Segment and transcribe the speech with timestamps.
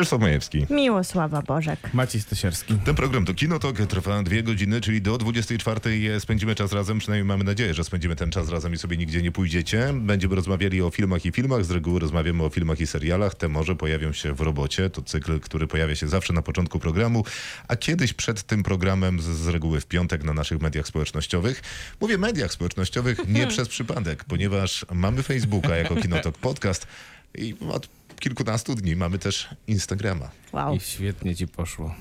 [0.00, 0.66] Krzysztof Majewski.
[0.70, 1.94] Miłosława Bożek.
[1.94, 2.74] Maciej Stosierski.
[2.84, 6.98] Ten program to Kinotok trwa dwie godziny, czyli do 24 spędzimy czas razem.
[6.98, 9.92] Przynajmniej mamy nadzieję, że spędzimy ten czas razem i sobie nigdzie nie pójdziecie.
[9.94, 11.64] Będziemy rozmawiali o filmach i filmach.
[11.64, 13.34] Z reguły rozmawiamy o filmach i serialach.
[13.34, 14.90] Te może pojawią się w robocie.
[14.90, 17.24] To cykl, który pojawia się zawsze na początku programu,
[17.68, 21.62] a kiedyś przed tym programem z, z reguły w piątek na naszych mediach społecznościowych.
[22.00, 26.86] Mówię mediach społecznościowych nie przez przypadek, ponieważ mamy Facebooka jako Kinotok Podcast
[27.34, 30.30] i od kilkunastu dni mamy też Instagrama.
[30.52, 30.76] Wow.
[30.76, 31.94] I świetnie ci poszło.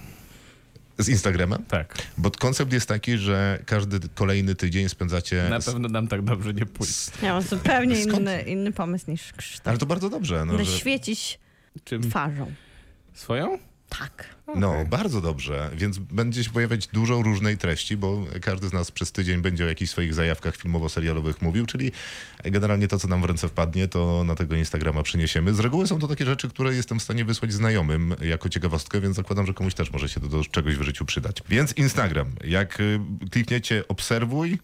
[0.98, 1.66] Z Instagramem?
[1.66, 1.98] Tak.
[2.18, 5.48] Bo koncept jest taki, że każdy kolejny tydzień spędzacie.
[5.50, 6.94] Na z- pewno nam tak dobrze nie pójdzie.
[7.22, 9.68] Ja mam zupełnie inny, inny pomysł niż Krzysztof.
[9.68, 10.46] Ale to bardzo dobrze.
[10.46, 11.40] No, że, świecić
[11.84, 12.02] Czym?
[12.10, 12.52] twarzą.
[13.14, 13.58] Swoją?
[13.90, 14.36] Tak.
[14.56, 14.86] no Okej.
[14.86, 15.70] bardzo dobrze.
[15.76, 19.68] Więc będzie się pojawiać dużo różnej treści, bo każdy z nas przez tydzień będzie o
[19.68, 21.92] jakichś swoich zajawkach filmowo-serialowych mówił, czyli
[22.44, 25.54] generalnie to, co nam w ręce wpadnie, to na tego Instagrama przyniesiemy.
[25.54, 29.16] Z reguły są to takie rzeczy, które jestem w stanie wysłać znajomym jako ciekawostkę, więc
[29.16, 31.44] zakładam, że komuś też może się to do czegoś w życiu przydać.
[31.50, 32.32] Więc Instagram.
[32.44, 33.00] Jak y,
[33.32, 34.60] klikniecie obserwuj,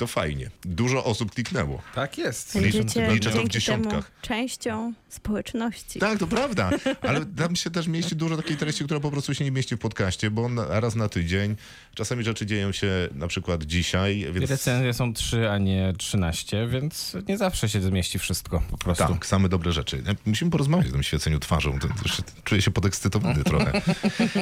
[0.00, 0.50] to fajnie.
[0.64, 1.82] Dużo osób kliknęło.
[1.94, 2.60] Tak jest.
[2.60, 3.90] Będziecie liczę to w dziesiątkach.
[3.92, 5.98] temu częścią społeczności.
[5.98, 6.70] Tak, to prawda,
[7.02, 9.78] ale tam się też mieści dużo takiej treści, która po prostu się nie mieści w
[9.78, 11.56] podcaście, bo na, raz na tydzień
[11.94, 16.68] czasami rzeczy dzieją się na przykład dzisiaj, I więc recenzje są 3, a nie 13,
[16.68, 19.04] więc nie zawsze się zmieści wszystko po prostu.
[19.08, 20.02] tak, same dobre rzeczy.
[20.26, 23.72] Musimy porozmawiać o tym świeceniu twarzą, to, to, już czuję się podekscytowany trochę.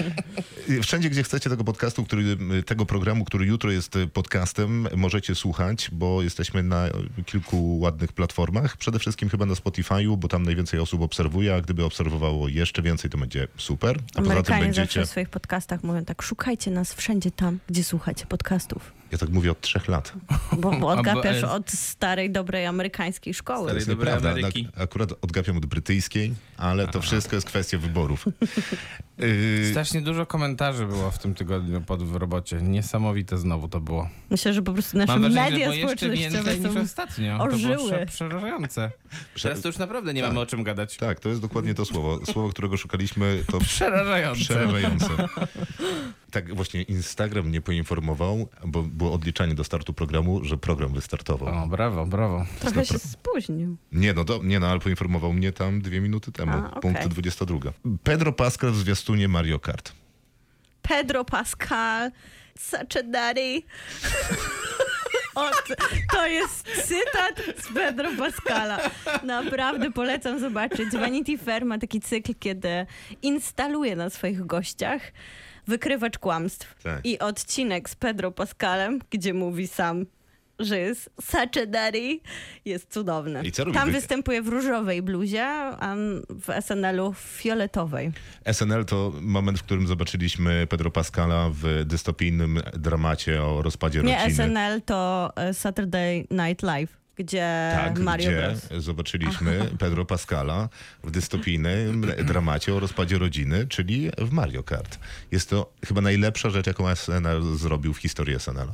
[0.82, 5.47] Wszędzie, gdzie chcecie tego podcastu, który, tego programu, który jutro jest podcastem, możecie słuchać,
[5.92, 6.88] bo jesteśmy na
[7.26, 8.76] kilku ładnych platformach.
[8.76, 13.10] Przede wszystkim chyba na Spotify'u, bo tam najwięcej osób obserwuje, a gdyby obserwowało jeszcze więcej,
[13.10, 13.96] to będzie super.
[13.96, 14.84] A poza tym Amerykanie będziecie...
[14.86, 18.92] zawsze w swoich podcastach mówią tak, szukajcie nas wszędzie tam, gdzie słuchacie podcastów.
[19.12, 20.12] Ja tak mówię od trzech lat.
[20.58, 23.58] Bo, odgapiasz od starej, dobrej amerykańskiej szkoły.
[23.58, 24.14] To Starej jest dobrej.
[24.14, 24.68] Ameryki.
[24.74, 28.24] Ak- Akurat odgapiam od brytyjskiej, ale to wszystko jest kwestia wyborów.
[29.18, 32.62] Yy, Strasznie dużo komentarzy było w tym tygodniu pod w robocie.
[32.62, 34.08] Niesamowite znowu to było.
[34.30, 36.80] Myślę, że po prostu nasze Mam wrażenie, media społecznościowe więcej niż są...
[36.80, 37.38] ostatnio.
[37.50, 38.90] To było przerażające.
[39.42, 40.96] Teraz to już naprawdę nie mamy o czym gadać.
[40.96, 42.26] tak, to jest dokładnie to słowo.
[42.26, 44.40] Słowo, którego szukaliśmy, to Przerażające.
[44.40, 45.08] przerażające.
[46.30, 51.64] Tak, właśnie Instagram mnie poinformował, bo było odliczanie do startu programu, że program wystartował.
[51.64, 52.46] O, brawo, brawo.
[52.60, 53.76] Trochę się spóźnił.
[53.92, 56.82] Nie no, do, nie no, ale poinformował mnie tam dwie minuty temu, A, okej.
[56.82, 57.72] punkt 22.
[58.02, 58.72] Pedro Pascal
[59.08, 59.92] w zwiastunie Mario Kart.
[60.82, 62.10] Pedro Pascal,
[62.58, 63.62] such a daddy.
[65.34, 65.50] O,
[66.12, 68.78] to jest cytat z Pedro Pascala.
[69.22, 70.90] Naprawdę polecam zobaczyć.
[70.92, 72.86] Vanity Fair ma taki cykl, kiedy
[73.22, 75.02] instaluje na swoich gościach
[75.66, 76.82] wykrywacz kłamstw.
[76.82, 77.00] Tak.
[77.06, 80.06] I odcinek z Pedro Pascalem, gdzie mówi sam,
[80.58, 82.20] że jest such a daddy,
[82.64, 83.42] jest cudowny.
[83.44, 85.44] I co robi Tam wy- występuje w różowej bluzie,
[85.80, 85.94] a
[86.28, 88.12] w SNL-u w fioletowej.
[88.44, 94.34] SNL to moment, w którym zobaczyliśmy Pedro Pascala w dystopijnym dramacie o rozpadzie Nie rodziny.
[94.34, 98.84] SNL, to e, Saturday Night Live, gdzie Tak, Mario gdzie Bros.
[98.84, 100.68] zobaczyliśmy Pedro Pascala
[101.04, 104.98] w dystopijnym dramacie o rozpadzie rodziny, czyli w Mario Kart.
[105.32, 108.68] Jest to chyba najlepsza rzecz, jaką SNL zrobił w historii SNL.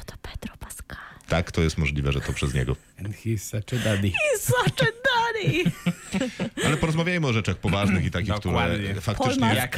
[0.00, 0.98] Bo to Pedro Pascal.
[1.28, 2.76] Tak, to jest możliwe, że to przez niego.
[2.98, 4.08] And he's such a daddy.
[4.18, 5.64] He's such a daddy!
[6.66, 8.88] Ale porozmawiajmy o rzeczach poważnych i takich, które Dokładnie.
[8.88, 9.68] Paul faktycznie...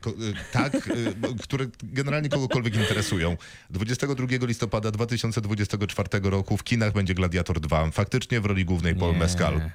[0.00, 0.72] Ko- y, tak,
[1.16, 3.36] bo- które generalnie kogokolwiek interesują.
[3.70, 7.90] 22 listopada 2024 roku w kinach będzie Gladiator 2.
[7.90, 9.18] Faktycznie w roli głównej Paul Nie.
[9.18, 9.70] Mescal.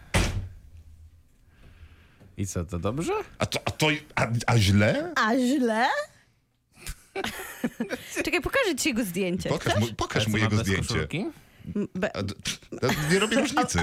[2.37, 3.13] I co, to dobrze?
[3.39, 5.13] A to, a, to a, a źle?
[5.15, 5.87] A źle?
[8.25, 9.49] Czekaj, pokażę ci jego zdjęcie.
[9.49, 11.07] Pokaż mu, pokaż mu jego zdjęcie.
[11.95, 12.11] Be-
[13.11, 13.79] nie robię różnicy.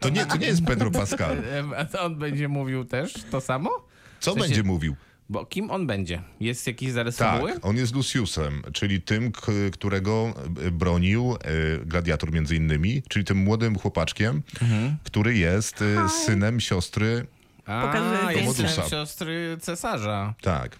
[0.00, 1.36] To nie, to nie jest Pedro Pascal.
[1.72, 3.70] E, A to on będzie mówił też to samo?
[4.20, 4.96] Co W sensie- będzie mówił?
[5.28, 6.22] Bo kim on będzie?
[6.40, 7.52] Jest jakiś zarys fabuły?
[7.52, 9.32] Tak, on jest Luciusem, czyli tym,
[9.72, 10.34] którego
[10.66, 11.36] y, bronił
[11.80, 14.96] y, gladiator między innymi, czyli tym młodym chłopaczkiem, Mhm.
[15.04, 15.84] który jest
[16.26, 17.26] synem siostry.
[17.66, 18.74] Pokazuję A, jest zdjęcie.
[18.74, 20.34] syn siostry cesarza.
[20.42, 20.76] Tak.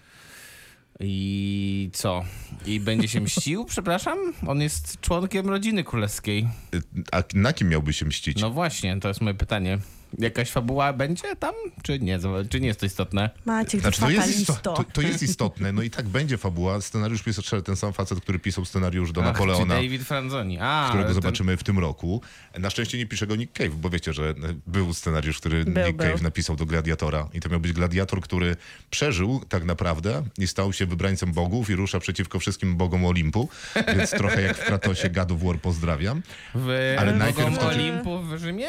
[0.99, 2.23] I co?
[2.65, 3.65] I będzie się mścił?
[3.73, 4.17] Przepraszam?
[4.47, 6.47] On jest członkiem rodziny królewskiej.
[6.75, 6.81] Y,
[7.11, 8.41] A na kim miałby się mścić?
[8.41, 9.77] No właśnie, to jest moje pytanie.
[10.17, 12.19] Jakaś fabuła będzie tam, czy nie?
[12.49, 13.29] Czy nie jest to istotne?
[13.45, 14.53] Maciek, Znaczy, to jest fatalisto.
[14.53, 16.81] isto- to, to jest istotne, no i tak będzie fabuła.
[16.81, 19.75] Scenariusz pisał ten sam facet, który pisał scenariusz do Ach, Napoleona.
[19.75, 20.57] Czy David Franzoni.
[20.61, 22.21] A, którego ten- zobaczymy w tym roku.
[22.59, 24.33] Na szczęście nie pisze go Nick Cave, bo wiecie, że
[24.67, 26.07] był scenariusz, który Był, Nick był.
[26.11, 28.55] Cave napisał do Gladiatora i to miał być gladiator, który
[28.89, 33.49] przeżył tak naprawdę i stał się wybrańcem bogów i rusza przeciwko wszystkim bogom Olimpu,
[33.95, 36.21] więc trochę jak w Kratosie God of War pozdrawiam.
[36.55, 38.67] W Ale najpierw to- Olimpu w Rzymie?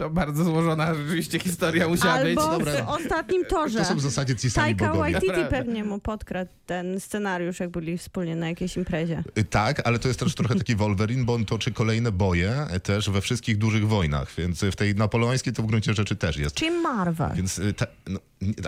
[0.00, 2.38] To bardzo złożona rzeczywiście historia musiała być.
[2.38, 2.84] Albo Dobra.
[2.84, 3.78] w ostatnim torze.
[3.78, 5.12] To są w zasadzie ci sami Taika bogowie.
[5.12, 9.22] Waititi pewnie mu podkradł ten scenariusz, jak byli wspólnie na jakiejś imprezie.
[9.38, 13.10] Y, Tak, ale to jest też trochę taki Wolverine, bo on toczy kolejne boje też
[13.10, 16.54] we wszystkich dużych wojnach, więc w tej napoleońskiej to w gruncie rzeczy też jest.
[16.54, 17.30] Czyli Marvel.
[17.34, 18.18] Więc, y, ta, no,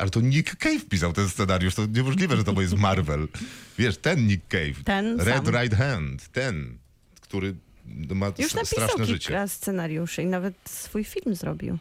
[0.01, 3.29] ale to Nick Cave pisał ten scenariusz, to niemożliwe, że to jest Marvel.
[3.79, 4.85] Wiesz, ten Nick Cave.
[4.85, 5.55] Ten Red sam.
[5.55, 6.79] Right Hand, ten,
[7.21, 7.55] który
[8.15, 9.27] ma Już napisał straszne życie.
[9.29, 11.79] kilka scenariuszy i nawet swój film zrobił,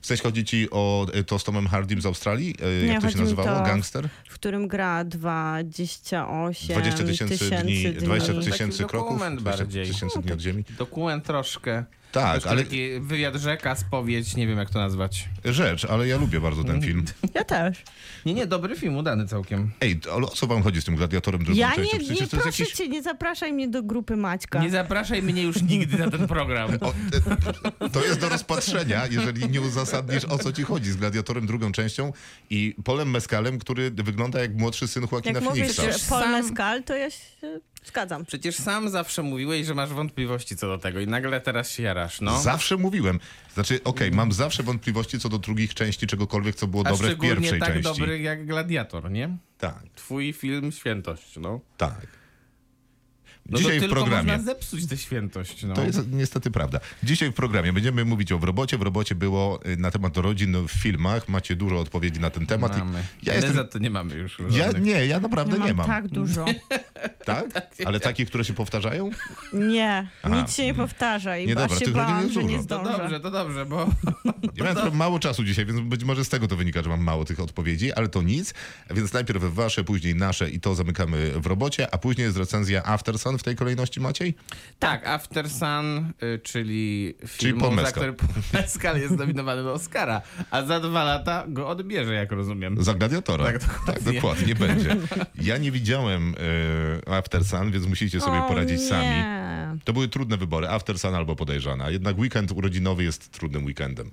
[0.00, 2.54] W sensie chodzi ci o y, to z Tomem Hardym z Australii?
[2.82, 3.58] Y, Nie, Jak to się nazywało?
[3.58, 4.08] to- Gangster?
[4.28, 9.10] w którym gra 28 20 tysięcy dni, 20 Taki tysięcy kroków?
[9.10, 9.86] dokument 20 bardziej.
[9.86, 10.64] tysięcy dni od ziemi?
[10.78, 11.84] Dokument troszkę.
[12.14, 15.28] Tak, ale taki wywiad rzeka, spowiedź, nie wiem jak to nazwać.
[15.44, 17.04] rzecz, ale ja lubię bardzo ten film.
[17.34, 17.82] Ja też.
[18.26, 19.70] Nie, nie, dobry film, udany całkiem.
[19.80, 21.82] Ej, ale o co wam chodzi z tym gladiatorem drugą Ja częścią?
[21.82, 22.72] nie, Przecież nie to jest proszę jakiś...
[22.76, 24.62] cię, nie zapraszaj mnie do grupy Maćka.
[24.62, 26.70] Nie zapraszaj mnie już nigdy na ten program.
[26.80, 26.92] O,
[27.84, 31.72] e, to jest do rozpatrzenia, jeżeli nie uzasadnisz, o co ci chodzi z Gladiatorem drugą
[31.72, 32.12] częścią
[32.50, 35.98] i Polem Mescalem, który wygląda jak młodszy syn Joaquina Jak mówisz, Phoenixa.
[35.98, 37.18] że Paul Sam- Mescal, to ja się
[37.84, 38.24] zgadzam.
[38.24, 42.20] Przecież sam zawsze mówiłeś, że masz wątpliwości co do tego i nagle teraz się jarasz,
[42.20, 42.38] no.
[42.42, 43.20] Zawsze mówiłem.
[43.54, 47.10] Znaczy, okej, mam zawsze wątpliwości co do drugich części czegokolwiek, co było A dobre w
[47.10, 47.82] szczególnie pierwszej tak części.
[47.82, 49.36] dobry jak Gladiator, nie?
[49.58, 51.60] Tak, Twój film Świętość, no.
[51.76, 52.06] tak.
[53.48, 54.32] No Dzisiaj to w programie.
[54.32, 55.74] można zepsuć tę świętość, no.
[55.74, 56.80] To jest niestety prawda.
[57.02, 58.78] Dzisiaj w programie będziemy mówić o w robocie.
[58.78, 61.28] W robocie było y, na temat rodzin w filmach.
[61.28, 62.78] Macie dużo odpowiedzi na ten temat.
[62.78, 63.04] Mamy.
[63.22, 63.54] Ja My jestem...
[63.54, 64.82] za to nie mamy już Ja, żadnych.
[64.82, 66.02] nie, ja naprawdę Ja nie mam mam.
[66.02, 66.44] tak dużo.
[67.24, 67.44] Tak?
[67.86, 69.10] Ale takie, które się powtarzają?
[69.52, 70.36] Nie, Aha.
[70.40, 72.68] nic się nie powtarza i Nie, dobra, się tych rodzin bałam, jest że nie dużo.
[72.68, 73.88] To dobrze, to dobrze, bo
[74.56, 77.00] Ja miałem trochę mało czasu dzisiaj, więc być może z tego to wynika, że mam
[77.02, 78.54] mało tych odpowiedzi, ale to nic.
[78.90, 83.18] Więc najpierw wasze, później nasze i to zamykamy w robocie, a później jest recenzja After
[83.34, 84.34] Sun w tej kolejności, Maciej?
[84.78, 87.92] tak, After Sun, y, czyli film, za Mescal.
[87.92, 88.28] który Paul
[88.62, 92.84] Mescal jest nominowany do Oscara, a za dwa lata go odbierze, jak rozumiem.
[92.84, 93.44] Za Gladiatora.
[93.44, 93.94] Tak, dokładnie.
[94.04, 94.96] tak dokładnie będzie.
[95.42, 96.34] Ja nie widziałem
[97.08, 98.88] e, After Sun, więc musicie sobie O, poradzić nie.
[98.88, 99.24] sami.
[99.84, 101.90] To były trudne wybory, After Sun albo Podejrzana.
[101.90, 104.10] Jednak weekend urodzinowy jest trudnym weekendem.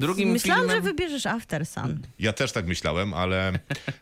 [0.00, 0.76] Drugim Myślałam, filmem...
[0.84, 2.00] że wybierzesz After Sun.
[2.18, 3.58] Ja też tak myślałem, ale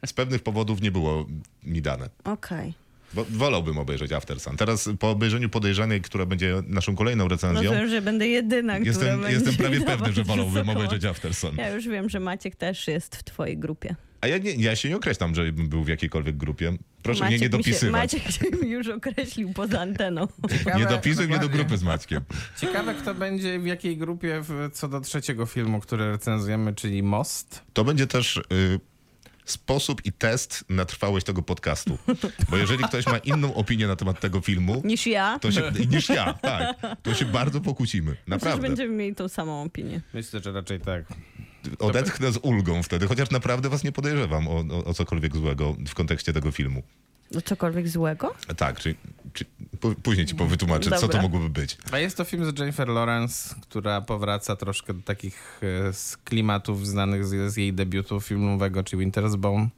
[0.06, 1.26] z pewnych powodów nie było
[1.62, 2.08] mi dane.
[2.24, 2.74] Okej.
[3.14, 4.56] Bo wolałbym obejrzeć After Sun.
[4.56, 9.20] Teraz po obejrzeniu Podejrzanej, która będzie naszą kolejną recenzją, Rozumiem, że będę jedyna, która jestem,
[9.20, 11.56] będzie jestem prawie pewny, że wolałbym obejrzeć After Sun.
[11.56, 13.96] Ja już wiem, że Maciek też jest w twojej grupie.
[14.20, 16.72] A ja, nie, ja się nie określam, że był w jakiejkolwiek grupie.
[17.02, 17.92] Proszę mnie nie mi się, dopisywać.
[18.12, 20.28] Maciek się mi już określił poza anteną.
[20.48, 22.20] Ciekawe- Nie dopisuj mnie do grupy z Maćkiem.
[22.60, 27.62] Ciekawe, kto będzie w jakiej grupie w, co do trzeciego filmu, który recenzujemy, czyli Most.
[27.72, 28.42] To będzie też y,
[29.46, 31.98] sposób i test na trwałość tego podcastu.
[32.50, 35.38] Bo jeżeli ktoś ma inną opinię na temat tego filmu, Niż ja.
[35.38, 38.10] to się, niż ja, tak, to się bardzo pokłócimy.
[38.10, 38.68] Myślę, że Naprawdę.
[38.68, 40.00] będziemy mieli tą samą opinię.
[40.14, 41.04] Myślę, że raczej tak.
[41.78, 45.94] Odetchnę z ulgą wtedy, chociaż naprawdę was nie podejrzewam o, o, o cokolwiek złego w
[45.94, 46.82] kontekście tego filmu.
[47.30, 48.34] No cokolwiek złego?
[48.56, 48.94] Tak, czy,
[49.32, 49.44] czy
[50.02, 51.22] później ci powytłumaczę, co to Dobra.
[51.22, 51.78] mogłoby być.
[51.92, 56.86] A jest to film z Jennifer Lawrence, która powraca troszkę do takich e, z klimatów
[56.86, 59.68] znanych z, z jej debiutu filmowego, czyli Winter's Bone.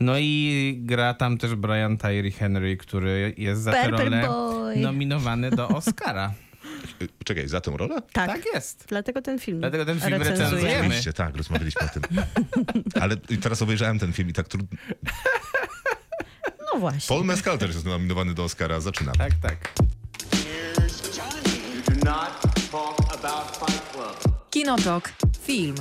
[0.00, 4.28] No i gra tam też Brian Tyree Henry, który jest za tę rolę
[4.76, 6.34] nominowany do Oscara.
[7.02, 8.02] Y, Czekaj, za tę rolę?
[8.12, 8.26] Tak.
[8.30, 8.84] tak jest.
[8.88, 10.44] Dlatego ten film Dlatego ten film recenzujemy.
[10.44, 10.86] recenzujemy.
[10.86, 12.02] Oczywiście, tak, rozmawialiśmy o tym.
[13.02, 14.78] Ale teraz obejrzałem ten film i tak trudno.
[16.74, 17.08] No właśnie.
[17.08, 18.80] Paul Mescal też jest nominowany do Oscara.
[18.80, 19.14] Zaczynam.
[19.14, 19.72] Tak, tak.
[22.02, 22.14] Do.
[24.50, 25.12] Kinotok.
[25.42, 25.74] Film.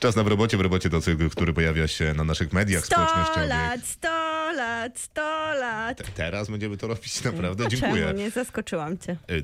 [0.00, 2.94] Czas na w robocie, w robocie to cykl, który pojawia się na naszych mediach 100
[2.94, 3.48] społecznościowych.
[3.48, 4.08] lat, 100
[4.52, 5.20] lat, 100
[5.54, 5.98] lat.
[5.98, 7.64] Te- Teraz będziemy to robić naprawdę.
[7.66, 8.04] A Dziękuję.
[8.06, 9.12] Czemu nie zaskoczyłam cię?
[9.30, 9.42] Y, y,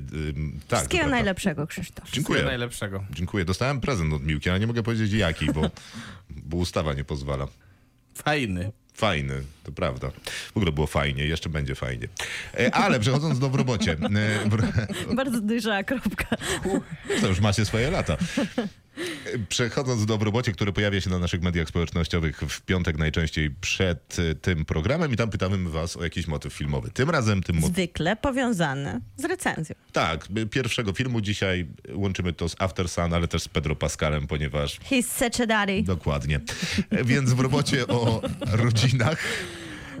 [0.67, 2.05] tak, Wszystkiego najlepszego, Krzysztof.
[2.05, 2.43] Wszystkiego Dziękuję.
[2.45, 3.03] najlepszego.
[3.11, 3.45] Dziękuję.
[3.45, 5.61] Dostałem prezent od Miłki, ale nie mogę powiedzieć jaki, bo,
[6.29, 7.47] bo ustawa nie pozwala.
[8.23, 8.71] Fajny.
[8.93, 10.11] Fajny, to prawda.
[10.53, 12.07] W ogóle było fajnie, jeszcze będzie fajnie.
[12.59, 13.97] E, Ale przechodząc do w robocie.
[15.11, 16.37] e, Bardzo dojrzała kropka.
[17.21, 18.17] to już macie swoje lata.
[19.49, 24.35] Przechodząc do robocie, który pojawia się na naszych mediach społecznościowych w piątek najczęściej przed y,
[24.35, 26.89] tym programem i tam pytamy was o jakiś motyw filmowy.
[26.91, 29.75] Tym razem tym mo- Zwykle powiązane z recenzją.
[29.91, 34.27] Tak, y, pierwszego filmu dzisiaj łączymy to z After Sun, ale też z Pedro Pascalem,
[34.27, 35.83] ponieważ He's such a daddy.
[35.83, 36.39] Dokładnie.
[37.05, 39.17] Więc w robocie o rodzinach.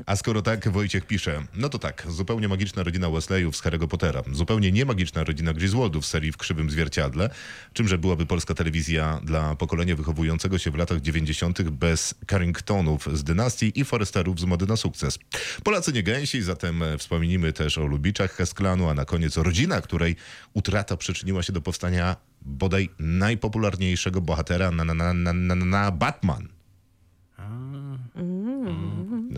[0.07, 4.23] A skoro tak, Wojciech pisze, no to tak, zupełnie magiczna rodzina Wesleyów z Harry'ego Pottera,
[4.31, 7.29] zupełnie niemagiczna rodzina Griswoldów z serii W krzywym zwierciadle,
[7.73, 11.61] czymże byłaby polska telewizja dla pokolenia wychowującego się w latach 90.
[11.61, 15.19] bez Carringtonów z dynastii i Foresterów z mody na sukces.
[15.63, 19.81] Polacy nie gęsi, zatem e, wspomnimy też o Lubiczach Hesklanu, a na koniec o rodzina,
[19.81, 20.15] której
[20.53, 26.56] utrata przyczyniła się do powstania bodaj najpopularniejszego bohatera na, na, na, na, na, na Batman.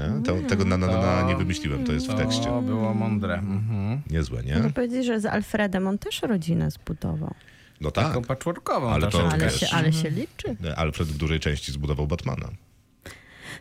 [0.07, 2.43] No, to, tego na, na, na, na nie wymyśliłem, to jest w tekście.
[2.45, 3.33] To było mądre.
[3.33, 4.01] Mhm.
[4.09, 4.55] Niezłe, nie?
[4.55, 7.33] Mogę powiedzieć, że z Alfredem on też rodzinę zbudował.
[7.81, 8.07] No tak.
[8.07, 9.29] Taką patchworkową Ale to-.
[9.31, 9.59] Ale wiesz.
[9.59, 10.55] się, ale się liczy.
[10.75, 12.49] Alfred w dużej części zbudował Batmana.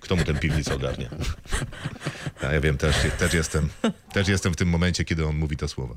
[0.01, 1.09] Kto mu tę piwnicę ogarnia?
[2.49, 3.69] A ja wiem, też, też, jestem,
[4.13, 5.95] też jestem w tym momencie, kiedy on mówi te słowa.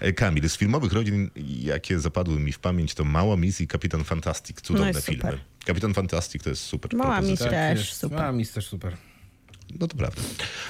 [0.00, 4.04] E, Kamil, z filmowych rodzin, jakie zapadły mi w pamięć, to Mała Miss i Kapitan
[4.04, 4.60] Fantastic.
[4.60, 5.20] Cudowne No filmy.
[5.22, 5.38] super.
[5.64, 7.20] Kapitan Fantastic to jest super Mała.
[7.20, 7.98] Miss też jest.
[7.98, 8.18] super.
[8.20, 8.96] A, mis też super.
[9.80, 10.22] No to prawda.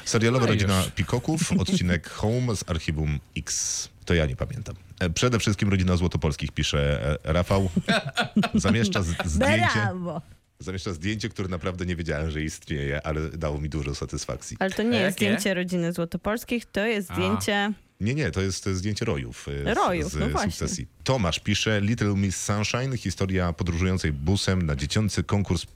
[0.05, 0.91] Serialowa No rodzina już.
[0.91, 3.89] Pikoków, odcinek Home z archiwum X.
[4.05, 4.75] To ja nie pamiętam.
[5.01, 7.71] E, Przede wszystkim rodzina Złotopolskich, pisze e, Rafał.
[8.55, 10.23] Zamieszcza zdjęcie, Brawo!
[10.59, 14.57] zamieszcza zdjęcie, które naprawdę nie wiedziałem, że istnieje, ale dało mi dużo satysfakcji.
[14.61, 15.35] Ale to nie jest jakie?
[15.35, 17.15] zdjęcie rodziny Złotopolskich, to jest A.
[17.15, 17.73] zdjęcie...
[18.01, 19.47] Nie, nie, to jest zdjęcie rojów.
[19.67, 20.51] e, z- Rojów, z, no właśnie.
[20.53, 20.87] sukcesji.
[21.05, 25.67] Tomasz pisze Little Miss Sunshine, historia podróżującej busem na dziecięcy konkurs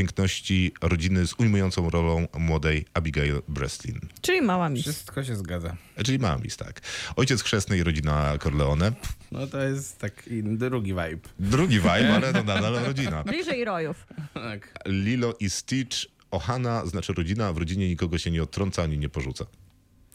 [0.00, 4.00] piękności rodziny z ujmującą rolą młodej Abigail Breslin.
[4.20, 4.82] Czyli mała mis.
[4.82, 5.76] Wszystko się zgadza.
[5.96, 6.80] E, Czyli Mamis, tak.
[7.16, 8.92] Ojciec chrzestny i rodzina Corleone.
[9.32, 11.28] No to jest taki drugi vibe.
[11.38, 13.24] Drugi vibe, ale no nadal rodzina.
[13.24, 14.06] Bliżej rojów.
[14.34, 14.74] Tak.
[14.86, 15.98] Lilo i Stitch,
[16.30, 19.44] Ohana znaczy rodzina, a w rodzinie nikogo się nie odtrąca ani nie porzuca.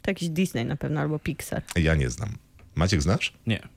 [0.02, 1.64] To jakiś Disney na pewno, albo Pixar.
[1.76, 2.30] Ja nie znam.
[2.76, 3.34] Maciek znasz?
[3.48, 3.68] Nie.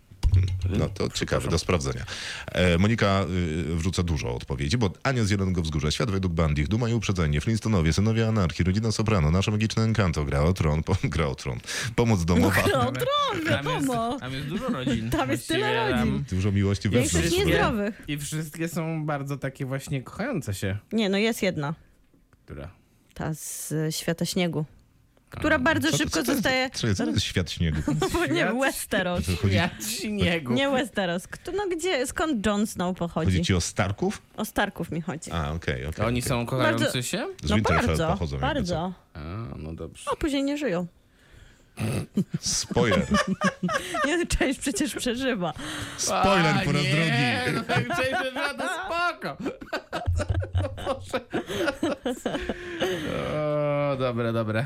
[0.79, 2.05] No to ciekawe, do sprawdzenia.
[2.53, 3.25] E, Monika
[3.71, 7.41] y, wrzuca dużo odpowiedzi, bo Ania z Zielonego Wzgórza, Świat według Bandich, Duma i Uprzedzenie,
[7.41, 11.59] Flintstonowie, Synowie Anarchii, Rodzina Soprano, Nasze Magiczne Encanto, Gra o Tron, po, Gra o Tron,
[11.97, 14.19] Pomoc Domowa, No tron, Tam jest, wiadomo.
[14.21, 15.11] tam jest dużo rodzin.
[15.11, 16.25] Tam jest tyle tam- rodzin.
[16.31, 17.47] Dużo miłości wewnętrznej.
[17.47, 18.03] niezdrowych.
[18.09, 20.79] I wszystkie są bardzo takie właśnie kochające się.
[20.93, 21.75] Nie, no jest jedna.
[22.45, 22.71] Która?
[23.15, 24.65] Ta z Świata Śniegu.
[25.39, 26.71] Która bardzo Co- szybko co to jest- zostaje...
[26.71, 27.79] Co jest świat śniegu?
[28.31, 29.25] Nie, Świat- Westeros.
[29.43, 30.53] Chodzi, Ja śniegu.
[30.53, 31.27] Nie Westeros.
[31.29, 33.27] Kto, no gdzie, skąd Jon Snow pochodzi?
[33.31, 34.23] chodzi ci o Starków?
[34.37, 35.31] O Starków mi chodzi.
[35.33, 36.07] A, okej, okej.
[36.07, 36.29] Oni okej.
[36.29, 37.27] są kochający się?
[37.45, 38.39] Z No Winterfell bardzo, pochodzą.
[38.39, 38.93] bardzo.
[39.15, 39.21] A,
[39.57, 40.11] no dobrze.
[40.13, 40.87] A później nie żyją.
[42.41, 43.07] Spoiler.
[44.07, 45.53] Nie, część przecież przeżywa.
[45.97, 47.55] Spoiler po raz nie, drugi.
[47.55, 48.11] No, tak część
[48.59, 49.37] to spoko.
[50.87, 51.21] Boże.
[53.35, 54.65] O, dobre, dobre.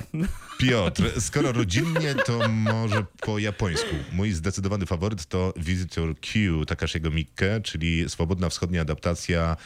[0.58, 3.94] Piotr, skoro rodzinnie, to może po japońsku.
[4.12, 9.56] Mój zdecydowany faworyt to Visitor Q Takashiego Mikke, czyli swobodna wschodnia adaptacja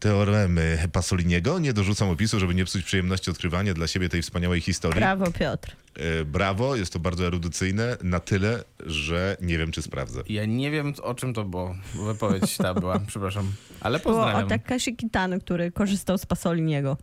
[0.00, 1.58] teoremy Pasoliniego.
[1.58, 5.00] Nie dorzucam opisu, żeby nie psuć przyjemności odkrywania dla siebie tej wspaniałej historii.
[5.00, 5.76] Brawo, Piotr.
[5.96, 10.22] E, Brawo, jest to bardzo erudycyjne, na tyle, że nie wiem, czy sprawdzę.
[10.28, 11.74] Ja nie wiem, o czym to było.
[12.06, 13.52] Wypowiedź ta była, przepraszam.
[13.80, 14.48] Ale Było o pozdrawiam.
[14.48, 16.96] Takashi Kitano, który korzystał z Pasoliniego.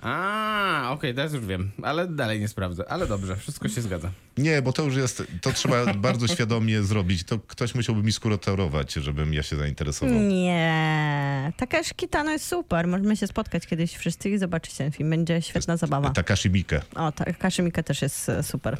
[0.00, 1.70] A, okej, teraz już wiem.
[1.82, 2.92] Ale dalej nie sprawdzę.
[2.92, 4.10] Ale dobrze, wszystko się zgadza.
[4.38, 7.24] Nie, bo to już jest, to trzeba bardzo świadomie zrobić.
[7.24, 10.14] To ktoś musiałby mi skurotorować, żebym ja się zainteresował.
[10.14, 11.52] Nie.
[11.56, 12.88] Takashi Kitano jest super.
[12.88, 15.10] Możemy się spotkać kiedyś wszyscy i zobaczyć ten film.
[15.10, 16.10] Będzie świetna zabawa.
[16.10, 16.82] Takashi Miike.
[16.94, 18.78] O, Takashi Mika też jest e, super.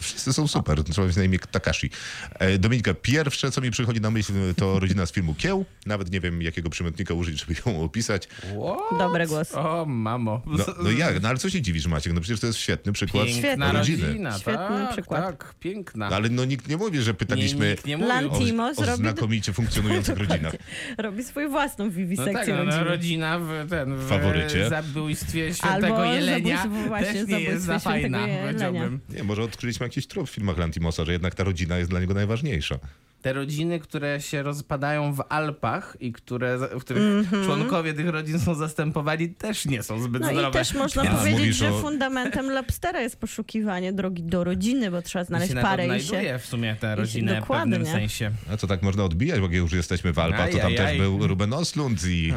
[0.00, 0.84] Wszyscy są super.
[0.84, 1.90] Trzeba mieć na imię Takashi.
[2.34, 5.64] E, Dominika, pierwsze, co mi przychodzi na myśl, to rodzina z filmu Kieł.
[5.86, 8.26] Nawet nie wiem, jakiego przymiotnika użyć, żeby ją opisać.
[8.26, 8.98] What?
[8.98, 9.54] Dobry głos.
[9.54, 10.42] O, mamo.
[10.46, 11.22] No, no jak?
[11.22, 12.12] No ale co się dziwisz, Maciek?
[12.12, 14.06] No przecież to jest świetny przykład Piękna rodziny.
[14.06, 14.54] rodzina, Świetny
[14.86, 15.24] tak, przykład.
[15.24, 16.10] tak, piękna.
[16.10, 18.08] No, ale no nikt nie mówi, że nie, pytaliśmy nikt nie mówił.
[18.14, 18.96] Lantimo o, o zrobi...
[18.98, 20.54] znakomicie funkcjonujących rodzinach.
[20.98, 24.68] Robi swoją własną No wiwisekcję tak, no, no, rodzina w, ten, w Faworycie.
[24.68, 29.00] zabójstwie świętego Albo jelenia zabójstwo- właśnie, też nie jest za fajna, powiedziałbym.
[29.08, 32.14] Nie, może odkryliśmy jakiś trop w filmach Lantimosa, że jednak ta rodzina jest dla niego
[32.14, 32.78] najważniejsza.
[33.22, 37.02] Te rodziny, które się rozpadają w Alpach i które, w których
[37.44, 40.22] członkowie tych rodzin są zastępowani, też nie są zbyt.
[40.22, 40.48] No zdrowe.
[40.48, 45.02] i też można Więc powiedzieć, że o- fundamentem Lobstera jest poszukiwanie drogi do rodziny, bo
[45.02, 46.38] trzeba I znaleźć się nawet parę i się...
[46.38, 48.30] w sumie tę rodzinę w pewnym sensie.
[48.52, 51.26] A to tak można odbijać, bo jak już jesteśmy w Alpach, to tam też był
[51.26, 52.32] Ruben Oslund i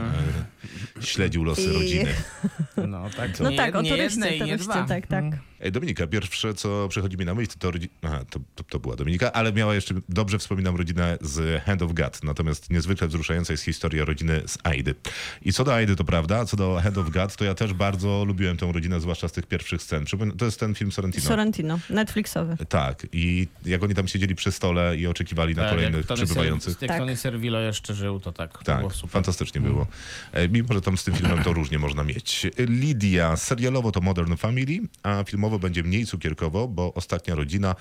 [0.99, 2.13] e, śledził losy I- rodziny.
[2.87, 4.83] No tak, No nie, tak, o nie jednej, nie dwa.
[4.83, 5.23] tak, tak.
[5.23, 5.50] Mm.
[5.71, 7.89] Dominika, pierwsze co przychodzi mi na myśl, to, rodzi...
[8.01, 11.93] Aha, to, to, to była Dominika, ale miała jeszcze, dobrze wspominam rodzinę z Hand of
[11.93, 14.95] God, natomiast niezwykle wzruszająca jest historia rodziny z Aidy.
[15.41, 18.25] I co do Aidy, to prawda, co do Hand of God, to ja też bardzo
[18.25, 20.05] lubiłem tę rodzinę, zwłaszcza z tych pierwszych scen.
[20.37, 21.23] To jest ten film Sorrentino.
[21.27, 22.57] Sorrentino, Netflixowy.
[22.69, 26.73] tak, i jak oni tam siedzieli przy stole i oczekiwali na Tak, kolejnych jak przybywających.
[26.73, 26.99] Ser- Jak Tak.
[26.99, 28.57] Tony Servillo jeszcze żył, to tak.
[28.57, 29.09] To Tak, było super.
[29.11, 29.87] fantastycznie było.
[30.31, 32.47] E, Mimo, że tam z tym filmem to różnie można mieć.
[32.57, 37.75] Lidia, serialowo to Modern Family, a filmowo będzie mniej cukierkowo, bo Ostatnia Rodzina,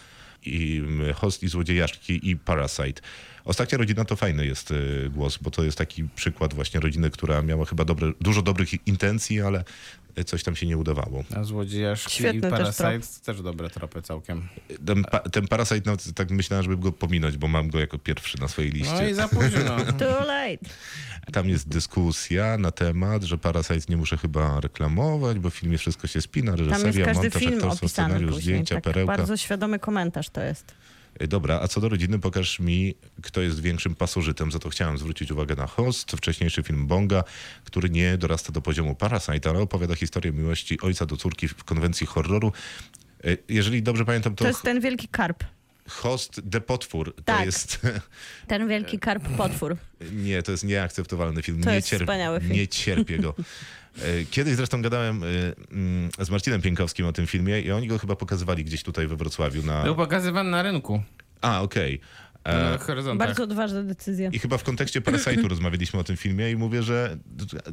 [0.47, 3.03] i mm, Host i Złodziejaszki i Parasite.
[3.45, 7.43] Ostatnia Rodzina to fajny jest y, głos, bo to jest taki przykład właśnie rodziny, która
[7.43, 9.65] miała chyba dobre, dużo dobrych intencji, ale
[10.27, 11.25] coś tam się nie udawało.
[11.37, 13.25] A Złodziejaszki Świetny i też Parasite trop.
[13.25, 14.49] też, dobre tropy całkiem.
[14.87, 18.41] Ten, pa, ten Parasite, no, tak myślałem, żeby go pominąć, bo mam go jako pierwszy
[18.41, 18.95] na swojej liście.
[18.95, 19.77] No i za późno.
[19.99, 20.59] Too late.
[21.33, 26.07] Tam jest dyskusja na temat, że Parasite nie muszę chyba reklamować, bo w filmie wszystko
[26.07, 28.43] się spina, Tam jest reżyseria, każdy montaż, film opisany scenariusz, później.
[28.43, 29.17] zdjęcia, Tak, perełka.
[29.17, 30.75] bardzo świadomy komentarz to jest.
[31.23, 34.53] Y, Dobra, a co do rodziny, pokaż mi, kto jest większym pasożytem.
[34.53, 37.25] Za to chciałem zwrócić uwagę na Host, wcześniejszy film Bonga,
[37.65, 42.07] który nie dorasta do poziomu Parasite, ale opowiada historię miłości ojca do córki w konwencji
[42.07, 42.53] horroru.
[43.25, 45.45] Y, Jeżeli dobrze pamiętam, to, To jest ten wielki karp.
[45.89, 47.47] Host The Potwór to Tak.
[47.47, 47.81] jest...
[48.47, 49.77] Ten wielki karp potwór.
[50.13, 51.63] Nie, to jest nieakceptowalny film.
[51.63, 52.53] To nie, jest wspaniały film.
[52.53, 53.35] nie cierpię go.
[53.99, 55.27] E, Kiedyś zresztą gadałem e,
[55.73, 59.17] mm, z Marcinem Pienkowskim o tym filmie i oni go chyba pokazywali gdzieś tutaj we
[59.17, 59.83] Wrocławiu na...
[59.83, 61.03] Był pokazywany na rynku.
[61.41, 62.01] A, okej.
[62.45, 63.17] E.
[63.17, 64.31] Bardzo odważna decyzja.
[64.33, 67.17] I chyba w kontekście Parasite'u rozmawialiśmy o tym filmie i mówię, że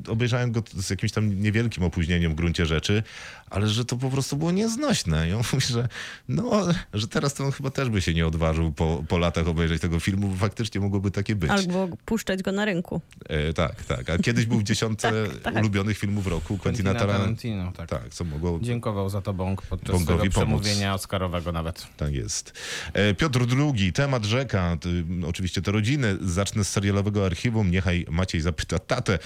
[0.07, 3.03] obejrzałem go z jakimś tam niewielkim opóźnieniem w gruncie rzeczy,
[3.49, 5.29] ale że to po prostu było nieznośne.
[5.29, 5.87] I on mówi, że
[6.27, 9.81] no, że teraz to on chyba też by się nie odważył po, po latach obejrzeć
[9.81, 11.51] tego filmu, bo faktycznie mogłoby takie być.
[11.51, 13.01] Albo puszczać go na rynku.
[13.29, 14.09] E, tak, tak.
[14.09, 15.11] A kiedyś był w dziesiątce
[15.43, 15.55] tak.
[15.55, 17.71] ulubionych filmów roku Quentina Tarantino.
[17.71, 17.89] Tak.
[17.89, 18.59] Tak, co mogło...
[18.61, 20.61] Dziękował za to Bąk podczas Bongowi swojego pomóc.
[20.61, 21.87] przemówienia Oscarowego nawet.
[21.97, 22.53] Tak jest.
[22.93, 24.56] E, Piotr II, temat rzeka.
[24.81, 26.17] Ty, oczywiście te rodziny.
[26.21, 27.71] Zacznę z serialowego archiwum.
[27.71, 29.19] Niechaj Maciej zapyta tatę.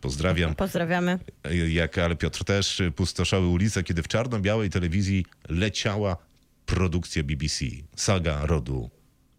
[0.00, 0.54] Pozdrawiam.
[0.64, 1.18] Pozdrawiamy.
[1.68, 2.80] Jak, ale Piotr też.
[2.80, 6.16] e, Pustoszały ulice, kiedy w czarno-białej telewizji leciała
[6.66, 7.64] produkcja BBC.
[7.96, 8.90] Saga rodu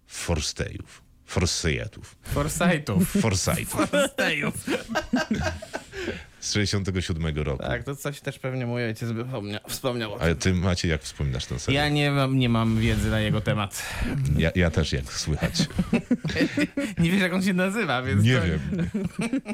[0.07, 1.01] Forstejów.
[1.25, 2.15] Forsyjetów.
[2.23, 3.09] Forsythów.
[3.21, 3.89] Forsytów.
[3.89, 4.65] Forsythów.
[6.39, 7.63] Z 67 roku.
[7.63, 9.59] Tak, to coś też pewnie mój ojciec by wspomniał.
[9.67, 10.15] wspomniał.
[10.19, 11.83] Ale ty, Macie, jak wspominasz ten serial?
[11.83, 13.83] Ja nie mam, nie mam wiedzy na jego temat.
[14.37, 15.53] Ja, ja też, jak słychać.
[16.99, 18.45] Nie wiesz, jak on się nazywa, więc Nie to...
[18.45, 18.59] wiem.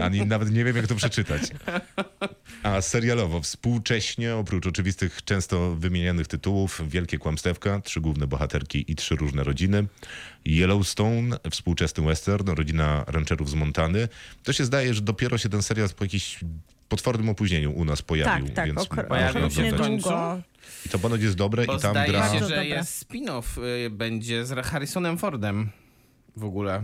[0.02, 1.42] Ani nawet nie wiem, jak to przeczytać.
[2.64, 9.16] A serialowo, współcześnie, oprócz oczywistych, często wymienianych tytułów, Wielkie Kłamstewka, trzy główne bohaterki i trzy
[9.16, 9.88] różne rodziny,
[10.46, 14.08] Yellowstone, współczesny western, rodzina rancherów z Montany.
[14.44, 16.40] To się zdaje, że dopiero się ten serial po jakimś
[16.90, 18.46] potwornym opóźnieniu u nas pojawił.
[18.46, 18.66] Tak, tak.
[18.66, 20.10] więc okro- Pojawił się w końcu?
[20.86, 22.30] I to ponoć jest dobre Bo i tam zdaje gra...
[22.40, 23.44] się, że jest spin-off
[23.86, 25.70] y, będzie z Harrisonem Fordem
[26.38, 26.84] w ogóle.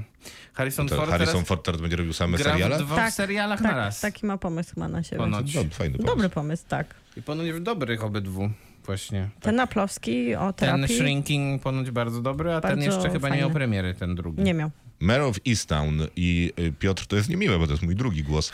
[0.53, 2.75] Harrison To Ford Harrison teraz Ford teraz będzie robił same gra seriale?
[2.75, 3.99] w dwóch Tak, serialach Tak, naraz.
[4.01, 5.17] taki ma pomysł ma na siebie.
[5.17, 5.55] Ponoć.
[5.55, 6.15] No, fajny pomysł.
[6.15, 6.95] Dobry pomysł, tak.
[7.17, 8.49] I ponoć w dobrych obydwu
[8.85, 9.29] właśnie.
[9.41, 13.31] Ten Naplowski o Ten terapii Shrinking ponoć bardzo dobry, a ten Bardzo jeszcze chyba nie
[13.31, 13.37] fajny.
[13.37, 14.43] miał premiery, ten drugi.
[14.43, 14.71] nie miał.
[15.01, 18.51] Mayor of Easttown i y, Piotr, to jest niemiłe, bo to jest mój drugi głos.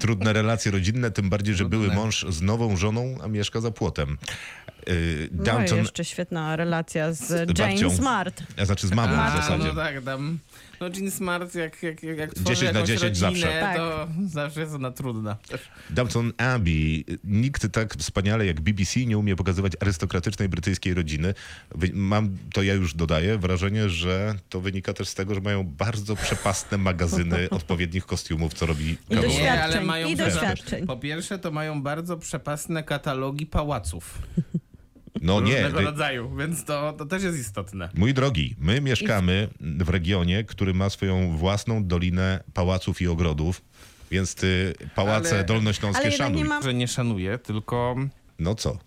[0.00, 4.18] Trudne relacje rodzinne, tym bardziej, że były mąż z nową żoną, a mieszka za płotem.
[4.88, 7.90] Y, No i Downton, jeszcze świetna relacja z, Z Jane.
[7.96, 8.42] Smart.
[8.58, 9.64] a znaczy z mamą w A, zasadzie.
[9.64, 10.38] no tak, tam...
[10.80, 13.60] No Jean Smart, jak, jak, jak, jak 10 tworzy na jakąś 10 rodzinę, zawsze.
[13.60, 13.76] Tak.
[13.76, 15.36] to zawsze jest ona trudna.
[15.90, 17.04] Downton Abbey.
[17.24, 21.34] Nikt tak wspaniale jak BBC nie umie pokazywać arystokratycznej brytyjskiej rodziny.
[21.92, 26.16] Mam, to ja już dodaję, wrażenie, że to wynika też z tego, że mają bardzo
[26.16, 29.42] przepastne magazyny odpowiednich kostiumów, co robi I doświadczeń.
[29.42, 30.86] Nie, ale mają I doświadczeń.
[30.86, 34.18] Po pierwsze, to mają bardzo przepastne katalogi pałaców
[35.22, 37.88] No nie, różnego rodzaju, więc to, to też jest istotne.
[37.94, 43.62] Mój drogi, my mieszkamy w regionie, który ma swoją własną dolinę pałaców i ogrodów,
[44.10, 46.42] więc ty pałace Ale- dolnośląskie Ale szanuj.
[46.42, 46.62] nie mam...
[46.62, 47.96] Że nie szanuję, tylko
[48.38, 48.78] No co?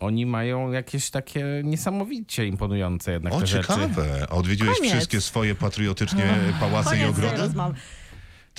[0.00, 3.68] oni mają jakieś takie niesamowicie imponujące jednak O, te rzeczy.
[3.68, 4.26] ciekawe.
[4.30, 4.92] A odwiedziłeś Koniec.
[4.92, 7.52] wszystkie swoje patriotycznie pałace i Koniec tej ogrody?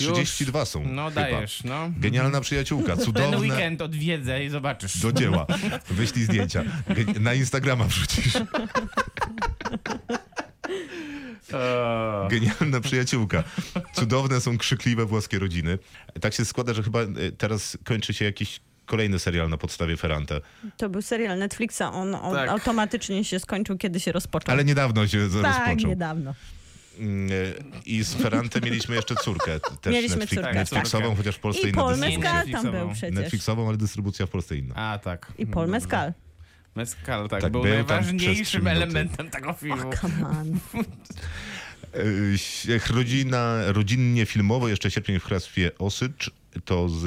[0.07, 0.23] Rozmowy.
[0.23, 1.21] 32 są No chyba.
[1.21, 1.91] dajesz, no.
[1.97, 3.37] Genialna przyjaciółka, Ten cudowne.
[3.37, 4.97] weekend odwiedzę i zobaczysz.
[4.97, 5.45] Do dzieła.
[5.89, 6.63] Wyślij zdjęcia.
[7.19, 8.35] Na Instagrama wrzucisz.
[11.53, 12.27] Eee.
[12.29, 13.43] Genialna przyjaciółka.
[13.93, 15.77] Cudowne są krzykliwe włoskie rodziny.
[16.21, 17.07] Tak się składa, że chyba e,
[17.37, 20.41] teraz kończy się jakiś kolejny serial na podstawie Ferrante.
[20.77, 22.49] To był serial Netflixa, on, on Tak.
[22.49, 24.53] automatycznie się skończył, kiedy się rozpoczął.
[24.53, 25.89] Ale niedawno się tak, rozpoczął.
[25.89, 26.33] niedawno.
[26.99, 27.29] Mm,
[27.85, 29.59] I z Ferrante mieliśmy jeszcze córkę.
[29.81, 31.17] Też Mieliśmy Netflix, córkę, Netflixową, tak.
[31.17, 31.97] chociaż w Polsce I inna Paul.
[31.97, 32.71] Mescal tam Netflixową.
[32.71, 33.15] był przecież.
[33.15, 34.75] Netflixową, ale dystrybucja w Polsce inna.
[34.75, 35.33] A, tak.
[35.37, 36.13] I Paul Mescal.
[36.75, 39.91] Mezcal, tak, Tak, był był najważniejszym elementem tego filmu.
[40.01, 40.59] Come on.
[41.93, 46.31] E, Rodzina, rodzinnie filmowo, jeszcze sierpień w hrabstwie Osycz,
[46.65, 47.03] to z...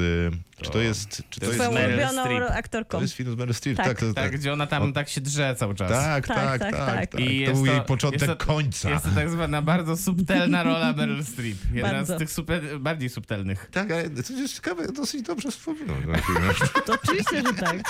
[0.62, 1.22] Czy to jest...
[1.30, 2.98] Czy to jest jest, ulubioną aktorką.
[2.98, 3.76] to jest film z Meryl Streep?
[3.76, 3.86] Tak.
[3.86, 5.90] Tak, to, Tak, gdzie ona tam tak się drze cały czas.
[5.90, 7.10] tak, Tak, tak, tak, tak, tak, tak.
[7.10, 7.20] tak.
[7.20, 8.90] I To jest był jej to- początek jest to- końca.
[8.90, 11.56] Jest to tak zwana bardzo subtelna rola Meryl Streep.
[11.74, 12.16] Jedna Bardzo.
[12.16, 13.68] z tych super, bardziej subtelnych.
[13.72, 15.96] Tak, ale to jest ciekawe, dosyć dobrze wspominam.
[16.86, 17.82] To oczywiście, że tak.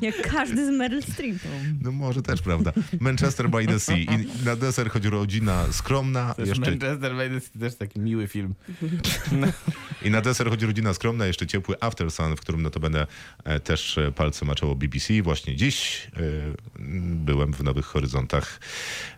[0.00, 1.36] Jak każdy z Meryl Streep.
[1.82, 2.72] No może też, prawda.
[3.00, 3.96] Manchester by the Sea.
[3.96, 6.34] I na deser chodzi rodzina skromna.
[6.34, 8.54] Też Jeszcze, Manchester by the Sea też taki miły film.
[10.02, 13.06] I na deser chodzi rodzina skromna, jeszcze ciepły After Sun, w którym notabene
[13.64, 15.22] też e, palce maczało BBC.
[15.22, 16.20] Właśnie dziś e,
[17.14, 18.60] byłem w Nowych Horyzontach.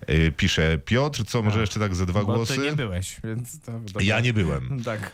[0.06, 2.54] E, pisze Piotr, co może jeszcze tak ze dwa Bo głosy?
[2.54, 3.72] ty nie byłeś, więc to...
[4.00, 4.70] Ja nie byłem.
[4.90, 5.12] Tak.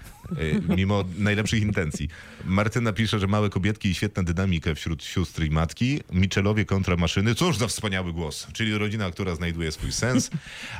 [0.76, 2.08] Mimo najlepszych intencji.
[2.44, 6.00] Martyna pisze, że małe kobietki i świetna dynamika wśród sióstr i matki.
[6.12, 7.34] Michelowie kontra maszyny.
[7.34, 8.46] Cóż za wspaniały głos.
[8.52, 10.30] Czyli rodzina, która znajduje swój sens.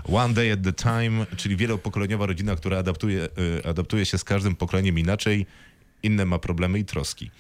[0.05, 3.29] One day at the time, czyli wielopokoleniowa rodzina, która adaptuje,
[3.65, 5.47] adaptuje się z każdym pokoleniem inaczej.
[6.03, 7.31] Inne ma problemy i troski.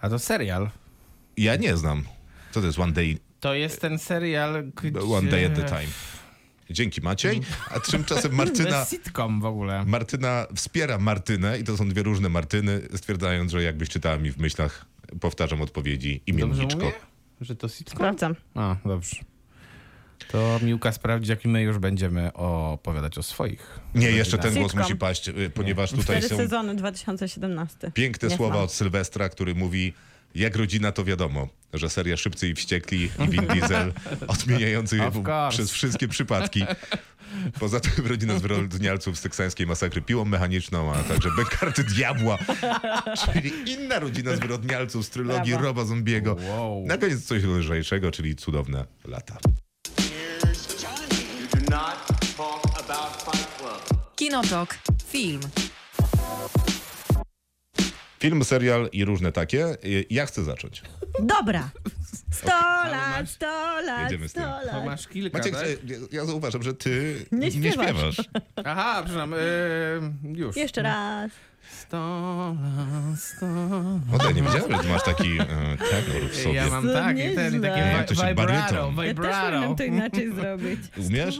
[0.00, 0.70] A to serial.
[1.36, 2.02] Ja nie znam.
[2.50, 5.00] Co to jest One Day, To jest ten serial, gdzie...
[5.00, 5.92] one day at the time?
[6.70, 7.40] Dzięki Maciej.
[7.70, 8.78] A tymczasem To Martyna...
[8.78, 9.84] jest sitcom w ogóle.
[9.84, 14.38] Martyna wspiera Martynę i to są dwie różne Martyny, stwierdzając, że jakbyś czytała mi w
[14.38, 14.86] myślach,
[15.20, 16.78] powtarzam odpowiedzi Dobrze imienniczko.
[16.80, 16.92] mówię?
[17.40, 17.96] Że to sitcom?
[17.96, 18.34] Sprawdzam.
[18.54, 19.16] A, dobrze.
[20.30, 23.80] To Miłka sprawdzi, jak my już będziemy opowiadać o swoich.
[23.94, 24.80] Nie, jeszcze ten głos Sitcom.
[24.82, 27.90] musi paść, y, ponieważ tutaj Cztery są sezony 2017.
[27.94, 28.64] piękne Nie słowa znam.
[28.64, 29.92] od Sylwestra, który mówi
[30.34, 33.92] jak rodzina to wiadomo, że seria Szybcy i Wściekli i Vin Diesel
[34.28, 35.48] odmieniający Of course.
[35.50, 36.64] przez wszystkie przypadki.
[37.60, 42.38] Poza tym rodzina zwyrodnialców z teksańskiej masakry piłą mechaniczną, a także bękarty diabła,
[43.24, 45.66] czyli inna rodzina zwyrodnialców z trylogii Brawo.
[45.66, 46.36] Roba Zombiego.
[46.48, 46.86] Wow.
[46.86, 49.38] Na koniec coś lżejszego, czyli cudowne lata.
[54.16, 54.78] Kinotok.
[55.06, 55.40] Film.
[58.18, 59.76] Film, serial i różne takie.
[60.10, 60.82] Ja chcę zacząć.
[61.22, 61.70] Dobra.
[62.32, 62.48] 100
[62.90, 63.46] lat, 100
[63.80, 64.42] lat, Jedziemy z tym.
[64.42, 64.84] 100 To lat.
[64.84, 65.66] masz kilka, Maciek, tak?
[65.86, 67.86] ja- ja zauważam, że ty Nie nie śpiewasz.
[67.86, 68.16] śpiewasz.
[68.64, 70.56] Aha, przepraszam, yy, już.
[70.56, 71.30] Jeszcze raz.
[71.80, 71.96] Sto
[72.62, 73.46] lat, sto
[74.20, 75.46] O, ja nie wiedziałem, że ty masz taki e,
[75.76, 76.54] tenor w sobie.
[76.54, 77.34] Ja mam To tak, i nieźle.
[77.50, 78.96] ten, wi- to się vibrato, baryton.
[78.96, 79.46] Ja też vibrato.
[79.50, 80.80] powinnam to inaczej zrobić.
[80.96, 81.38] Umiesz?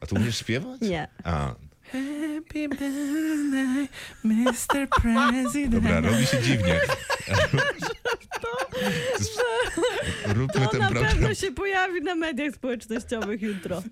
[0.00, 0.80] A ty umiesz śpiewać?
[0.80, 1.08] Nie.
[1.24, 1.54] A,
[1.92, 3.88] Happy birthday,
[4.24, 4.88] Mr.
[5.02, 5.74] President.
[5.74, 6.80] dobra, robi się dziwnie.
[10.26, 11.12] Róbmy To ten na program.
[11.12, 13.82] pewno się pojawi na mediach społecznościowych jutro.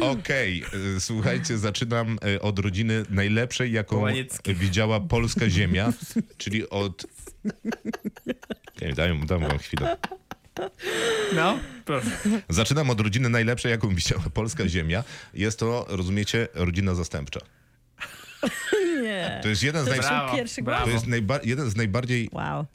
[0.00, 0.64] Okej,
[0.96, 4.54] e, słuchajcie, zaczynam e, od rodziny najlepszej, jaką Kołaniecki.
[4.54, 5.92] widziała polska ziemia,
[6.36, 7.06] czyli od...
[8.82, 9.96] Nie, dam, dam wam chwilę.
[11.34, 12.10] No, proszę.
[12.48, 15.04] Zaczynam od rodziny najlepszej, jaką widziała polska ziemia.
[15.34, 17.40] Jest to, rozumiecie, rodzina zastępcza.
[19.02, 19.40] Nie.
[19.42, 20.00] To jest jeden z, naj...
[20.62, 21.40] Brawo, to jest najba...
[21.44, 22.66] jeden z najbardziej Wow.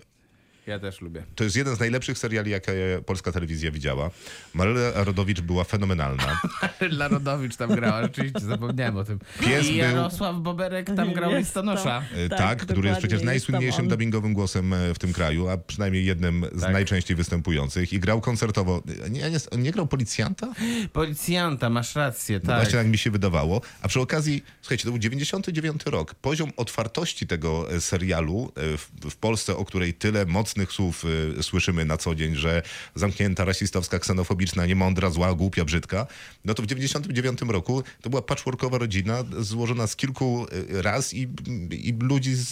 [0.68, 1.24] Ja też lubię.
[1.36, 2.74] To jest jeden z najlepszych seriali, jakie
[3.06, 4.10] polska telewizja widziała.
[4.54, 6.42] Maryla Rodowicz była fenomenalna.
[6.90, 9.20] Larodowicz tam grała, rzeczywiście zapomniałem o tym.
[9.40, 12.04] Pies I był- Jarosław Boberek tam grał Jest listonosza.
[12.16, 13.88] E, Tak, Tak, który jest przecież jest najsłynniejszym on.
[13.88, 16.74] dubbingowym głosem e, w tym kraju, a przynajmniej jednym z Tak.
[16.74, 17.94] najczęściej występujących.
[17.94, 18.84] I grał koncertowo.
[19.06, 20.54] E, Nie, nie, nie grał policjanta?
[20.94, 22.62] Policjanta, masz rację, No tak.
[22.62, 23.62] Właśnie tak mi się wydawało.
[23.82, 26.16] A przy okazji, słuchajcie, to był 99 rok.
[26.16, 30.26] Poziom otwartości tego serialu w, w Polsce, o której tyle
[30.58, 31.06] mocnych słów
[31.40, 32.62] e, słyszymy na co dzień, że
[32.96, 36.08] zamknięta, rasistowska, ksenofobiczna, niemądra, zła, głupia, brzydka,
[36.46, 41.28] no to w 99 roku to była patchworkowa rodzina złożona z kilku e, raz i,
[41.72, 42.48] i ludzi z,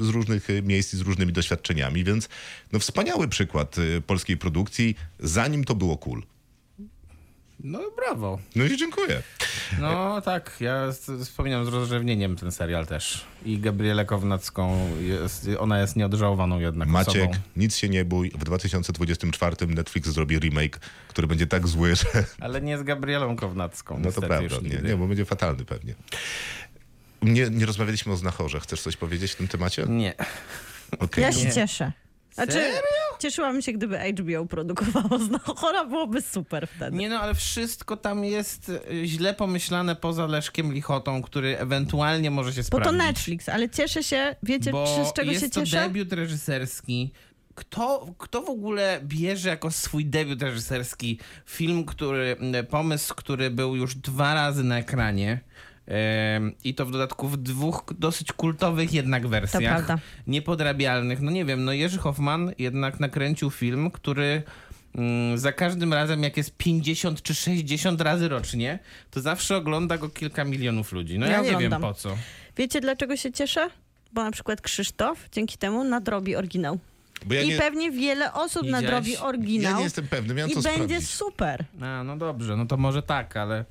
[0.00, 2.28] z, różnych e, miejsc z różnymi doświadczeniami, więc
[2.72, 6.22] no wspaniały przykład polskiej produkcji, zanim to było cool.
[7.64, 8.38] No brawo.
[8.56, 9.22] No i dziękuję.
[9.80, 10.86] No tak, ja
[11.22, 13.24] wspominam z rozrzewnieniem ten serial też.
[13.44, 17.38] I Gabrielę Kownacką, jest, ona jest nieodżałowaną jednak Maciek, osobą.
[17.56, 18.30] nic się nie bój.
[18.30, 22.04] W 2024 Netflix zrobi remake, który będzie tak zły, że
[22.40, 23.98] Ale nie z Gabrielą Kownacką.
[24.04, 24.56] no to prawda.
[24.62, 25.94] Nie, nie, bo będzie fatalny pewnie.
[27.22, 28.60] Nie, nie rozmawialiśmy o znachorze.
[28.60, 29.84] Chcesz coś powiedzieć w tym temacie?
[29.88, 30.14] Nie.
[30.98, 31.22] Okej.
[31.22, 31.52] Ja się Nie.
[31.52, 31.92] cieszę.
[32.34, 32.74] Znaczy, Serio?
[33.18, 36.96] cieszyłam się, gdyby HBO produkowało Znachora, byłoby super wtedy.
[36.96, 42.52] Nie no, ale wszystko tam jest y, źle pomyślane poza Leszkiem Lichotą, który ewentualnie może
[42.52, 42.86] się Bo sprawdzić.
[43.00, 45.76] to Netflix, ale cieszę się, wiecie Bo z czego jest się to cieszę?
[45.80, 47.12] debiut reżyserski.
[47.54, 52.36] Kto, kto w ogóle bierze jako swój debiut reżyserski film, który,
[52.70, 55.40] pomysł, który był już dwa razy na ekranie,
[56.64, 59.62] I to w dodatku w dwóch dosyć kultowych jednak wersjach.
[59.62, 59.98] prawda.
[60.26, 61.20] Niepodrabialnych.
[61.20, 64.42] No nie wiem, no Jerzy Hoffman jednak nakręcił film, który
[64.94, 68.78] mm, za każdym razem, jak jest 50 czy 60 razy rocznie,
[69.10, 71.18] to zawsze ogląda go kilka milionów ludzi.
[71.18, 71.80] No ja, Ja nie wiem oglądam.
[71.82, 72.16] po co.
[72.56, 73.70] Wiecie, dlaczego się cieszę?
[74.12, 76.78] Bo na przykład Krzysztof dzięki temu nadrobi oryginał.
[77.30, 78.84] Ja I nie, pewnie wiele osób Widziałeś?
[78.84, 79.72] nadrobi oryginał.
[79.72, 81.10] ja nie jestem pewny, miałem I to będzie sprawdzić.
[81.10, 81.64] super.
[81.80, 83.64] A, no dobrze, no to może tak, ale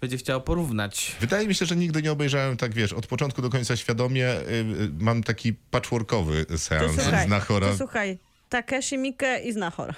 [0.00, 1.16] będzie chciał porównać.
[1.20, 4.28] Wydaje mi się, że nigdy nie obejrzałem tak, wiesz, od początku do końca świadomie.
[4.30, 7.68] y, y, mam taki patchworkowy To seans słuchaj, z Nachora.
[7.68, 9.94] to słuchaj, Takeshi Miike i Znachor.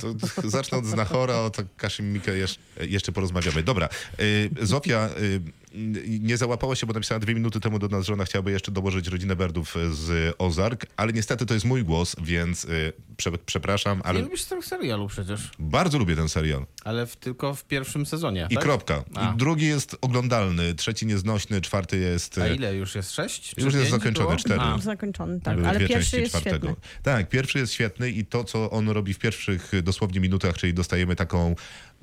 [0.00, 0.14] To
[0.48, 3.62] zacznę od Znachora, o Kashim Mikke jeszcze, jeszcze porozmawiamy.
[3.62, 3.88] Dobra,
[4.20, 5.40] y, Zofia y,
[6.06, 9.08] nie załapała się, bo napisała dwie minuty temu do nas, że ona chciałaby jeszcze dołożyć
[9.08, 14.18] rodzinę Berdów z Ozark, ale niestety to jest mój głos, więc y, prze, przepraszam, Ale...
[14.18, 16.66] Nie lubisz tego serialu przecież, bardzo lubię ten serial.
[16.84, 18.64] ale w, tylko w pierwszym sezonie, I tak?
[18.64, 19.04] kropka.
[19.14, 19.32] A.
[19.32, 22.38] I drugi jest oglądalny, trzeci nieznośny, czwarty jest...
[22.38, 23.12] A ile już jest?
[23.12, 23.54] Sześć?
[23.54, 24.38] Czy Już jest zakończony, było?
[24.38, 24.60] cztery.
[24.60, 25.56] A, Zakończony, tak.
[25.56, 26.66] Były Ale dwie pierwszy jest czwartego.
[26.68, 26.88] świetny.
[27.02, 31.16] Tak, pierwszy jest świetny i to, co on robi w pierwszych dosłownie minutach, czyli dostajemy
[31.16, 31.54] taką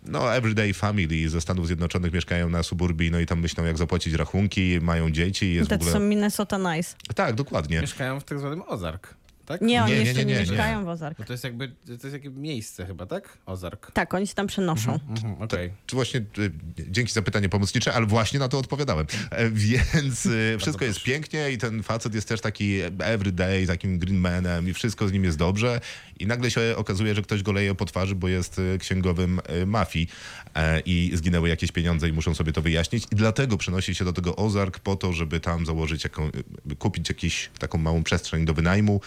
[0.05, 4.13] no, everyday family ze Stanów Zjednoczonych, mieszkają na suburbii, no i tam myślą, jak zapłacić
[4.13, 5.91] rachunki, mają dzieci i jest w Te ogóle...
[5.91, 6.95] są Minnesota Nice.
[7.15, 7.81] Tak, dokładnie.
[7.81, 9.61] Mieszkają w tak zwanym Ozark, tak?
[9.61, 10.51] Nie, oni Nie, nie, jeszcze nie, nie, nie, nie.
[10.51, 11.17] mieszkają w Ozark.
[11.17, 13.37] Bo to jest jakby, to jest jakieś miejsce chyba, tak?
[13.45, 13.91] Ozark.
[13.91, 14.99] Tak, oni się tam przenoszą.
[15.09, 15.71] Mhm, Okej.
[15.85, 16.51] Czy właśnie, y,
[16.89, 19.05] dzięki za pytanie pomocnicze, ale właśnie na to odpowiadałem.
[19.31, 24.69] E, Więc y, wszystko jest pięknie i ten facet jest też taki everyday, takim greenmanem
[24.69, 25.79] i wszystko z nim jest dobrze.
[26.19, 30.07] I nagle się okazuje, że ktoś go leje po twarzy, bo jest księgowym y, mafii
[30.55, 33.03] e, i zginęły jakieś pieniądze i muszą sobie to wyjaśnić.
[33.11, 36.27] I dlatego przenosi się do tego Ozark po to, żeby tam założyć, jaką,
[36.71, 39.01] y, kupić jakąś taką małą przestrzeń do wynajmu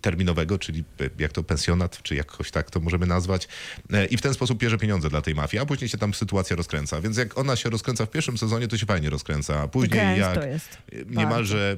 [0.00, 3.48] terminowego, czyli y, jak to pensjonat, czy jakoś tak to możemy nazwać.
[3.92, 6.56] E, I w ten sposób bierze pieniądze dla tej mafii, a później się tam sytuacja
[6.56, 7.00] rozkręca.
[7.00, 9.60] Więc jak ona się rozkręca w pierwszym sezonie, to się fajnie rozkręca.
[9.62, 10.78] A później Gęsto jak jest.
[11.06, 11.76] niemalże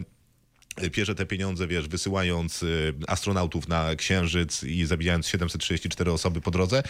[0.91, 6.83] bierze te pieniądze, wiesz, wysyłając y, astronautów na Księżyc i zabijając 734 osoby po drodze,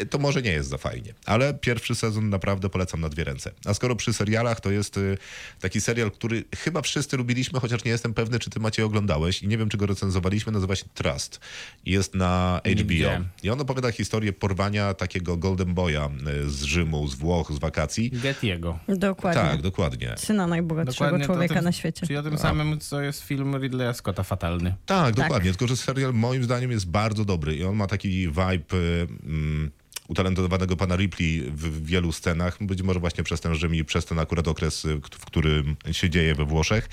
[0.00, 1.14] y, to może nie jest za fajnie.
[1.24, 3.50] Ale pierwszy sezon naprawdę polecam na dwie ręce.
[3.64, 5.18] A skoro przy serialach, to jest y,
[5.60, 9.48] taki serial, który chyba wszyscy lubiliśmy, chociaż nie jestem pewny, czy ty Maciej oglądałeś i
[9.48, 11.40] nie wiem, czy go recenzowaliśmy, nazywa się Trust.
[11.86, 13.24] Jest na HBO.
[13.42, 16.10] I on opowiada historię porwania takiego Golden Boya
[16.44, 18.10] y, z Rzymu, z Włoch, z wakacji.
[18.10, 18.78] Gettiego.
[18.88, 19.42] Dokładnie.
[19.42, 20.14] Tak, dokładnie.
[20.16, 22.06] Syna najbogatszego Dokładnie człowieka tym- na świecie.
[22.06, 24.74] Czyli o tym samym, co jest film Ridleya Scotta Fatalny.
[24.86, 25.50] Tak, dokładnie.
[25.50, 29.70] Tylko, że serial moim zdaniem jest bardzo dobry i on ma taki vibe y, mm,
[30.08, 32.58] utalentowanego pana Ripley w, w wielu scenach.
[32.60, 36.10] Być może właśnie przez ten Rzym i przez ten akurat okres, y, w którym się
[36.10, 36.88] dzieje we Włoszech.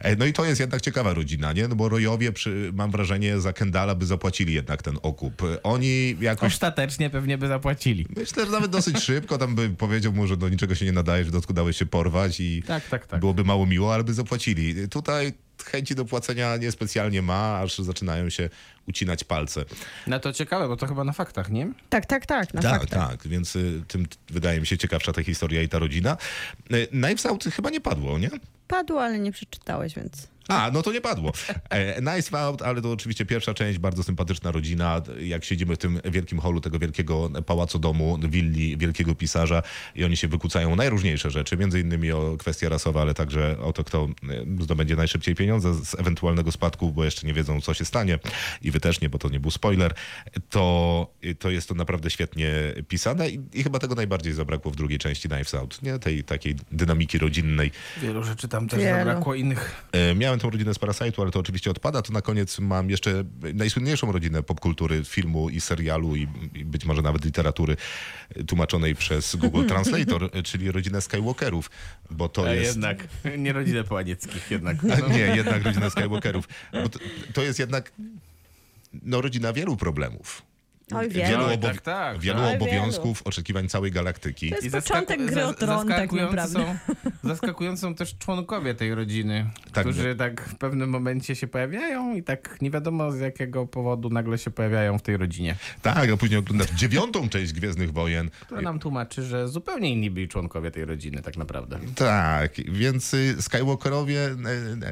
[0.00, 1.68] E, No i to jest jednak ciekawa rodzina, nie?
[1.68, 5.42] No bo Rojowie, przy, mam wrażenie, za Kendala by zapłacili jednak ten okup.
[5.62, 8.06] Oni jakoś Ostatecznie pewnie by zapłacili.
[8.16, 11.24] Myślę, że nawet dosyć szybko tam by powiedział mu, że do niczego się nie nadaje,
[11.24, 13.20] że dodatku dałeś się porwać i Tak, tak, tak.
[13.20, 14.88] byłoby mało miło, ale by zapłacili.
[14.88, 18.48] Tutaj chęci do płacenia niespecjalnie ma, aż zaczynają się
[18.88, 19.64] ucinać palce.
[20.06, 21.72] No to ciekawe, bo to chyba na faktach, nie?
[21.88, 23.10] Tak, tak, tak, na tak, faktach.
[23.10, 26.16] tak, więc y, tym wydaje mi się ciekawsza ta historia i ta rodzina.
[26.72, 28.30] Y, Knives Out chyba nie padło, nie?
[28.68, 30.28] Padło, ale nie przeczytałeś, więc...
[30.50, 31.32] A, no to nie padło.
[31.70, 35.02] E, nice Out, ale to oczywiście pierwsza część, bardzo sympatyczna rodzina.
[35.20, 39.62] Jak siedzimy w tym wielkim holu tego wielkiego pałacodomu, willi wielkiego pisarza
[39.94, 43.72] i oni się wykłócają o najróżniejsze rzeczy, między innymi o kwestie rasowe, ale także o
[43.72, 44.08] to, kto
[44.58, 48.18] e, zdobędzie najszybciej pieniądze z ewentualnego spadku, bo jeszcze nie wiedzą, co się stanie
[48.62, 49.94] i wy też nie, bo to nie był spoiler.
[50.50, 51.06] To,
[51.38, 52.50] to jest to naprawdę świetnie
[52.88, 55.98] pisane i, i chyba tego najbardziej zabrakło w drugiej części Knives Out, nie?
[55.98, 57.70] Tej takiej dynamiki rodzinnej.
[58.02, 58.98] Wielu rzeczy tam też Wielu.
[58.98, 59.86] zabrakło innych.
[59.92, 62.02] E, Miałem tą rodzinę z Parasite'u, ale to oczywiście odpada.
[62.02, 63.24] To na koniec mam jeszcze
[63.54, 67.76] najsłynniejszą rodzinę popkultury, filmu i serialu i, i być może nawet literatury
[68.46, 71.70] tłumaczonej przez Google Translator, czyli rodzinę Skywalkerów,
[72.10, 72.76] bo to A jest...
[72.76, 74.76] jednak, nie rodzinę Połanieckich jednak.
[74.84, 76.48] A Nie, jednak rodzina Skywalkerów.
[76.72, 76.98] Bo to,
[77.32, 77.92] to jest jednak
[79.02, 80.49] no, rodzina wielu problemów.
[80.94, 81.44] Oj, Wielu, wielu.
[81.54, 82.54] Obo- tak, tak, wielu tak.
[82.62, 84.50] obowiązków, oczekiwań całej galaktyki.
[84.50, 86.52] To jest zaskaku- początek gry o tron, tak naprawdę.
[86.52, 86.76] Są,
[87.24, 92.22] zaskakujący są też członkowie tej rodziny, Tak, którzy tak w pewnym momencie się pojawiają i
[92.22, 95.56] tak nie wiadomo z jakiego powodu nagle się pojawiają w tej rodzinie.
[95.82, 98.30] Tak, a później oglądasz dziewiątą część Gwiezdnych Wojen.
[98.48, 101.78] To nam tłumaczy, że zupełnie inni byli członkowie tej rodziny tak naprawdę.
[101.94, 104.24] Tak, więc y, Skywalkerowie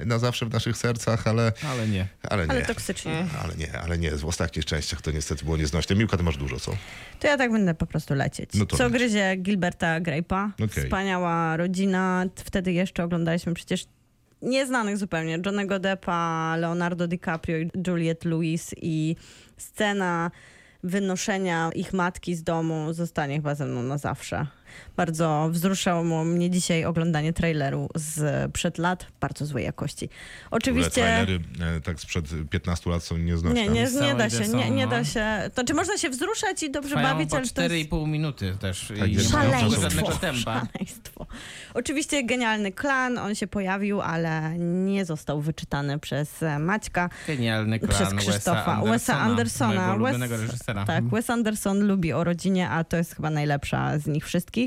[0.02, 2.06] e, na zawsze w naszych sercach, ale, Ale nie.
[2.30, 2.50] ale nie.
[2.52, 3.26] Ale toksycznie.
[3.44, 4.10] Ale nie, ale nie.
[4.10, 5.87] W ostatnich częściach to niestety było nieznośne.
[5.94, 6.72] Miłka, ty masz dużo, co?
[7.20, 8.50] To ja tak będę po prostu lecieć.
[8.54, 8.92] No Co leć.
[8.92, 10.50] gryzie Gilberta Grape'a.
[10.64, 10.84] Okej.
[10.84, 12.24] Wspaniała rodzina.
[12.36, 13.86] Wtedy jeszcze oglądaliśmy przecież
[14.42, 15.38] nieznanych zupełnie.
[15.46, 19.16] Johnnego Deppa, Leonardo DiCaprio i Juliette Lewis i
[19.56, 20.30] scena
[20.82, 24.46] wynoszenia ich matki z domu zostanie chyba ze mną na zawsze.
[24.96, 30.08] Bardzo wzruszało mnie dzisiaj oglądanie traileru z przed lat, bardzo złej jakości.
[30.50, 30.90] Oczywiście...
[30.90, 31.40] trailery
[31.76, 33.62] e, tak sprzed 15 lat są nieznośne.
[33.62, 34.90] Nie, nie, nie da się, nie, nie no.
[34.90, 35.24] da się.
[35.48, 38.56] To znaczy można się wzruszać i dobrze Trwają bawić, po ale to jest 4,5 minuty
[38.60, 38.92] też.
[38.98, 39.82] Tak, i więc nie ma szaleństwo.
[39.82, 40.66] żadnego tempa.
[40.72, 41.26] Szaleństwo.
[41.74, 47.90] Oczywiście genialny klan, on się pojawił, ale nie został wyczytany przez e, Maćka, Genialny klan
[47.90, 48.82] przez Krzysztofa.
[48.84, 50.84] Wesa Andersona, Wes- ulubionego reżysera.
[50.84, 51.08] Tak.
[51.08, 54.57] Wes Anderson lubi o rodzinie, a to jest chyba najlepsza z nich wszystkich.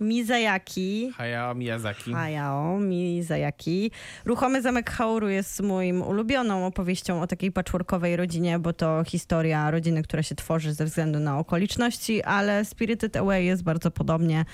[0.00, 1.12] Mizajaki.
[1.16, 2.12] Hayao Miyazaki.
[2.12, 3.90] Hayao Mizajaki.
[4.24, 10.02] Ruchomy Zamek Hauru jest moim ulubioną opowieścią o takiej patchworkowej rodzinie, bo to historia rodziny,
[10.02, 14.44] która się tworzy ze względu na okoliczności, ale Spirited Away jest bardzo podobnie,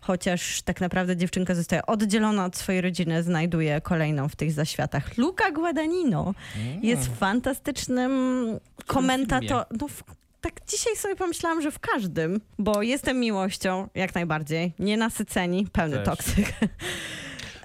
[0.00, 5.18] chociaż tak naprawdę dziewczynka zostaje oddzielona od swojej rodziny, znajduje kolejną w tych zaświatach.
[5.18, 6.34] Luca Guadagnino
[6.82, 8.12] jest fantastycznym
[8.86, 9.64] komentatorem.
[9.80, 9.86] No,
[10.44, 16.04] tak dzisiaj sobie pomyślałam, że w każdym, bo jestem miłością, jak najbardziej, nienasyceni, pełny Też.
[16.06, 16.52] toksyk.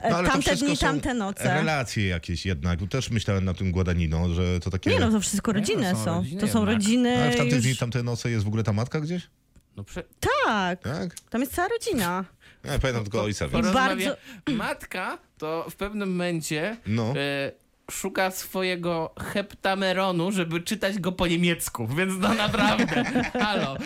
[0.10, 1.44] No, ale tamte dni, są tamte noce.
[1.44, 2.80] Relacje jakieś jednak.
[2.90, 4.90] Też myślałem na tym Guadagnino, że to takie...
[4.90, 6.16] Nie no, to wszystko Nie, no, rodziny są są.
[6.16, 6.76] rodziny To są jednak.
[6.76, 7.64] rodziny Ale w tamte już...
[7.66, 9.30] dni, tamte noce jest w ogóle ta matka gdzieś?
[9.78, 10.04] No prze...
[10.46, 11.20] Tak, Tak?
[11.30, 12.26] tam jest cała rodzina.
[12.64, 13.48] Ja pamiętam tylko ojca.
[13.74, 17.14] Bardzo- Matka to w pewnym momencie No.
[17.18, 17.52] e,
[17.90, 23.04] szuka swojego heptameronu, żeby czytać go po niemiecku, więc no naprawdę,
[23.44, 23.78] halo.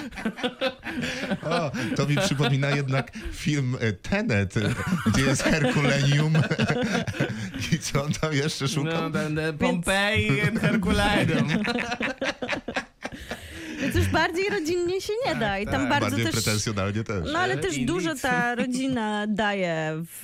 [1.44, 4.54] O, to mi przypomina jednak film e, Tenet,
[5.06, 6.34] gdzie jest Herkulenium
[7.72, 9.10] i co on tam jeszcze szukał?
[9.10, 11.48] No, Pompeii and Herculaneum.
[13.82, 15.60] Więc już bardziej rodzinnie się nie da.
[15.60, 15.90] I tam tak.
[15.90, 16.34] bardzo Bardziej też...
[16.36, 17.34] pretensjonalnie też.
[17.34, 20.24] No ale też dużo ta rodzina daje w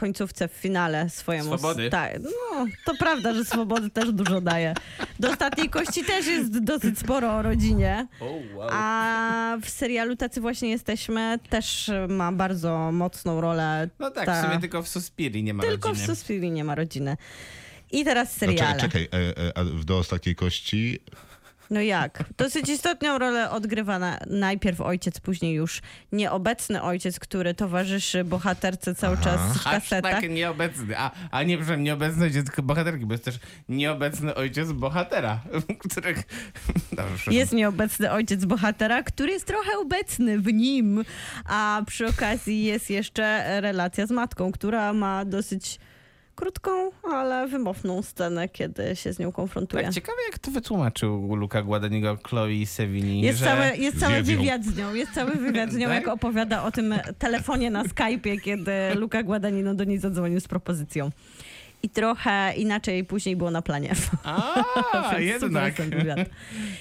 [0.00, 1.48] końcówce, w finale swojemu...
[1.58, 1.90] Swobody.
[1.90, 4.74] Tak, no to prawda, że swobody też dużo daje.
[5.20, 8.06] Do ostatniej kości też jest dosyć sporo o rodzinie.
[8.20, 8.68] Oh, wow.
[8.72, 13.88] A w serialu Tacy Właśnie Jesteśmy też ma bardzo mocną rolę.
[13.98, 16.06] No tak, ta- w sumie tylko w Suspiri nie ma Tylko rodziny.
[16.06, 17.16] w Suspirii nie ma rodziny.
[17.92, 18.80] I teraz No, czekaj, seriale.
[18.80, 20.98] czekaj e, e, do ostatniej kości
[21.70, 22.24] No jak?
[22.38, 29.16] Dosyć istotną rolę odgrywa na, najpierw ojciec, później już nieobecny ojciec, który towarzyszy bohaterce cały
[29.20, 29.24] Aha.
[29.24, 30.12] czas w kasetach.
[30.12, 30.98] Hashtag nieobecny.
[30.98, 35.40] A, a nie, przepraszam, nieobecny ojciec tylko bohaterki, bo jest też nieobecny ojciec bohatera,
[35.88, 36.22] których...
[36.92, 37.32] Dobrze.
[37.32, 41.04] Jest nieobecny ojciec bohatera, który jest trochę obecny w nim,
[41.44, 45.78] a przy okazji jest jeszcze relacja z matką, która ma dosyć
[46.40, 46.70] krótką,
[47.02, 49.84] ale wymowną scenę, kiedy się z nią konfrontuje.
[49.84, 53.44] Tak, ciekawe jak to wytłumaczył Luca Guadagnino Chloe Sevigny, Jest, że...
[53.44, 55.94] cały, jest cały wywiad z nią, jest cały wywiad z nią, Tak?
[55.94, 61.10] jak opowiada o tym telefonie na Skype'ie, kiedy Luca Guadagnino do niej zadzwonił z propozycją.
[61.82, 63.94] I trochę inaczej później było na planie.
[64.24, 65.74] A, jednak.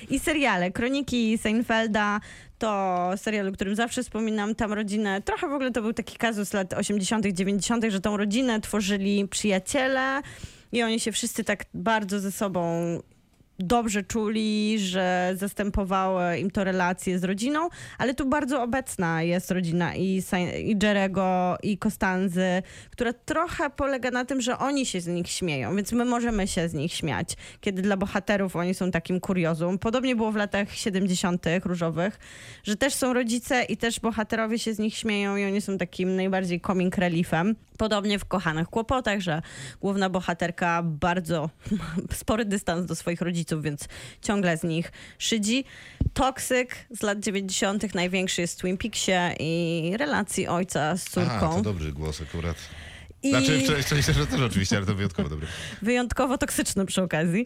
[0.09, 0.71] I seriale.
[0.71, 2.19] Kroniki Seinfelda
[2.59, 4.55] to serial, o którym zawsze wspominam.
[4.55, 8.61] Tam rodzinę, trochę w ogóle to był taki kazus lat 80., 90., że tą rodzinę
[8.61, 10.21] tworzyli przyjaciele
[10.71, 12.61] i oni się wszyscy tak bardzo ze sobą
[13.59, 19.95] dobrze czuli, że zastępowały im to relacje z rodziną, ale tu bardzo obecna jest rodzina
[19.95, 20.23] i,
[20.63, 25.75] i Jerego, i Kostanzy, która trochę polega na tym, że oni się z nich śmieją,
[25.75, 29.79] więc my możemy się z nich śmiać, kiedy dla bohaterów oni są takim kuriozum.
[29.79, 31.45] Podobnie było w latach 70.
[31.65, 32.19] różowych,
[32.63, 36.15] że też są rodzice i też bohaterowie się z nich śmieją i oni są takim
[36.15, 37.55] najbardziej comic reliefem.
[37.77, 39.41] Podobnie w Kochanych Kłopotach, że
[39.81, 41.49] główna bohaterka bardzo
[42.13, 43.87] spory dystans do swoich rodziców, więc
[44.21, 45.65] ciągle z nich szydzi.
[46.13, 47.93] Toksyk z lat 90.
[47.95, 51.55] największy jest w Twin Peaksie i relacji ojca z A, córką.
[51.55, 52.57] to dobry głos akurat.
[53.23, 55.47] I Znaczy, w szczęście, że też oczywiście, ale to wyjątkowo dobry.
[55.81, 57.45] wyjątkowo toksyczny przy okazji.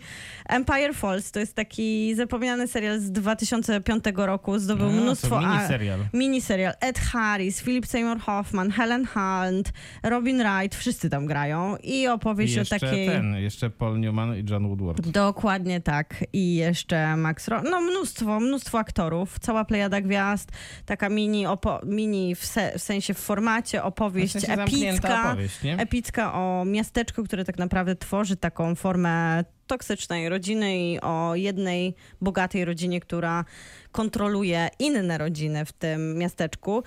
[0.50, 4.60] Empire Falls to jest taki zapomniany serial z 2005 roku.
[4.60, 5.30] Zdobył A, mnóstwo...
[5.30, 6.00] to a- miniserial.
[6.14, 6.74] Miniserial.
[6.82, 9.72] Ed Harris, Philip Seymour Hoffman, Helen Hunt,
[10.04, 11.78] Robin Wright, wszyscy tam grają.
[11.78, 13.08] I I opowieść jeszcze o takiej...
[13.08, 15.08] ten, jeszcze Paul Newman i John Woodward.
[15.08, 16.24] Dokładnie tak.
[16.34, 17.62] I jeszcze Max Ro...
[17.62, 19.40] No mnóstwo, mnóstwo aktorów.
[19.40, 20.52] Cała plejada gwiazd.
[20.86, 25.26] Taka mini, opo- mini w, se- w sensie w formacie opowieść W sensie epicka.
[25.30, 31.96] opowieść, Epicka o miasteczku, które tak naprawdę tworzy taką formę toksycznej rodziny i o jednej
[32.22, 33.46] bogatej rodzinie, która
[33.92, 36.84] kontroluje inne rodziny w tym miasteczku.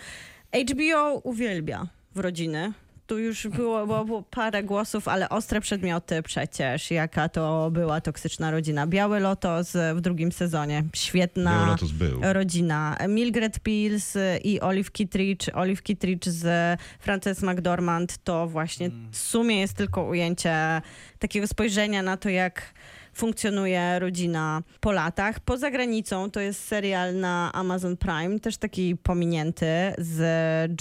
[0.70, 2.72] HBO uwielbia w rodziny.
[3.06, 8.50] Tu już było, było, było parę głosów, ale ostre przedmioty przecież, jaka to była toksyczna
[8.50, 8.86] rodzina.
[8.86, 11.76] Biały Lotos w drugim sezonie, świetna
[12.22, 12.96] rodzina.
[13.08, 15.48] Mildred Pills i Olive Kittredge.
[15.54, 20.82] Olive Kittredge z Frances McDormand to właśnie w sumie jest tylko ujęcie
[21.18, 22.74] takiego spojrzenia na to, jak
[23.16, 25.40] funkcjonuje rodzina po latach.
[25.40, 29.66] Poza granicą to jest serial na Amazon Prime, też taki pominięty
[29.98, 30.20] z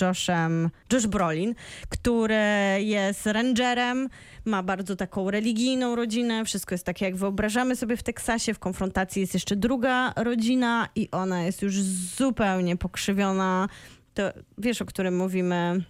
[0.01, 1.55] Joshem, Josh Brolin,
[1.89, 2.35] który
[2.79, 4.09] jest rangerem,
[4.45, 9.19] ma bardzo taką religijną rodzinę, wszystko jest takie jak wyobrażamy sobie w Teksasie, w konfrontacji
[9.19, 11.81] jest jeszcze druga rodzina i ona jest już
[12.17, 13.69] zupełnie pokrzywiona.
[14.13, 14.23] To
[14.57, 15.83] wiesz, o którym mówimy...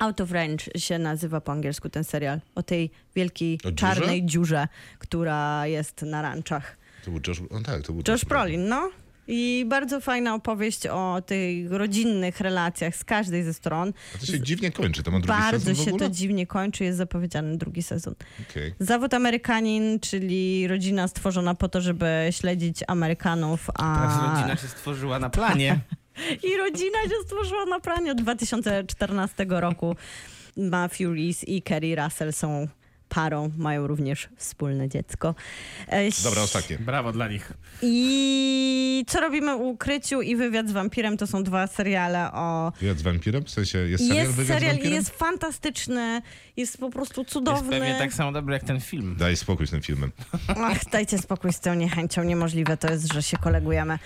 [0.00, 2.40] Out of Range się nazywa po angielsku ten serial.
[2.54, 3.74] O tej wielkiej O dziurze?
[3.74, 4.68] czarnej dziurze,
[4.98, 6.76] która jest na ranczach.
[7.04, 8.90] To był Josh, o, tak, to był Josh Brolin, no.
[9.30, 13.92] I bardzo fajna opowieść o tych rodzinnych relacjach z każdej ze stron.
[14.14, 16.08] A to się dziwnie kończy, to ma drugi Bardzo sezon w się ogóle?
[16.08, 18.14] to dziwnie kończy, jest zapowiedziany drugi sezon.
[18.50, 18.74] Okej.
[18.80, 24.34] Zawód Amerykanin, czyli rodzina stworzona po to, żeby śledzić Amerykanów, Ta a...
[24.34, 25.78] rodzina się stworzyła na planie.
[26.42, 29.96] I rodzina się stworzyła na planie od 2014 roku.
[30.56, 32.68] Matthew Reese i Kerry Russell są
[33.08, 35.34] parą, mają również wspólne dziecko.
[35.86, 36.78] E, Dobra, ostatnie.
[36.78, 37.52] Brawo dla nich.
[37.82, 42.72] I co robimy u ukryciu i wywiad z wampirem to są dwa seriale o.
[42.80, 43.44] Wywiad z wampirem?
[43.44, 44.94] W sensie jest serial Jest Wywiad serial i wampirem?
[44.98, 46.22] jest fantastyczny,
[46.56, 47.70] jest po prostu Jest cudowny.
[47.70, 49.16] pewnie tak samo dobry jak ten film.
[49.18, 50.12] Daj spokój z tym filmem.
[50.48, 52.22] Ach, dajcie spokój z tą niechęcią.
[52.22, 53.98] Niemożliwe to jest, że się kolegujemy.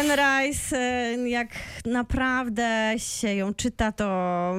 [0.00, 1.48] Anne Rice, e, jak
[1.86, 4.04] naprawdę się ją czyta, to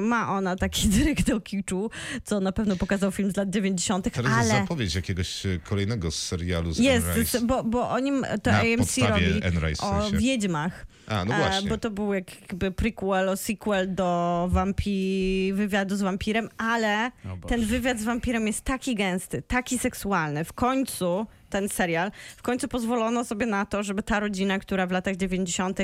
[0.01, 1.89] ma ona taki dryg do kiczu,
[2.23, 6.11] co na pewno pokazał film z lat 90., Teraz jest ale zapowiedź jakiegoś e, kolejnego
[6.11, 7.41] serialu z jest, Anne Rice.
[7.41, 10.17] bo, bo o nim to Na AMC robi Anne Rice w o sensie.
[10.17, 10.85] wiedźmach.
[11.07, 11.69] A, no E, właśnie.
[11.69, 15.51] Bo to był jakby prequel, o sequel do wampi...
[15.53, 17.11] wywiadu z wampirem, ale
[17.47, 20.43] ten wywiad z wampirem jest taki gęsty, taki seksualny.
[20.45, 24.91] W końcu ten serial, w końcu pozwolono sobie na to, żeby ta rodzina, która w
[24.91, 25.79] latach 90.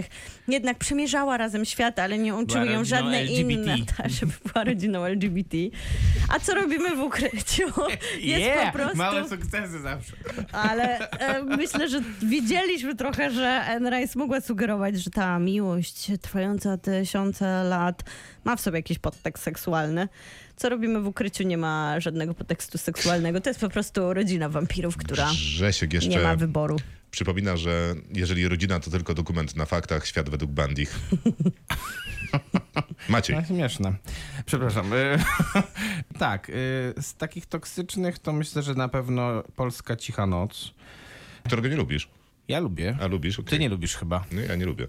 [0.48, 3.44] jednak przemierzała razem świat, ale nie łączyły ją żadne LGBT.
[3.54, 5.58] inne, ta, żeby była rodziną LGBT.
[6.30, 7.64] A co robimy w ukryciu?
[8.20, 10.14] Jest Yeah, po prostu Małe sukcesy zawsze.
[10.52, 16.78] ale e, myślę, że widzieliśmy trochę, że Anne Rice mogła sugerować, że ta miłość trwająca
[16.78, 18.04] tysiące lat
[18.44, 20.08] ma w sobie jakiś podtekst seksualny.
[20.56, 23.42] Co robimy w ukryciu nie ma żadnego podtekstu seksualnego.
[23.42, 26.78] To jest po prostu rodzina wampirów, która Grzesiek nie ma jeszcze wyboru.
[27.12, 30.96] przypomina, że jeżeli rodzina to tylko dokument na faktach, świat według Bandich.
[33.10, 33.36] Maciej.
[33.36, 33.94] No, śmieszne.
[34.46, 34.94] Przepraszam.
[34.94, 35.20] Y,
[36.20, 36.54] tak, y,
[37.02, 40.72] z takich toksycznych to myślę, że na pewno Polska Cicha Noc.
[41.46, 42.10] Którego nie lubisz?
[42.50, 42.98] Ja lubię.
[43.02, 43.36] A lubisz?
[43.36, 43.60] Ty Okej.
[43.60, 44.26] nie lubisz chyba.
[44.32, 44.88] Nie, ja nie lubię.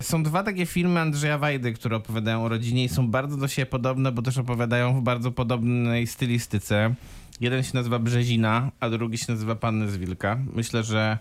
[0.00, 3.66] Są dwa takie filmy Andrzeja Wajdy, które opowiadają o rodzinie i są bardzo do siebie
[3.66, 6.94] podobne, bo też opowiadają w bardzo podobnej stylistyce.
[7.40, 10.38] Jeden się nazywa Brzezina, a drugi się nazywa Panny z Wilka.
[10.54, 11.18] Myślę, że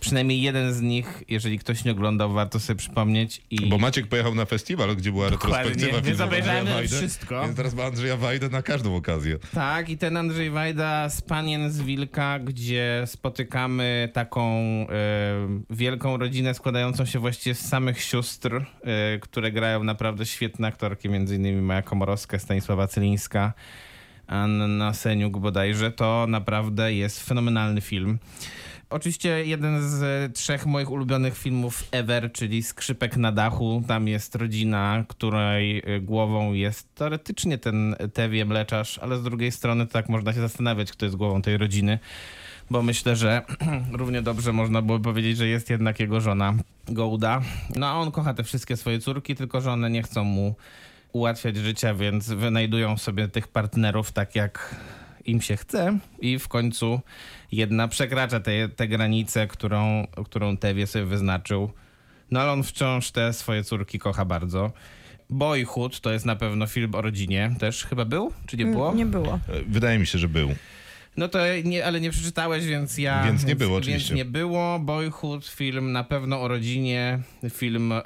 [0.00, 3.42] przynajmniej jeden z nich, jeżeli ktoś nie oglądał, warto sobie przypomnieć.
[3.50, 7.42] I Bo Maciek pojechał na festiwal, gdzie była Dokładnie, retrospektywa więc obejrzałem Wajdy, wszystko.
[7.42, 9.38] Więc teraz ma Andrzeja Wajdę na każdą okazję.
[9.54, 14.86] Tak, i ten Andrzej Wajda z Panien z Wilka, gdzie spotykamy taką e,
[15.70, 21.36] wielką rodzinę składającą się właściwie z samych sióstr, e, które grają naprawdę świetne aktorki, między
[21.36, 23.52] innymi Maja Komorowska, Stanisława Cylińska,
[24.26, 25.92] Anna Seniuk bodajże.
[25.92, 28.18] To naprawdę jest fenomenalny film.
[28.90, 33.82] Oczywiście jeden z e, trzech moich ulubionych filmów ever, czyli Skrzypek na dachu.
[33.88, 39.86] Tam jest rodzina, której e, głową jest teoretycznie ten Tewie Mleczarz, ale z drugiej strony
[39.86, 41.98] tak można się zastanawiać, kto jest głową tej rodziny.
[42.70, 43.42] Bo myślę, że
[43.92, 46.54] równie dobrze można było powiedzieć, że jest jednak jego żona
[46.88, 47.42] Gołda.
[47.76, 50.54] No a on kocha te wszystkie swoje córki, tylko że one nie chcą mu
[51.12, 54.76] ułatwiać życia, więc wynajdują sobie tych partnerów tak jak
[55.24, 57.00] im się chce i w końcu
[57.52, 61.70] jedna przekracza te, te granice, którą, którą Tewie sobie wyznaczył.
[62.30, 64.72] No ale on wciąż te swoje córki kocha bardzo.
[65.30, 67.54] Boyhood to jest na pewno film o rodzinie.
[67.58, 68.32] Też chyba był?
[68.46, 68.94] Czy nie było?
[68.94, 69.34] Nie było.
[69.48, 70.54] E, Wydaje mi się, że był.
[71.16, 73.24] No to nie, ale nie przeczytałeś, więc ja...
[73.24, 74.08] Więc nie było, oczywiście.
[74.08, 74.78] Więc nie było.
[74.78, 77.18] Boyhood, film na pewno o rodzinie,
[77.50, 78.02] film e,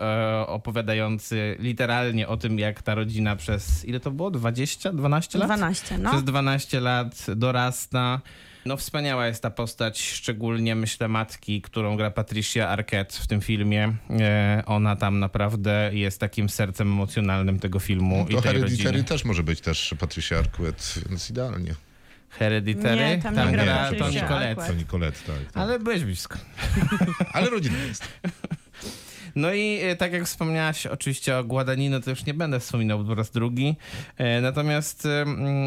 [0.47, 4.31] opowiadający literalnie o tym, jak ta rodzina przez, ile to było?
[4.31, 4.93] 20?
[4.93, 5.49] 12 lat?
[5.49, 6.11] 12, no.
[6.11, 8.21] Przez 12 lat dorasta.
[8.69, 13.95] No wspaniała jest ta postać, szczególnie myślę matki, którą gra Patricia Arquette w tym filmie.
[14.21, 19.05] E, ona tam naprawdę jest takim sercem emocjonalnym tego filmu i To tej Hereditary rodziny.
[19.05, 21.75] też może być też Patricia Arquette, więc idealnie.
[22.29, 22.97] Hereditary?
[22.97, 24.49] Nie, tam nie gra gra Toni Collette.
[24.49, 24.67] Arquette.
[24.67, 25.37] To Nicolette, tak.
[25.53, 25.63] tak.
[25.63, 26.39] Ale byłeś blisko.
[27.33, 28.09] Ale rodzina jest.
[29.37, 33.15] No i e, tak jak wspomniałaś oczywiście o Guadagnino, to już nie będę wspominał po
[33.15, 33.77] raz drugi.
[34.17, 35.25] E, Natomiast e,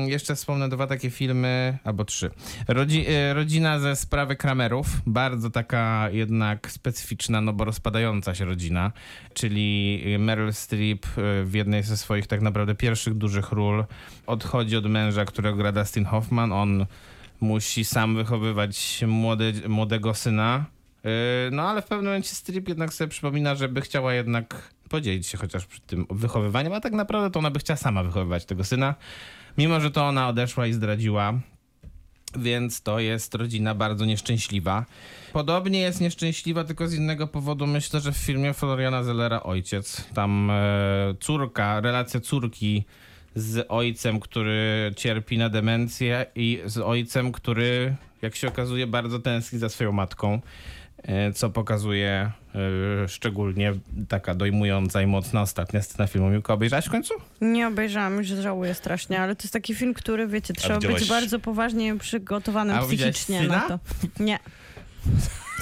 [0.07, 2.31] jeszcze wspomnę dwa takie filmy, albo trzy.
[2.67, 8.91] Rodzi, rodzina ze sprawy Kramerów, bardzo taka jednak specyficzna, no bo rozpadająca się rodzina,
[9.33, 11.05] czyli Meryl Streep
[11.43, 13.85] w jednej ze swoich tak naprawdę pierwszych dużych ról
[14.27, 16.51] odchodzi od męża, którego gra Dustin Hoffman.
[16.51, 16.85] On
[17.41, 20.65] musi sam wychowywać młode, młodego syna.
[21.03, 21.11] Yy,
[21.51, 25.37] No ale w pewnym momencie Strip jednak sobie przypomina, że by chciała jednak podzielić się
[25.37, 28.95] chociaż przy tym wychowywaniem, a tak naprawdę to ona by chciała sama wychowywać tego syna,
[29.57, 31.33] mimo że to ona odeszła i zdradziła
[32.39, 34.85] więc to jest rodzina bardzo nieszczęśliwa.
[35.33, 37.67] Podobnie jest nieszczęśliwa, tylko z innego powodu.
[37.67, 42.83] Myślę, że w filmie Floriana Zellera ojciec, tam e, córka, relacja córki
[43.35, 49.59] z ojcem, który cierpi na demencję i z ojcem, który, jak się okazuje, bardzo tęskni
[49.59, 50.41] za swoją matką.
[51.03, 52.31] E, Co pokazuje
[53.03, 53.73] e, szczególnie
[54.09, 56.29] taka dojmująca i mocna ostatnia scena filmu.
[56.29, 57.13] Miłka, obejrzałaś w końcu?
[57.41, 61.09] Nie obejrzałam, już żałuję strasznie, ale to jest taki film, który, wiecie, trzeba widziałaś- być
[61.09, 63.55] bardzo poważnie przygotowanym A psychicznie syna?
[63.57, 63.79] na to.
[64.23, 64.39] Nie.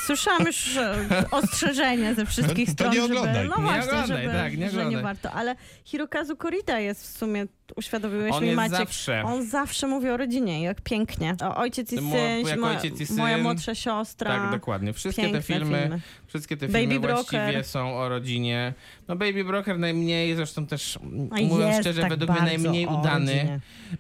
[0.06, 0.96] Słyszałam już e,
[1.32, 4.88] ostrzeżenia ze wszystkich stron, nie żeby, no Nie właśnie, oglądaj, żeby, tak, nie że nie
[4.88, 5.04] oglądaj.
[5.04, 5.32] warto.
[5.32, 7.46] Ale Hirokazu Korita jest w sumie,
[7.76, 9.24] uświadomiłeś On mi Maciek, zawsze.
[9.26, 11.36] on zawsze mówi o rodzinie, jak pięknie.
[11.44, 13.18] O, ojciec i Mo- syn, moja, ojciec i syn.
[13.18, 14.38] moja młodsza siostra.
[14.38, 14.94] Tak, dokładnie.
[14.94, 16.00] Wszystkie Piękne te filmy, filmy.
[16.28, 17.40] wszystkie te Baby filmy Broker.
[17.42, 18.74] właściwie są o rodzinie.
[19.08, 21.00] No Baby Broker najmniej, zresztą też
[21.32, 23.60] A mówiąc jest szczerze, tak według mnie najmniej udany.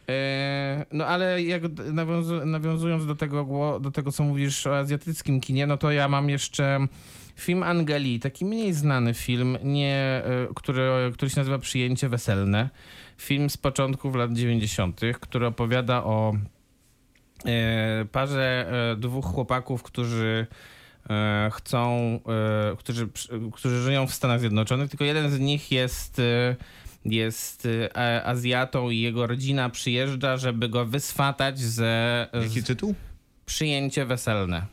[0.10, 1.62] E, no ale jak
[1.94, 6.30] nawiązu, nawiązując do tego, do tego, co mówisz o azjatyckim kinie, no to ja mam
[6.30, 6.88] jeszcze
[7.36, 10.82] film Angeli, taki mniej znany film, nie, e, który,
[11.14, 12.70] który się nazywa Przyjęcie Weselne.
[13.20, 16.34] Film z początków lat 90., który opowiada o
[17.46, 20.48] e, parze e, dwóch chłopaków, którzy
[21.10, 22.20] e, chcą,
[22.78, 23.10] którzy,
[23.54, 26.22] którzy żyją w Stanach Zjednoczonych, tylko jeden z nich jest,
[27.06, 27.68] jest
[28.24, 32.96] Azjatą i jego rodzina przyjeżdża, żeby go wyswatać ze Jaki tytuł?
[33.46, 34.66] przyjęcie weselne.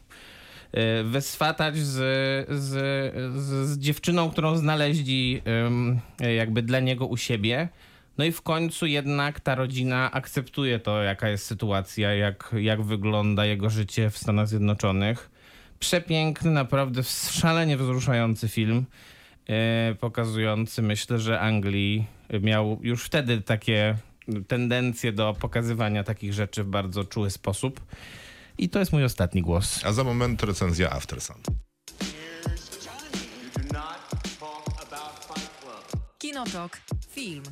[1.04, 1.94] Wyswatać z,
[2.48, 2.72] z,
[3.42, 5.42] z, z dziewczyną, którą znaleźli
[6.36, 7.68] jakby dla niego u siebie.
[8.18, 13.44] No i w końcu jednak ta rodzina akceptuje to, jaka jest sytuacja, jak, jak wygląda
[13.44, 15.30] jego życie w Stanach Zjednoczonych.
[15.78, 18.86] Przepiękny, naprawdę szalenie wzruszający film,
[19.48, 22.06] e, pokazujący, myślę, że Anglii
[22.40, 23.96] miał już wtedy takie
[24.48, 27.80] tendencje do pokazywania takich rzeczy w bardzo czuły sposób.
[28.58, 29.84] I to jest mój ostatni głos.
[29.84, 31.36] A za moment recenzja After Sun.
[36.18, 36.80] Kinotok.
[37.10, 37.42] Film.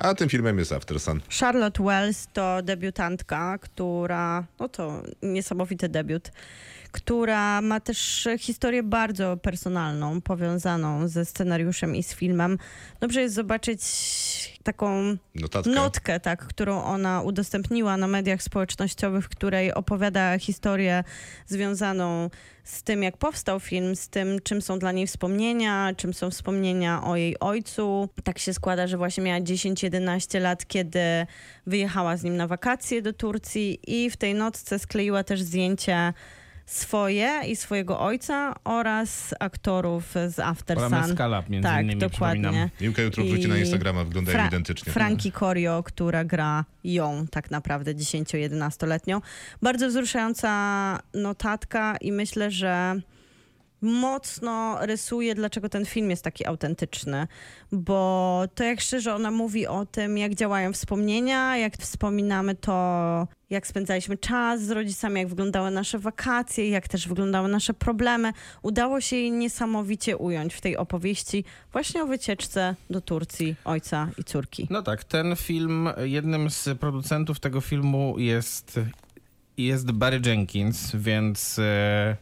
[0.00, 1.20] A tym filmem jest After Sun.
[1.40, 6.30] Charlotte Wells to debiutantka, która, no to niesamowity debiut,
[6.90, 12.58] która ma też historię bardzo personalną, powiązaną ze scenariuszem i z filmem.
[13.00, 13.80] Dobrze jest zobaczyć
[14.62, 15.70] taką Notatkę.
[15.70, 21.04] notkę, tak, którą ona udostępniła na mediach społecznościowych, w której opowiada historię
[21.46, 22.30] związaną
[22.64, 27.04] z tym, jak powstał film, z tym, czym są dla niej wspomnienia, czym są wspomnienia
[27.04, 28.08] o jej ojcu.
[28.24, 31.00] Tak się składa, że właśnie miała 10-11 lat, kiedy
[31.66, 36.12] wyjechała z nim na wakacje do Turcji i w tej notce skleiła też zdjęcie
[36.70, 41.14] swoje i swojego ojca oraz aktorów z After Oraz Sun.
[41.14, 42.42] Skala między tak, innymi, dokładnie.
[42.42, 42.70] przypominam.
[42.80, 44.92] Miłka jutro wrzuci na Instagrama, wyglądają Fra- identycznie.
[44.92, 49.20] Franki Corio, która gra ją tak naprawdę 10-11-letnią.
[49.62, 50.50] Bardzo wzruszająca
[51.14, 53.00] notatka i myślę, że
[53.82, 57.26] mocno rysuje, dlaczego ten film jest taki autentyczny,
[57.72, 63.66] bo to jak szczerze ona mówi o tym, jak działają wspomnienia, jak wspominamy to, jak
[63.66, 68.32] spędzaliśmy czas z rodzicami, jak wyglądały nasze wakacje, jak też wyglądały nasze problemy.
[68.62, 74.24] Udało się jej niesamowicie ująć w tej opowieści właśnie o wycieczce do Turcji ojca i
[74.24, 74.66] córki.
[74.70, 78.80] No tak, ten film, jednym z producentów tego filmu jest,
[79.56, 82.16] jest Barry Jenkins, więc e,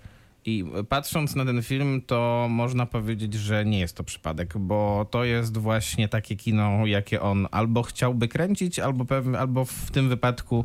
[0.49, 5.25] i patrząc na ten film, to można powiedzieć, że nie jest to przypadek, bo to
[5.25, 10.65] jest właśnie takie kino, jakie on albo chciałby kręcić, albo, pewnie, albo w tym wypadku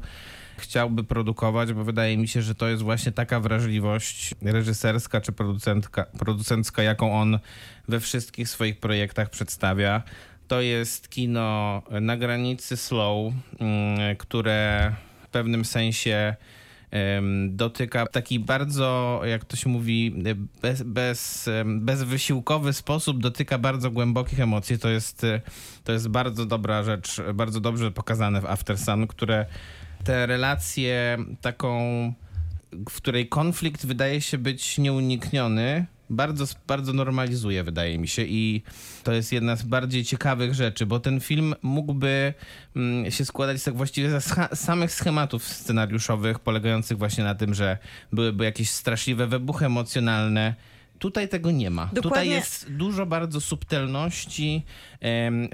[0.57, 6.05] chciałby produkować, bo wydaje mi się, że to jest właśnie taka wrażliwość reżyserska czy producentka,
[6.19, 7.39] producencka, jaką on
[7.87, 10.03] we wszystkich swoich projektach przedstawia.
[10.47, 16.35] To jest kino na granicy slow, mm, które w pewnym sensie
[17.49, 20.15] dotyka w taki bardzo, jak to się mówi,
[20.61, 24.79] bez, bez, bezwysiłkowy sposób dotyka bardzo głębokich emocji.
[24.79, 25.41] To jest, e,
[25.83, 29.45] to jest bardzo dobra rzecz, bardzo dobrze pokazane w After Sun, które
[30.03, 32.13] te relacje taką,
[32.89, 38.21] w której konflikt wydaje się być nieunikniony, bardzo, bardzo normalizuje, wydaje mi się.
[38.25, 38.63] I
[39.03, 42.33] to jest jedna z bardziej ciekawych rzeczy, bo ten film mógłby
[42.75, 47.77] mm, się składać z tak właściwie scha- samych schematów scenariuszowych, polegających właśnie na tym, że
[48.13, 50.55] byłyby jakieś straszliwe wybuchy emocjonalne.
[51.03, 51.85] Tutaj tego nie ma.
[51.87, 52.31] Tutaj Dokładnie.
[52.35, 54.65] jest dużo bardzo subtelności.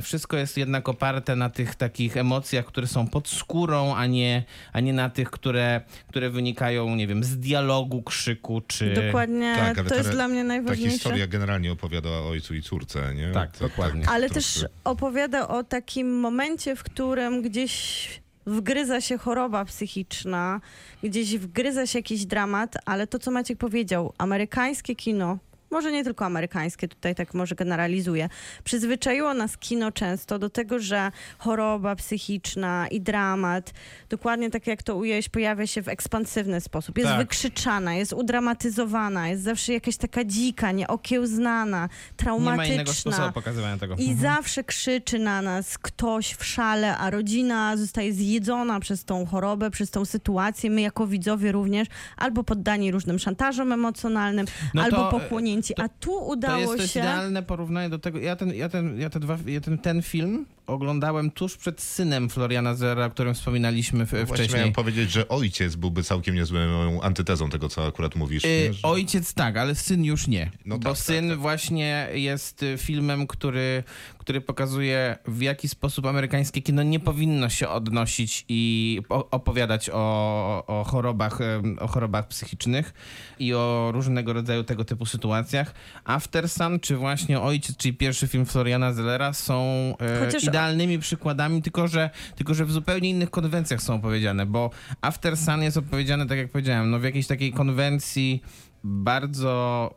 [0.04, 4.44] wszystko jest jednak oparte na tych takich emocjach, które są pod skórą, a nie,
[4.74, 8.94] a nie na tych, które, które wynikają, nie wiem, z dialogu, krzyku czy.
[8.94, 10.94] Dokładnie, Tak, to jest ta- dla mnie Ta najważniejsze.
[10.94, 13.32] historia generalnie opowiada o ojcu i córce, nie?
[13.32, 14.10] Tak, dokładnie.
[14.10, 18.08] Ale troszkę- też opowiada o takim momencie, w którym gdzieś
[18.50, 20.62] wgryza się choroba psychiczna,
[21.04, 25.38] gdzieś wgryza się jakiś dramat, ale to, co Maciek powiedział, amerykańskie kino,
[25.72, 28.30] może nie tylko amerykańskie, tutaj tak może generalizuję,
[28.64, 33.74] przyzwyczaiło nas kino często do tego, że choroba psychiczna i dramat,
[34.10, 36.98] dokładnie tak jak to ująłeś, pojawia się w ekspansywny sposób.
[36.98, 37.20] Jest Tak.
[37.20, 42.56] wykrzyczana, jest udramatyzowana, jest zawsze jakaś taka dzika, nieokiełznana, Nie traumatyczna.
[42.68, 43.96] ma innego sposobu pokazywania tego.
[43.96, 49.72] I zawsze krzyczy na nas ktoś w szale, a rodzina zostaje zjedzona przez tą chorobę,
[49.72, 50.70] przez tą sytuację.
[50.70, 55.30] My jako widzowie również albo poddani różnym szantażom emocjonalnym, No albo to, e,
[55.62, 55.74] pochłonięci.
[55.76, 57.00] to- a tu udało jest, to jest się...
[57.00, 58.20] idealne porównanie do tego.
[58.20, 62.30] Ja ten, ja ten, ja te dwa, ja ten, ten film oglądałem tuż przed synem
[62.30, 64.58] Floriana Zera, o którym wspominaliśmy w, Właśnie wcześniej.
[64.58, 66.60] miałem powiedzieć, że ojciec byłby całkiem niezłą
[67.02, 68.46] antytezą tego, co akurat mówisz.
[68.46, 68.74] Y?
[68.74, 70.52] Że- ojciec tak, ale syn już nie.
[70.66, 71.40] No bo tak, syn tak, tak.
[71.40, 73.84] właśnie jest y, filmem, który,
[74.18, 80.84] który pokazuje w jaki sposób amerykańskie kino nie powinno się odnosić i opowiadać o, o,
[80.84, 81.40] chorobach,
[81.80, 82.94] o chorobach psychicznych
[83.40, 85.74] i o różnego rodzaju tego typu sytuacjach.
[86.04, 89.64] After Sun, czy właśnie Ojciec, czyli pierwszy film Floriana Zellera są
[90.00, 94.70] e, Chociaż- idealnymi przykładami, tylko że, tylko że w zupełnie innych konwencjach są opowiedziane, bo
[95.02, 98.42] After Sun jest opowiedziane, tak jak powiedziałem, no w jakiejś takiej konwencji
[98.84, 99.94] bardzo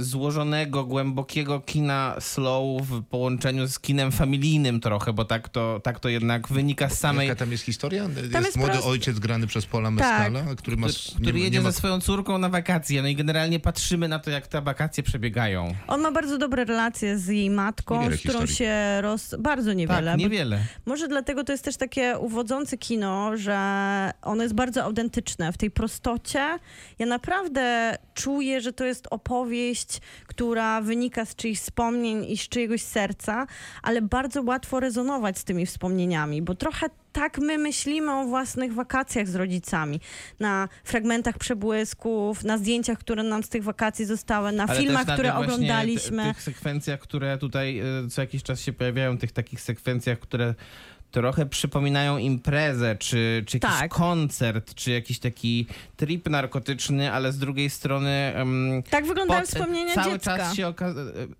[0.00, 6.08] złożonego, głębokiego kina slow w połączeniu z kinem familijnym trochę, bo tak to, tak to
[6.08, 7.28] jednak wynika z samej...
[7.28, 8.02] Jaka tam jest historia?
[8.16, 9.94] jest, jest młody prosto- ojciec grany przez Paula Tak.
[10.30, 10.86] Mescala, który ma...
[10.86, 14.08] Który, który nie, jedzie nie ma ze swoją córką na wakacje, no i generalnie patrzymy
[14.08, 15.74] na to, jak te wakacje przebiegają.
[15.86, 18.56] On ma bardzo dobre relacje z jej matką, Niewiele z którą historii.
[18.56, 19.34] się roz...
[19.38, 20.10] Bardzo niewiele.
[20.10, 20.60] Tak, niewiele.
[20.86, 23.58] Może dlatego to jest też takie uwodzące kino, że
[24.22, 26.58] ono jest bardzo autentyczne w tej prostocie.
[26.98, 29.63] Ja naprawdę czuję, że to jest opowieść,
[30.26, 33.46] która wynika z czyichś wspomnień i z czyjegoś serca,
[33.82, 39.28] ale bardzo łatwo rezonować z tymi wspomnieniami, bo trochę tak my myślimy o własnych wakacjach
[39.28, 40.00] z rodzicami.
[40.40, 45.14] Na fragmentach przebłysków, na zdjęciach, które nam z tych wakacji zostały, na Ale filmach, na
[45.14, 46.22] które oglądaliśmy.
[46.22, 50.54] Ty, tych sekwencjach, które tutaj y, co jakiś czas się pojawiają, tych takich sekwencjach, które
[51.14, 53.90] trochę przypominają imprezę, czy, czy jakiś Tak.
[53.90, 58.10] koncert, czy jakiś taki trip narkotyczny, ale z drugiej strony...
[58.34, 60.36] em, Tak wyglądają pot- wspomnienia cały dziecka.
[60.36, 60.94] czas się oka-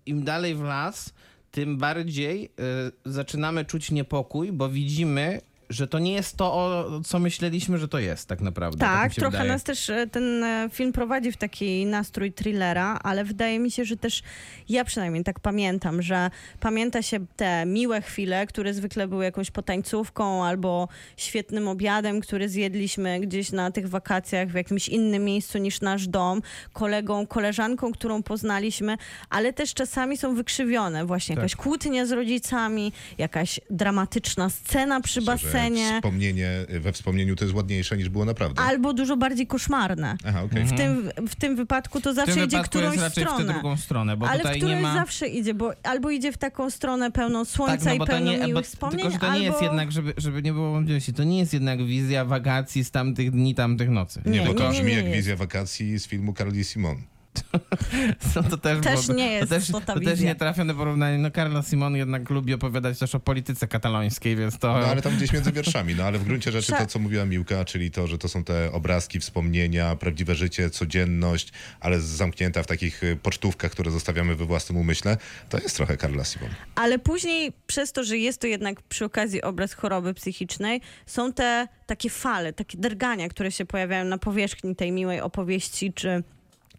[0.07, 1.13] im dalej w las,
[1.51, 7.19] tym bardziej y, zaczynamy czuć niepokój, bo widzimy, że to nie jest to, o, co
[7.19, 8.79] myśleliśmy, że to jest tak naprawdę.
[8.79, 9.51] Tak, się trochę wydaje.
[9.51, 13.85] nas też e, ten e, film prowadzi w taki nastrój thrillera, ale wydaje mi się,
[13.85, 14.23] że też
[14.69, 20.45] ja przynajmniej tak pamiętam, że pamięta się te miłe chwile, które zwykle były jakąś potańcówką
[20.45, 26.09] albo świetnym obiadem, który zjedliśmy gdzieś na tych wakacjach w jakimś innym miejscu niż nasz
[26.09, 26.43] dom,
[26.73, 28.97] kolegą, koleżanką, którą poznaliśmy,
[29.31, 31.07] ale też czasami są wykrzywione.
[31.07, 31.43] Właśnie Tak.
[31.43, 35.95] jakaś kłótnia z rodzicami, jakaś dramatyczna scena przy Myślę, basenie.
[35.97, 38.63] Wspomnienie, we wspomnieniu to jest ładniejsze niż było naprawdę.
[38.63, 40.17] Albo dużo bardziej koszmarne.
[40.25, 40.65] Aha, okej.
[40.65, 43.47] W, tym, w tym wypadku to W zawsze tym idzie którąś jest raczej w stronę.
[43.47, 44.95] tę drugą stronę, bo ale którąś ma...
[44.95, 48.31] zawsze idzie, bo albo idzie w taką stronę pełną słońca Tak, no i bo pełną
[48.33, 49.39] nie, bo, miłych wspomnień, tylko, że to albo...
[49.39, 52.91] nie jest jednak, żeby, żeby nie było wątpliwości, to nie jest jednak wizja wakacji z
[52.91, 54.23] tamtych dni, tamtych nocy.
[54.27, 55.17] Nie, Nie, bo to nie, brzmi nie jak jest.
[55.17, 56.97] wizja wakacji z filmu Carly Simon.
[58.37, 61.19] No to też, Też byłoby- nie jest to też, to też nietrafione porównanie.
[61.19, 64.69] No Carla Simon jednak lubi opowiadać też o polityce katalońskiej, więc to...
[64.69, 67.65] No ale tam gdzieś między wierszami, no ale w gruncie rzeczy to, co mówiła Miłka,
[67.65, 73.05] czyli to, że to są te obrazki, wspomnienia, prawdziwe życie, codzienność, ale zamknięta w takich
[73.05, 75.17] y, pocztówkach, które zostawiamy we własnym umyśle,
[75.49, 76.51] to jest trochę Carla Simon.
[76.75, 81.69] Ale później, przez to, że jest to jednak przy okazji obraz choroby psychicznej, są te
[81.87, 86.23] takie fale, takie drgania, które się pojawiają na powierzchni tej miłej opowieści, czy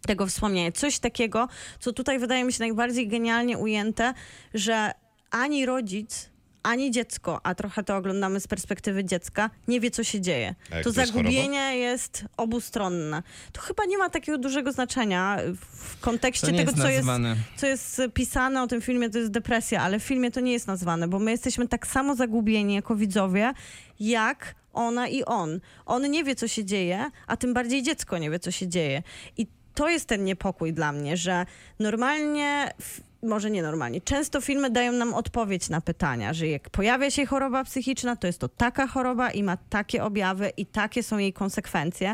[0.06, 0.72] tego wspomnienia.
[0.72, 1.48] Coś takiego,
[1.80, 4.14] co tutaj wydaje mi się najbardziej genialnie ujęte,
[4.54, 4.90] że
[5.30, 6.30] ani rodzic,
[6.62, 10.54] ani dziecko, a trochę to oglądamy z perspektywy dziecka, nie wie, co się dzieje.
[10.64, 13.22] To to jest zagubienie jest obustronne.
[13.52, 15.38] To chyba nie ma takiego dużego znaczenia
[15.76, 17.08] w kontekście tego, jest co jest
[17.56, 20.66] co jest pisane o tym filmie, to jest depresja, ale w filmie to nie jest
[20.66, 23.52] nazwane, bo my jesteśmy tak samo zagubieni jako widzowie,
[24.00, 25.60] jak ona i on.
[25.86, 29.02] On nie wie, co się dzieje, a tym bardziej dziecko nie wie, co się dzieje.
[29.36, 29.46] I
[29.76, 31.46] to jest ten niepokój dla mnie, że
[31.78, 32.72] normalnie
[33.22, 34.00] może nie normalnie.
[34.00, 38.38] Często filmy dają nam odpowiedź na pytania, że jak pojawia się choroba psychiczna, to jest
[38.38, 42.12] to taka choroba i ma takie objawy i takie są jej konsekwencje.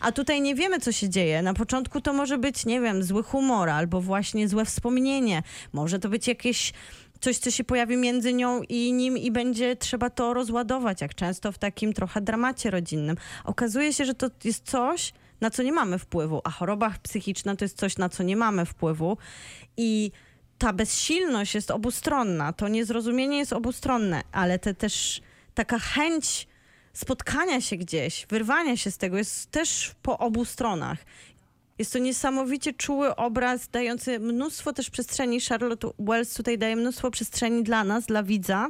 [0.00, 1.42] A tutaj nie wiemy, co się dzieje.
[1.42, 5.42] Na początku to może być, nie wiem, zły humor albo właśnie złe wspomnienie.
[5.72, 6.72] Może to być jakieś
[7.20, 11.52] coś, co się pojawi między nią i nim i będzie trzeba to rozładować, jak często
[11.52, 13.16] w takim trochę dramacie rodzinnym.
[13.44, 15.12] Okazuje się, że to jest coś,
[15.42, 18.66] na co nie mamy wpływu, a choroba psychiczna to jest coś, na co nie mamy
[18.66, 19.16] wpływu
[19.76, 20.10] i
[20.58, 25.20] ta bezsilność jest obustronna, to niezrozumienie jest obustronne, ale te też
[25.54, 26.48] taka chęć
[26.92, 30.98] spotkania się gdzieś, wyrwania się z tego jest też po obu stronach.
[31.78, 35.40] Jest to niesamowicie czuły obraz, dający mnóstwo też przestrzeni.
[35.40, 38.68] Charlotte Wells tutaj daje mnóstwo przestrzeni dla nas, dla widza,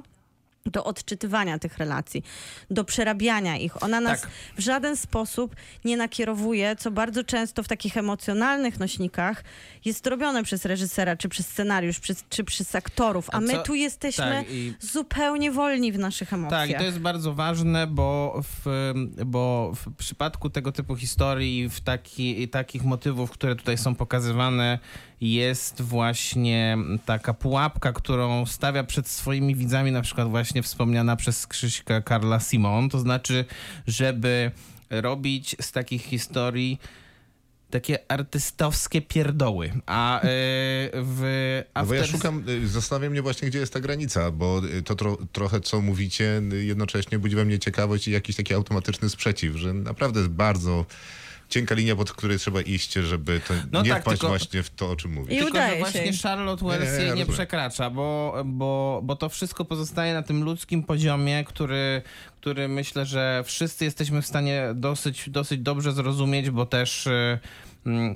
[0.67, 2.23] do odczytywania tych relacji,
[2.71, 3.83] do przerabiania ich.
[3.83, 4.31] Ona nas Tak.
[4.57, 9.45] w żaden sposób nie nakierowuje, co bardzo często w takich emocjonalnych nośnikach
[9.85, 13.63] jest robione przez reżysera, czy przez scenariusz, przez, czy przez aktorów, a, A my co-
[13.63, 16.61] tu jesteśmy tak, i- zupełnie wolni w naszych emocjach.
[16.61, 18.93] Tak, i to jest bardzo ważne, bo w,
[19.27, 24.79] bo w przypadku tego typu historii, w taki, takich motywów, które tutaj są pokazywane,
[25.23, 32.01] jest właśnie taka pułapka, którą stawia przed swoimi widzami, na przykład właśnie wspomniana przez Krzyśka
[32.01, 33.45] Karla Simon, to znaczy,
[33.87, 34.51] żeby
[34.91, 36.79] robić z takich historii
[37.71, 39.73] takie artystowskie pierdoły.
[39.87, 40.25] A y,
[40.95, 44.63] w No bo ja After- szukam, y, zastanawia mnie właśnie, gdzie jest ta granica, bo
[44.79, 49.09] y, to tro, trochę, co mówicie, jednocześnie budzi we mnie ciekawość i jakiś taki automatyczny
[49.09, 50.87] sprzeciw, że naprawdę jest bardzo
[51.53, 54.71] cienka linia, pod której trzeba iść, żeby to No nie tak, wpaść tylko- właśnie w
[54.71, 55.33] to, o czym mówisz.
[55.33, 56.23] I Tylko, udaje że właśnie się.
[56.23, 57.29] Charlotte Nie, Wells nie, jej nie rozumiem.
[57.35, 62.03] przekracza, bo, bo, bo to wszystko pozostaje na tym ludzkim poziomie, który,
[62.41, 67.07] który myślę, że wszyscy jesteśmy w stanie dosyć, dosyć dobrze zrozumieć, bo też...
[67.07, 67.39] y, mm,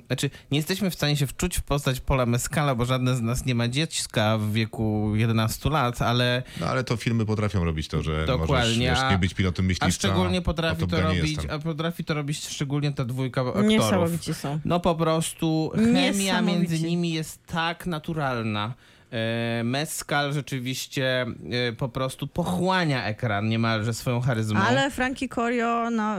[0.07, 3.45] Znaczy, nie jesteśmy w stanie się wczuć w postać Pola Mescala, bo żadne z nas
[3.45, 8.03] nie ma dziecka w wieku 11 lat, ale No ale to filmy potrafią robić to,
[8.03, 9.91] że Dokładnie, możesz wiesz, a- nie być pilotem a myśliwca.
[9.91, 13.67] szczególnie a potrafi Top to robić, a potrafi to robić szczególnie ta dwójka aktorów.
[13.69, 14.59] Niesamowici są.
[14.65, 18.73] No po prostu chemia między nimi jest tak naturalna.
[19.11, 21.25] E, Mescal rzeczywiście
[21.69, 24.59] e, po prostu pochłania ekran niemalże swoją charyzmą.
[24.59, 26.15] Ale Frankie Corio no,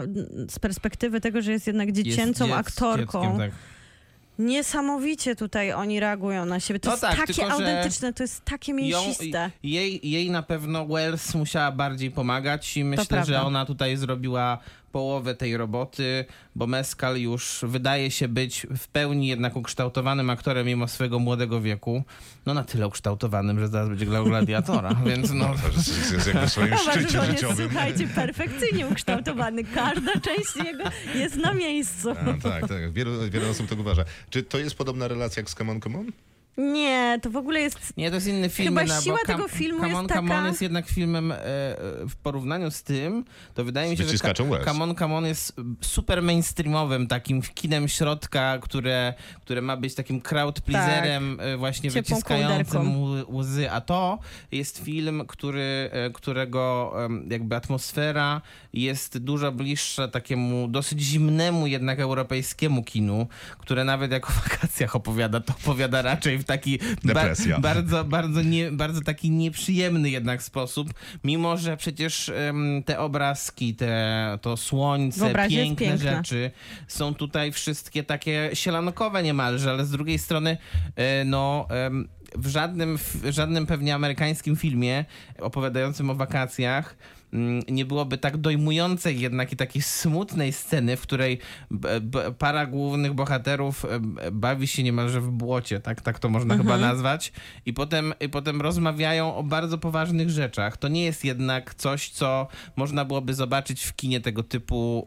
[0.48, 3.50] z perspektywy tego, że jest jednak Jest dziecięcą dziec- aktorką, dzieckiem, tak.
[4.38, 6.80] niesamowicie tutaj oni reagują na siebie.
[6.80, 9.50] To No jest tak, takie tylko, autentyczne, to jest takie mięsiste.
[9.62, 14.58] jej, jej na pewno Wells musiała bardziej pomagać i myślę, że ona tutaj zrobiła
[14.92, 16.24] połowę tej roboty,
[16.54, 22.02] bo Mescal już wydaje się być w pełni jednak ukształtowanym aktorem mimo swojego młodego wieku.
[22.46, 25.54] No na tyle ukształtowanym, że zaraz będzie grał gladiatora, więc no...
[25.62, 29.64] To jest, jest jakby swoim szczycie on jest, słuchajcie, perfekcyjnie ukształtowany.
[29.64, 30.84] Każda część jego
[31.14, 32.10] jest na miejscu.
[32.10, 32.92] A, tak, tak.
[32.92, 34.04] Wielu, wiele osób tak uważa.
[34.30, 36.06] Czy to jest podobna relacja jak z Come On, Come On?
[36.58, 37.96] Nie, to w ogóle jest...
[37.96, 38.68] Nie, to jest inny film.
[38.68, 41.32] Chyba no, siła bo tego filmu Come jest on, Come taka- On jest jednak filmem
[41.32, 41.38] e, e,
[42.08, 44.10] w porównaniu z tym, to wydaje mi się, że.
[44.64, 50.20] Come on, Come On jest super mainstreamowym takim kinem środka, które, które ma być takim
[50.20, 53.32] crowd pleaserem e, właśnie Ciepłą wyciskającym kołderką.
[53.32, 54.18] łzy- a to
[54.52, 56.92] jest film, który, e, którego
[57.30, 58.40] jakby atmosfera
[58.72, 63.26] jest dużo bliższa takiemu dosyć zimnemu jednak europejskiemu kinu,
[63.58, 67.58] które nawet jak o wakacjach opowiada, to opowiada raczej w taki Depresja.
[67.58, 70.94] bardzo, bardzo, nie, bardzo taki nieprzyjemny jednak sposób,
[71.24, 76.50] mimo że przecież em, te obrazki, te, to słońce, piękne rzeczy
[76.88, 80.56] są tutaj wszystkie takie sielankowe niemalże, ale z drugiej strony
[80.96, 81.66] e, no...
[81.70, 85.04] em, w żadnym, w żadnym pewnie amerykańskim filmie
[85.38, 86.96] opowiadającym o wakacjach
[87.68, 91.38] nie byłoby tak dojmującej jednak i takiej smutnej sceny, w której
[92.38, 97.32] para głównych bohaterów e, bawi się niemalże w błocie, tak, tak to można chyba nazwać,
[97.66, 100.76] i potem, i potem rozmawiają o bardzo poważnych rzeczach.
[100.76, 105.06] To nie jest jednak coś, co można byłoby zobaczyć w kinie tego typu,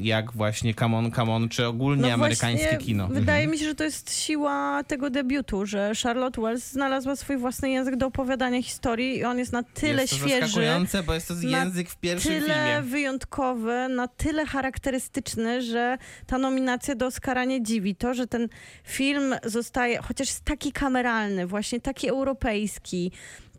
[0.00, 3.08] jak właśnie Come On, Come On, czy ogólnie amerykańskie No właśnie kino.
[3.08, 7.70] Wydaje mi się, że to jest siła tego debiutu, że Charlotte Wells znalazła swój własny
[7.70, 10.62] język do opowiadania historii i on jest na tyle jest to świeży,
[11.06, 12.82] bo jest to język w pierwszym tyle filmie.
[12.82, 17.96] wyjątkowy, na tyle charakterystyczny, że ta nominacja do Oscara nie dziwi.
[17.96, 18.48] To, że ten
[18.84, 23.12] film zostaje, chociaż jest taki kameralny, właśnie taki europejski,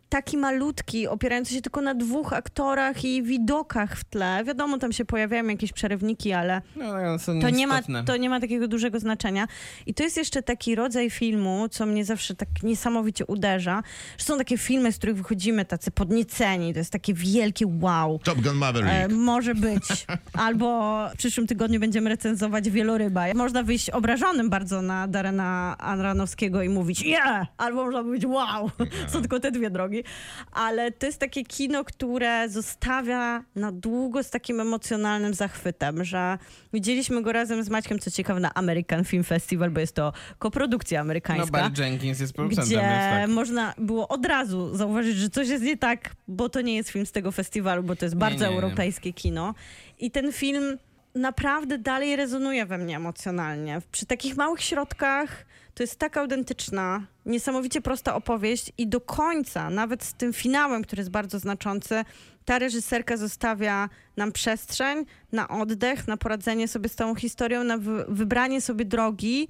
[0.08, 4.44] taki malutki, opierający się tylko na dwóch aktorach i widokach w tle.
[4.44, 6.94] Wiadomo, tam się pojawiają jakieś przerywniki, ale No,
[7.40, 9.46] to nie, ma, to nie ma takiego dużego znaczenia.
[9.86, 13.82] I to jest jeszcze taki rodzaj filmu, co mnie zawsze tak niesamowicie uderza,
[14.18, 16.72] że są takie filmy, z których wychodzimy tacy podnieceni.
[16.72, 18.18] To jest takie wielkie wow.
[18.24, 18.92] Top Gun Maverick.
[18.92, 19.82] E, może być.
[20.32, 23.34] Albo w przyszłym tygodniu będziemy recenzować Wieloryba.
[23.34, 27.46] Można wyjść obrażonym bardzo na Darena Aronofskiego i mówić yeah!
[27.56, 28.70] Albo można mówić wow!
[29.08, 30.03] Są tylko te dwie drogi.
[30.52, 36.38] Ale to jest takie kino, które zostawia na długo z takim emocjonalnym zachwytem, że
[36.72, 40.98] widzieliśmy go razem z Maćkiem, co ciekawe, na American Film Festival, bo jest to koprodukcja
[40.98, 43.30] No, amerykańska Barry Jenkins jest producentem, gdzie tak.
[43.30, 47.06] można było od razu zauważyć, że coś jest nie tak, bo to nie jest film
[47.06, 48.56] z tego festiwalu, bo to jest bardzo nie, nie.
[48.56, 49.54] europejskie kino.
[49.98, 50.78] I ten film
[51.14, 53.82] naprawdę dalej rezonuje we mnie emocjonalnie.
[53.92, 60.04] Przy takich małych środkach to jest tak autentyczna, niesamowicie prosta opowieść i do końca, nawet
[60.04, 62.04] z tym finałem, który jest bardzo znaczący,
[62.44, 68.04] ta reżyserka zostawia nam przestrzeń na oddech, na poradzenie sobie z tą historią, na wy-
[68.08, 69.48] wybranie sobie drogi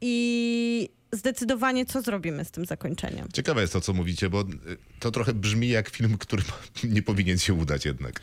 [0.00, 0.14] i
[1.16, 3.28] zdecydowanie, co zrobimy z tym zakończeniem.
[3.32, 4.44] Ciekawe jest to, co mówicie, bo y,
[5.00, 6.42] to trochę brzmi jak film, który
[6.84, 8.20] nie powinien się udać jednak.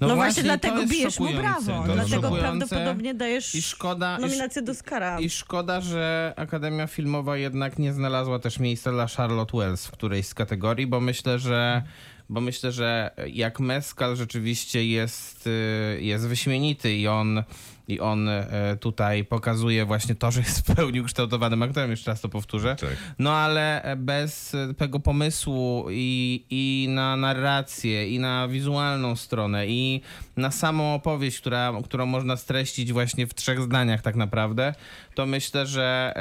[0.00, 1.42] No, właśnie, to dlatego bijesz mu szokujące.
[1.42, 1.86] brawo.
[1.86, 2.40] To Dlatego szokujące.
[2.40, 5.20] prawdopodobnie dajesz I szkoda, nominację do Oscara.
[5.20, 10.26] i szkoda, że Akademia Filmowa jednak nie znalazła też miejsca dla Charlotte Wells w którejś
[10.26, 11.82] z kategorii, bo myślę, że
[12.28, 17.42] bo myślę, że jak Mescal rzeczywiście jest, y, jest wyśmienity i on,
[17.90, 18.42] i on y,
[18.80, 22.76] tutaj pokazuje właśnie to, że jest w pełni ukształtowanym aktorem, jeszcze raz to powtórzę.
[22.76, 22.96] Tak.
[23.18, 30.00] No ale bez tego pomysłu i, i na narrację, i na wizualną stronę, i
[30.36, 34.74] na samą opowieść, która, którą można streścić właśnie w trzech zdaniach tak naprawdę,
[35.14, 36.14] to myślę, że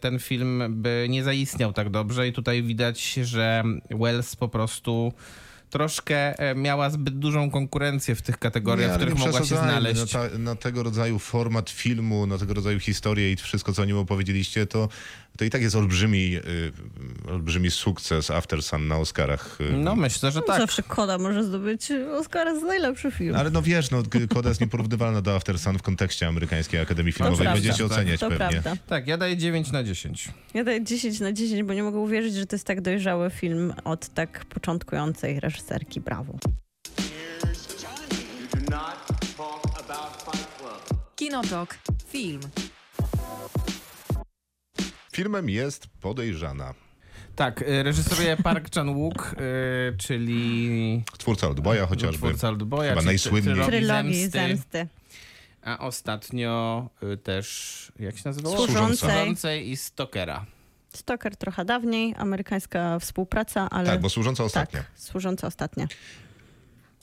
[0.00, 5.12] ten film by nie zaistniał tak dobrze i tutaj widać, że Wells po prostu
[5.70, 9.44] troszkę e, miała zbyt dużą konkurencję w tych kategoriach, w ale których nie mogła się
[9.46, 9.72] przesadzajmy.
[9.94, 10.14] znaleźć.
[10.14, 13.84] Na, ta, na tego rodzaju format filmu, na tego rodzaju historię i wszystko, co o
[13.84, 14.88] nim opowiedzieliście, to,
[15.36, 16.72] to i tak jest olbrzymi, y,
[17.30, 19.58] olbrzymi sukces After Sun na Oscarach.
[19.60, 19.72] y.
[19.72, 20.60] No myślę, że tak.
[20.60, 23.36] Zawsze Koda może zdobyć Oscara za najlepszy film.
[23.36, 24.02] Ale no wiesz, no,
[24.34, 27.46] Koda jest nieporównywalna do After Sun w kontekście Amerykańskiej Akademii Filmowej.
[27.48, 28.48] Będziecie Tak, oceniać to pewnie.
[28.62, 28.76] prawda.
[28.88, 30.28] Tak, ja daję 9 na 10.
[30.54, 33.74] Ja daję 10 na 10, bo nie mogę uwierzyć, że to jest tak dojrzały film
[33.84, 36.00] od tak początkującej reżyserki.
[36.00, 36.38] Brawo.
[41.16, 41.78] Kinotok.
[42.08, 42.40] Film.
[45.16, 46.74] Filmem jest Podejrzana.
[47.36, 52.18] Tak, y, reżyseruje Park Chan-wook, y, czyli Twórca Oldboya chociażby.
[52.18, 53.66] twórca Oldboya, Chyba czyli najsłynniej.
[53.66, 54.86] Trylogii Zemsty, Zemsty.
[55.62, 58.56] a ostatnio y, też, jak się nazywało?
[58.56, 58.96] Służącej.
[59.10, 60.46] Służącej i Stokera.
[60.92, 63.90] Stoker trochę dawniej, amerykańska współpraca, ale...
[63.90, 64.80] Tak, bo służąca ostatnia.
[64.80, 65.86] Tak, służąca ostatnia.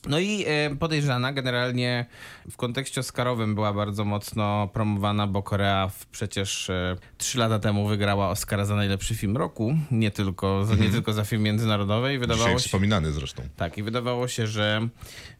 [0.07, 2.05] No i e, podejrzana generalnie
[2.51, 8.29] w kontekście Oscarowym była bardzo mocno promowana, bo Korea przecież e, trzy lata temu wygrała
[8.29, 12.19] Oscara za najlepszy film roku, nie tylko, za, nie tylko za film międzynarodowy i Dzisiaj
[12.19, 12.65] wydawało się...
[12.65, 13.43] wspominany zresztą.
[13.55, 14.87] Tak, i wydawało się, że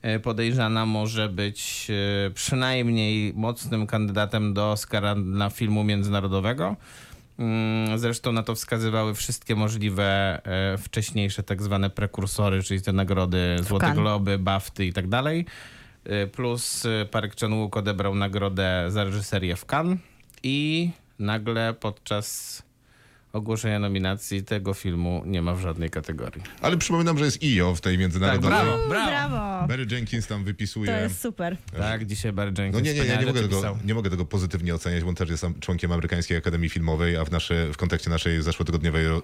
[0.01, 1.91] e, podejrzana może być
[2.33, 6.75] przynajmniej mocnym kandydatem do Oscara dla filmu międzynarodowego.
[7.39, 13.55] Mm, Zresztą na to wskazywały wszystkie możliwe e, wcześniejsze tak zwane prekursory, czyli te nagrody
[13.61, 13.93] Złote.
[13.93, 15.45] Globy, BAFTY i tak dalej.
[16.05, 19.99] E, Plus e, Park Chan-wook odebrał nagrodę za reżyserię w Cannes
[20.43, 22.63] i nagle podczas
[23.37, 26.41] ogłoszenia nominacji tego filmu nie ma w żadnej kategorii.
[26.61, 28.49] Ale przypominam, że jest IO w tej Tak, międzynarodowej.
[28.49, 29.07] brawo, brawo.
[29.09, 29.67] Brawo!
[29.67, 30.91] Mary Jenkins tam wypisuje.
[30.91, 31.57] To jest super.
[31.77, 33.77] Tak, dzisiaj Barry Jenkins No nie, nie, ja nie mogę, tego, pisał.
[33.85, 37.31] nie mogę tego pozytywnie oceniać, bo on też jest członkiem Amerykańskiej Akademii Filmowej, a w,
[37.31, 39.21] nasze, w kontekście naszej zeszłotygodniowej ro,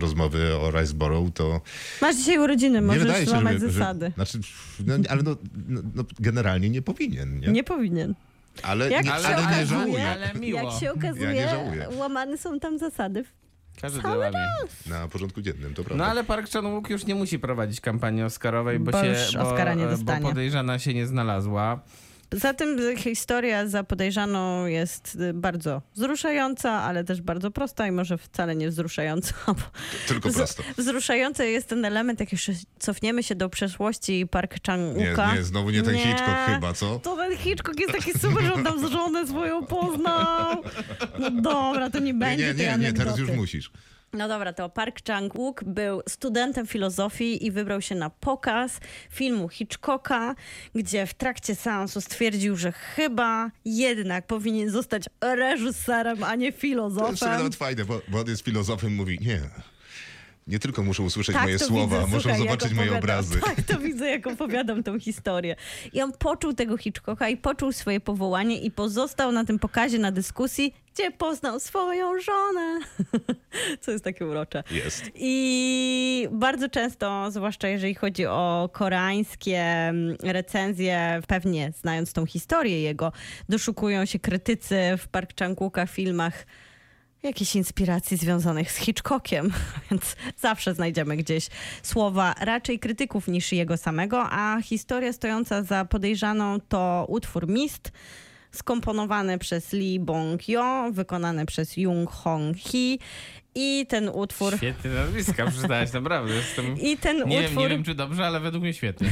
[0.00, 1.60] rozmowy o Riceboro, to
[2.00, 4.06] Masz dzisiaj urodziny, nie możesz wydaje się, złamać zasady.
[4.06, 4.38] Że, znaczy,
[4.86, 5.36] no, ale no,
[5.68, 7.48] no, no, generalnie nie powinien, nie?
[7.48, 8.14] Nie powinien.
[8.62, 10.08] ale Jak nie, ale nie okazuje- żałuję.
[10.10, 10.60] Ale miło.
[10.70, 11.56] Jak się okazuje, Ja
[11.90, 13.24] nie łamane są tam zasady.
[13.80, 14.38] Każdy Cały łamie.
[14.86, 16.04] Na porządku dziennym, to prawda.
[16.04, 19.40] No ale Park Chan-wook już nie musi prowadzić kampanii Oscarowej, bo, Bo się, już bo,
[19.50, 20.26] Oscara nie bo dostanie.
[20.28, 21.80] podejrzana się nie znalazła.
[22.32, 28.56] Zatem historia za podejrzaną jest y, bardzo wzruszająca, ale też bardzo prosta i może wcale
[28.56, 29.34] nie wzruszająca.
[30.08, 30.62] Tylko prosto.
[30.78, 35.34] Wzruszający jest ten element, jak jeszcze cofniemy się do przeszłości Park Nie, Chan-wooka.
[35.34, 36.98] nie, znowu nie ten Hitchcock chyba, co?
[36.98, 40.62] To ten Hitchcock jest taki super, że on tam żonę swoją poznał.
[41.18, 43.70] No dobra, to nie Nie, będzie nie, tej nie, nie, teraz już musisz.
[44.14, 50.34] No dobra, to Park Chang-wook był studentem filozofii i wybrał się na pokaz filmu Hitchcocka,
[50.74, 56.60] gdzie w trakcie seansu stwierdził, że chyba jednak powinien zostać reżyserem, a nie To jest
[56.60, 57.52] filozofem.
[57.52, 59.40] fajne, bo, bo on jest filozofem mówi, nie,
[60.46, 63.40] Nie tylko muszą usłyszeć Tak, moje słowa, widzę, muszą słuchaj, zobaczyć moje obrazy.
[63.46, 65.56] Tak, to widzę, jak opowiadam tą historię.
[65.92, 70.12] I on poczuł tego Hitchcocka i poczuł swoje powołanie i pozostał na tym pokazie, na
[70.12, 72.80] dyskusji, gdzie poznał swoją żonę.
[73.80, 74.64] Co jest takie urocze.
[74.70, 75.10] Jest.
[75.14, 83.12] I bardzo często, zwłaszcza jeżeli chodzi o koreańskie mm, recenzje, pewnie znając tą historię jego,
[83.48, 86.46] doszukują się krytycy w Park Chan-wooka filmach
[87.22, 89.52] jakichś inspiracji związanych z Hitchcockiem,
[89.90, 91.48] więc zawsze znajdziemy gdzieś
[91.82, 97.92] słowa raczej krytyków niż jego samego, a historia stojąca za podejrzaną to utwór Mist,
[98.52, 102.98] skomponowany przez Lee Bong-yo, wykonany przez Jung Hong-hee
[103.54, 104.56] i ten utwór...
[104.56, 106.34] Świetnie nazwiska przeczytałeś, naprawdę.
[106.34, 106.80] Jestem...
[106.80, 107.62] I ten Nie, wiem, utwór...
[107.62, 109.08] nie wiem, czy dobrze, ale według mnie świetnie.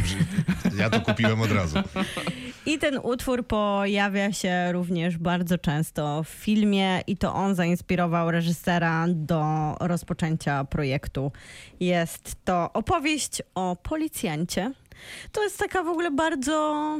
[0.77, 1.79] Ja to kupiłem od razu.
[2.71, 9.07] I ten utwór pojawia się również bardzo często w filmie i to on zainspirował reżysera
[9.09, 11.33] do rozpoczęcia projektu.
[11.81, 14.73] Jest to opowieść o policjancie.
[15.33, 16.99] To jest taka w ogóle bardzo,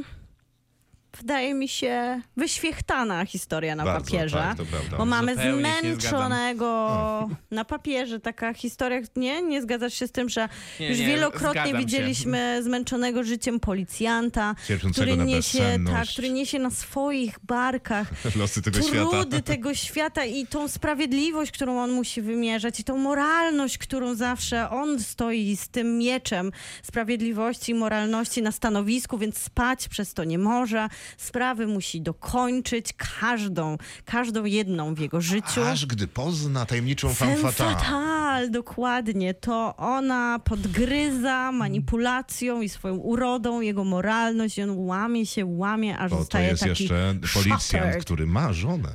[1.17, 4.37] wydaje mi się, wyświechtana historia na Bardzo, papierze.
[4.37, 4.97] tak, to prawda.
[4.97, 9.01] Bo mamy Zupełnie się zmęczonego na papierze taka historia.
[9.15, 9.41] Nie?
[9.41, 10.49] Nie zgadzasz się z tym, że
[10.79, 11.77] Nie, już nie, wielokrotnie zgadzam się.
[11.85, 14.55] widzieliśmy zmęczonego życiem policjanta,
[14.91, 19.41] który niesie, tak, który niesie na swoich barkach Losy tego trudy świata.
[19.53, 24.99] tego świata i tą sprawiedliwość, którą on musi wymierzać i tą moralność, którą zawsze on
[24.99, 26.51] stoi z tym mieczem
[26.83, 30.87] sprawiedliwości i moralności na stanowisku, więc spać przez to nie może.
[31.17, 32.85] Sprawy musi dokończyć,
[33.19, 35.63] każdą, każdą jedną w jego życiu.
[35.63, 37.75] Aż gdy pozna tajemniczą femme Femme fatale.
[37.75, 39.33] fatale, dokładnie.
[39.33, 46.09] To ona podgryza manipulacją i swoją urodą jego moralność i on łamie się, łamie, aż
[46.11, 48.05] Bo to zostaje jest taki jeszcze policjant, shattered.
[48.05, 48.89] który ma żonę.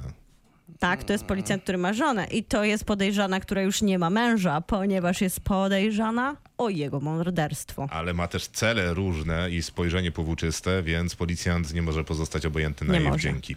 [0.79, 4.11] Tak, to jest policjant, który ma żonę i to jest podejrzana, która już nie ma
[4.11, 7.87] męża, ponieważ jest podejrzana o jego morderstwo.
[7.91, 12.93] Ale ma też cele różne i spojrzenie powłóczyste, więc policjant nie może pozostać obojętny na
[12.93, 13.19] Nie jej może.
[13.19, 13.57] wdzięki.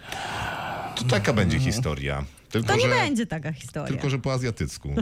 [0.95, 2.24] To taka będzie historia.
[2.49, 3.88] Tylko, To nie że, będzie taka historia.
[3.88, 4.89] tylko, Tylko, że po azjatycku.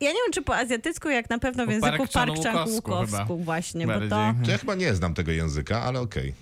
[0.00, 3.24] ja nie wiem, czy po azjatycku, jak na pewno w języku Park chyba.
[3.24, 4.34] właśnie, bo to...
[4.50, 6.34] Ja chyba nie znam tego języka, ale okej.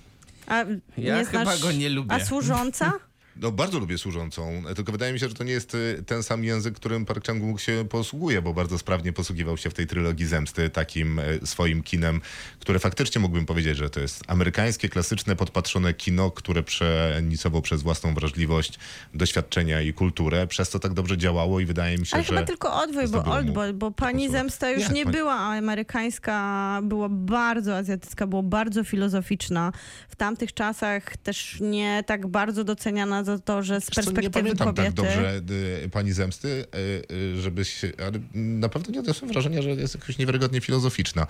[0.47, 0.65] A,
[0.99, 2.13] Ja nie chyba znasz, go nie lubię.
[2.15, 2.93] A służąca?
[3.37, 6.45] No bardzo lubię służącą, tylko wydaje mi się, że to nie jest y, ten sam
[6.45, 10.71] język, którym Park Chan-wook się posługuje, bo bardzo sprawnie posługiwał się w tej trylogii Zemsty
[10.71, 12.21] takim y, swoim kinem,
[12.61, 18.15] które faktycznie mógłbym powiedzieć, że to jest amerykańskie, klasyczne, podpatrzone kino, które przenicował przez własną
[18.15, 18.79] wrażliwość,
[19.15, 22.29] doświadczenia i kulturę, przez to tak dobrze działało i wydaje mi się, Ale że...
[22.35, 24.33] chyba tylko odwój, bo, Oldboy, bo Pani posłuch.
[24.33, 29.73] Zemsta już Jak nie pani- była amerykańska, była bardzo azjatycka, była bardzo filozoficzna.
[30.09, 34.69] W tamtych czasach też nie tak bardzo doceniana za to, że z perspektywy nie pamiętam
[34.69, 34.87] kobiety...
[34.87, 35.43] tak dobrze
[35.85, 39.95] y, pani Zemsty, y, y, żeby się, ale na pewno nie odniosłem wrażenia, że jest
[39.95, 41.27] jakoś niewiarygodnie filozoficzna.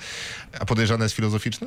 [0.61, 1.67] A podejrzana jest filozoficzna?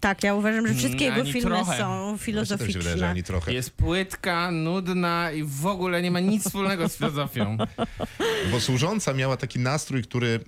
[0.00, 1.78] Tak, ja uważam, że wszystkie Mm, jego ani filmy trochę.
[1.78, 3.08] są tak mi się wydaje, że filozoficzne.
[3.08, 3.52] ani trochę.
[3.52, 7.56] Jest płytka, nudna i w ogóle nie ma nic wspólnego z filozofią.
[8.50, 10.40] Bo służąca miała taki nastrój, który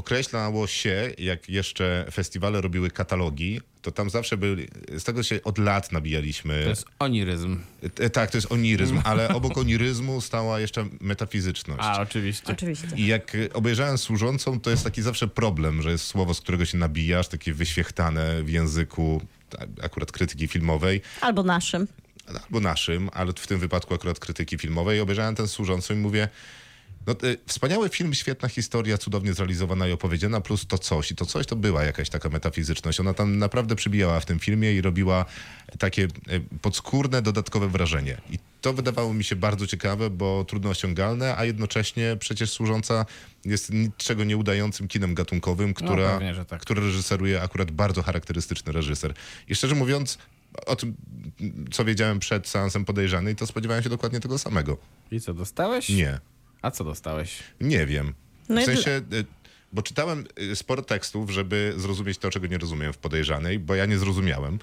[0.00, 4.68] określało się, jak jeszcze festiwale robiły katalogi, to tam zawsze byli,
[4.98, 6.62] z tego się od lat nabijaliśmy.
[6.62, 7.58] To jest oniryzm.
[8.00, 11.80] E, Tak, to jest oniryzm, ale obok oniryzmu stała jeszcze metafizyczność.
[11.82, 12.52] A, oczywiście.
[12.52, 12.88] Oczywiście.
[12.96, 16.78] I jak obejrzałem służącą, to jest taki zawsze problem, że jest słowo, z którego się
[16.78, 19.22] nabijasz, takie wyświechtane w języku
[19.58, 21.86] a- akurat krytyki filmowej, Albo naszym.
[22.44, 25.00] albo naszym, ale w tym wypadku akurat krytyki filmowej.
[25.00, 26.28] Obejrzałem ten służącą i mówię,
[27.06, 31.10] no y, wspaniały film, świetna historia, cudownie zrealizowana i opowiedziana, plus to coś.
[31.10, 33.00] I to coś to była jakaś taka metafizyczność.
[33.00, 35.24] Ona tam naprawdę przybijała w tym filmie i robiła
[35.78, 36.08] takie y,
[36.62, 38.20] podskórne, dodatkowe wrażenie.
[38.30, 43.06] I to wydawało mi się bardzo ciekawe, bo trudno osiągalne, a jednocześnie przecież służąca
[43.44, 46.60] jest niczego nieudającym kinem gatunkowym, która, pewnie, że tak.
[46.60, 49.14] które reżyseruje akurat bardzo charakterystyczny reżyser.
[49.48, 50.18] I szczerze mówiąc,
[50.66, 50.94] o tym,
[51.70, 54.76] co wiedziałem przed seansem podejrzanej, to spodziewałem się dokładnie tego samego.
[55.10, 55.88] I co, dostałeś?
[55.88, 56.20] Nie,
[56.62, 57.42] A co dostałeś?
[57.60, 58.14] nie wiem.
[58.48, 59.24] No w sensie, y,
[59.72, 63.86] bo czytałem y, sporo tekstów, żeby zrozumieć to, czego nie rozumiem w podejrzanej, bo ja
[63.86, 64.58] nie zrozumiałem.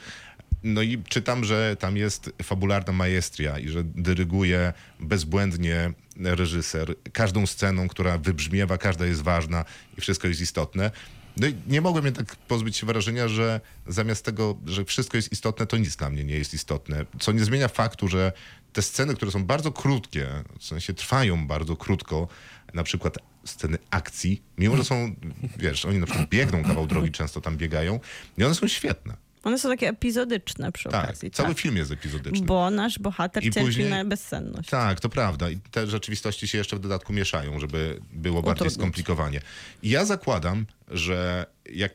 [0.63, 7.87] No i czytam, że tam jest fabularna maestria i że dyryguje bezbłędnie reżyser każdą sceną,
[7.87, 9.65] która wybrzmiewa, każda jest ważna
[9.97, 10.91] i wszystko jest istotne.
[11.37, 15.65] No i nie mogłem jednak pozbyć się wrażenia, że zamiast tego, że wszystko jest istotne,
[15.65, 17.05] to nic dla mnie nie jest istotne.
[17.19, 18.31] Co nie zmienia faktu, że
[18.73, 20.27] te sceny, które są bardzo krótkie,
[20.59, 22.27] w sensie trwają bardzo krótko,
[22.73, 25.15] na przykład sceny akcji, mimo że są,
[25.57, 27.99] wiesz, oni na przykład biegną kawał drogi, często tam biegają,
[28.37, 29.17] i one są świetne.
[29.43, 31.31] One są takie epizodyczne przy Tak, okazji.
[31.31, 31.57] cały tak.
[31.59, 32.45] film jest epizodyczny.
[32.45, 34.69] Bo nasz bohater I cierpi później- na bezsenność.
[34.69, 35.49] Tak, to prawda.
[35.49, 38.73] I te rzeczywistości się jeszcze w dodatku mieszają, żeby było bardziej Utrudnić.
[38.79, 39.41] skomplikowanie.
[39.83, 41.93] I ja zakładam, że jak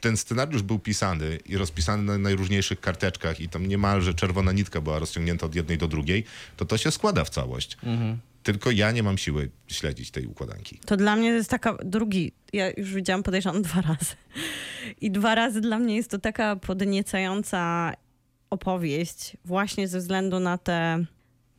[0.00, 4.98] ten scenariusz był pisany i rozpisany na najróżniejszych karteczkach i tam niemalże czerwona nitka była
[4.98, 6.24] rozciągnięta od jednej do drugiej,
[6.56, 7.76] to to się składa w całość.
[8.42, 10.78] Tylko ja nie mam siły śledzić tej układanki.
[10.86, 12.32] To dla mnie jest taka drugi.
[12.52, 14.14] Ja już widziałam, podejrzewam, dwa razy.
[15.00, 17.92] I dwa razy dla mnie jest to taka podniecająca
[18.50, 21.04] opowieść, właśnie ze względu na te,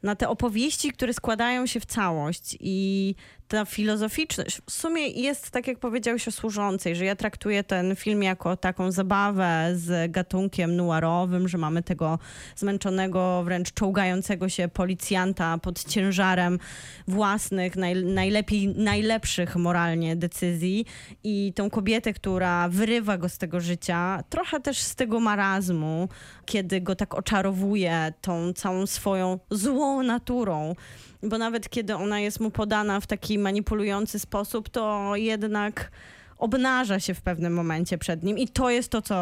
[0.04, 2.58] na te opowieści, które składają się w całość.
[2.60, 3.16] I
[3.48, 8.24] ta filozoficzność w sumie jest, tak jak powiedziałeś o służącej, że ja traktuję ten film
[8.24, 12.20] jako taką zabawę z gatunkiem noirowym, że mamy tego
[12.56, 16.60] zmęczonego, wręcz czołgającego się policjanta pod ciężarem
[17.08, 20.86] własnych, naj, najlepiej, najlepszych moralnie decyzji
[21.24, 26.10] i tą kobietę, która wyrywa go z tego życia, trochę też z tego marazmu,
[26.46, 30.76] kiedy go tak oczarowuje tą całą swoją złą naturą.
[31.24, 35.92] Bo nawet kiedy ona jest mu podana w taki manipulujący sposób, to jednak
[36.38, 38.38] obnaża się w pewnym momencie przed nim.
[38.38, 39.16] I to jest to, co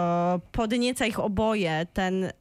[0.52, 2.32] podnieca ich oboje, ten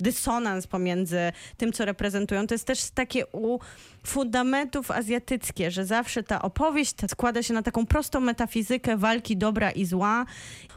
[0.00, 2.46] dysonans pomiędzy tym, co reprezentują.
[2.46, 3.58] To jest też takie u
[4.06, 9.84] fundamentów azjatyckie, że zawsze ta opowieść składa się na taką prostą metafizykę walki dobra i
[9.84, 10.26] zła,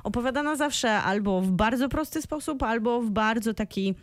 [0.03, 3.95] opowiadana zawsze albo w bardzo prosty sposób, albo w bardzo taki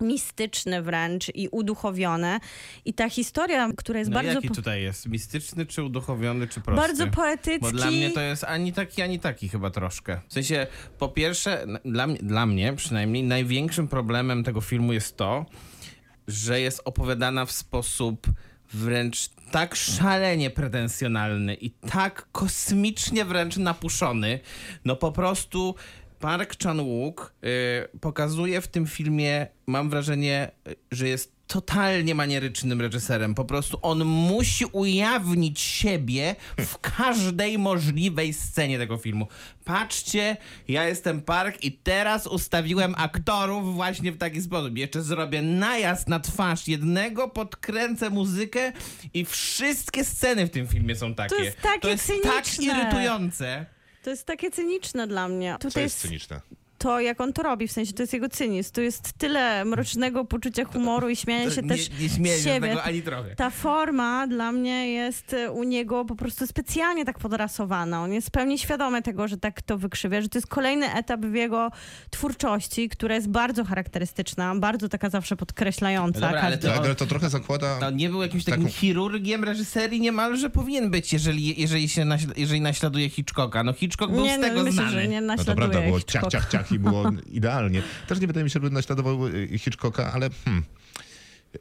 [0.00, 2.40] mistyczny wręcz i uduchowione.
[2.84, 5.06] I ta historia, która jest No bardzo, jaki po- tutaj jest?
[5.06, 6.86] Mistyczny, czy uduchowiony, czy prosty?
[6.88, 7.60] bardzo poetycki.
[7.60, 10.20] Bo dla mnie to jest ani taki, ani taki chyba troszkę.
[10.28, 10.66] W sensie,
[10.98, 15.46] po pierwsze, dla, dla mnie przynajmniej największym problemem tego filmu jest to,
[16.28, 18.26] że jest opowiadana w sposób
[18.72, 24.40] wręcz tak szalenie pretensjonalny i tak kosmicznie wręcz napuszony.
[24.84, 25.74] No po prostu
[26.18, 33.34] Park Chan-wook y, pokazuje w tym filmie, mam wrażenie, y, że jest totalnie manierycznym reżyserem.
[33.34, 39.26] Po prostu on musi ujawnić siebie w każdej możliwej scenie tego filmu.
[39.64, 40.36] Patrzcie,
[40.68, 44.78] ja jestem Park i teraz ustawiłem aktorów właśnie w taki sposób.
[44.78, 48.72] Jeszcze zrobię najazd na twarz jednego, podkręcę muzykę
[49.14, 51.44] i wszystkie sceny w tym filmie są takie.
[51.44, 53.66] jest takie to jest tak irytujące.
[54.08, 55.56] To jest takie cyniczne dla mnie.
[55.60, 56.40] Co Tutaj jest jest cyniczne?
[56.78, 58.72] To, jak on to robi, w sensie to jest jego cynizm.
[58.72, 62.68] Tu jest tyle mrocznego poczucia humoru i śmiania się nie, też nie śmieję z siebie.
[62.68, 63.36] tego ani trochę.
[63.36, 68.02] Ta forma dla mnie jest e, u niego po prostu specjalnie tak podrasowana.
[68.02, 71.20] On jest w pełni świadomy tego, że tak to wykrzywia, że to jest kolejny etap
[71.20, 71.70] w jego
[72.10, 76.20] twórczości, która jest bardzo charakterystyczna, bardzo taka zawsze podkreślająca.
[76.20, 77.78] No dobra, ale to- Tak, ale to trochę zakłada...
[77.80, 82.32] No, nie był jakimś takim Taką- chirurgiem reżyserii niemalże powinien być, jeżeli, jeżeli się naśla,
[82.36, 83.64] jeżeli naśladuje Hitchcocka.
[83.64, 84.90] No Hitchcock był nie, z tego no, myślę, znany.
[84.92, 86.50] że nie No to naśladuje prawda, było ciach, Hitchcocka.
[86.58, 87.82] ciach, i było idealnie.
[88.06, 90.62] Też nie wydaje mi się, żeby naśladował y, Hitchcocka, ale hmm.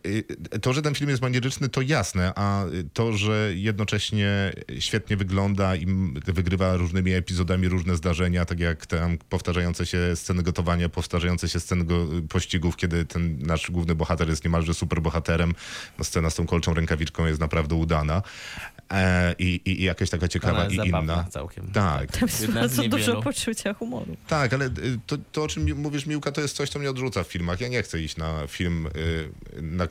[0.06, 0.24] Y,
[0.62, 5.86] To, że ten film jest manieryczny, to jasne, a to, że jednocześnie świetnie wygląda i
[6.26, 11.86] wygrywa różnymi epizodami różne zdarzenia, tak jak tam powtarzające się sceny gotowania, powtarzające się sceny
[12.30, 15.54] pościgów, kiedy ten nasz główny bohater jest niemalże superbohaterem.
[15.98, 18.22] No, scena z tą kolczą rękawiczką jest naprawdę udana
[18.92, 21.24] e, i, i, i jakaś taka ciekawa Ona jest i inna.
[21.24, 21.72] całkiem.
[21.72, 22.12] Tak.
[22.12, 24.18] Tam jest Jedna z bardzo dużo poczucia humoru.
[24.28, 24.72] Tak, ale y,
[25.08, 27.62] to, to, o czym mi- mówisz, Miłka, to jest coś, co mnie odrzuca w filmach.
[27.62, 29.88] Ja nie chcę iść na film, y, na,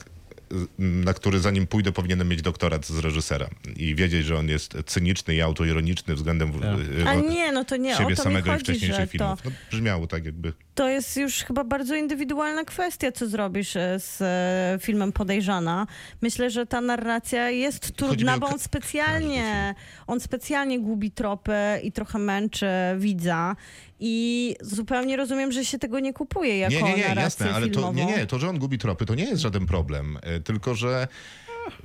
[0.79, 5.35] na który zanim pójdę, powinienem mieć doktorat z reżysera i wiedzieć, że on jest cyniczny
[5.35, 6.79] i autoironiczny względem w- Tak.
[6.99, 9.01] y, A wo- nie, no to nie, o siebie to mi samego i chodzi, wcześniejszych
[9.01, 9.41] że to, filmów.
[9.45, 10.53] No, brzmiało tak jakby...
[10.77, 15.87] to jest już chyba bardzo indywidualna kwestia, co zrobisz e, z e, filmem Podejrzana.
[16.23, 19.75] Myślę, że ta narracja jest trudna, bo on specjalnie,
[20.07, 22.69] on specjalnie gubi tropy i trochę męczy
[22.99, 23.57] widza
[24.01, 27.67] i zupełnie rozumiem, że się tego nie kupuje jako Nie, nie, nie, narrację jasne, ale
[27.67, 27.99] to, filmową.
[27.99, 31.09] nie, nie, to, że on gubi tropy, to nie jest żaden problem, y, tylko, że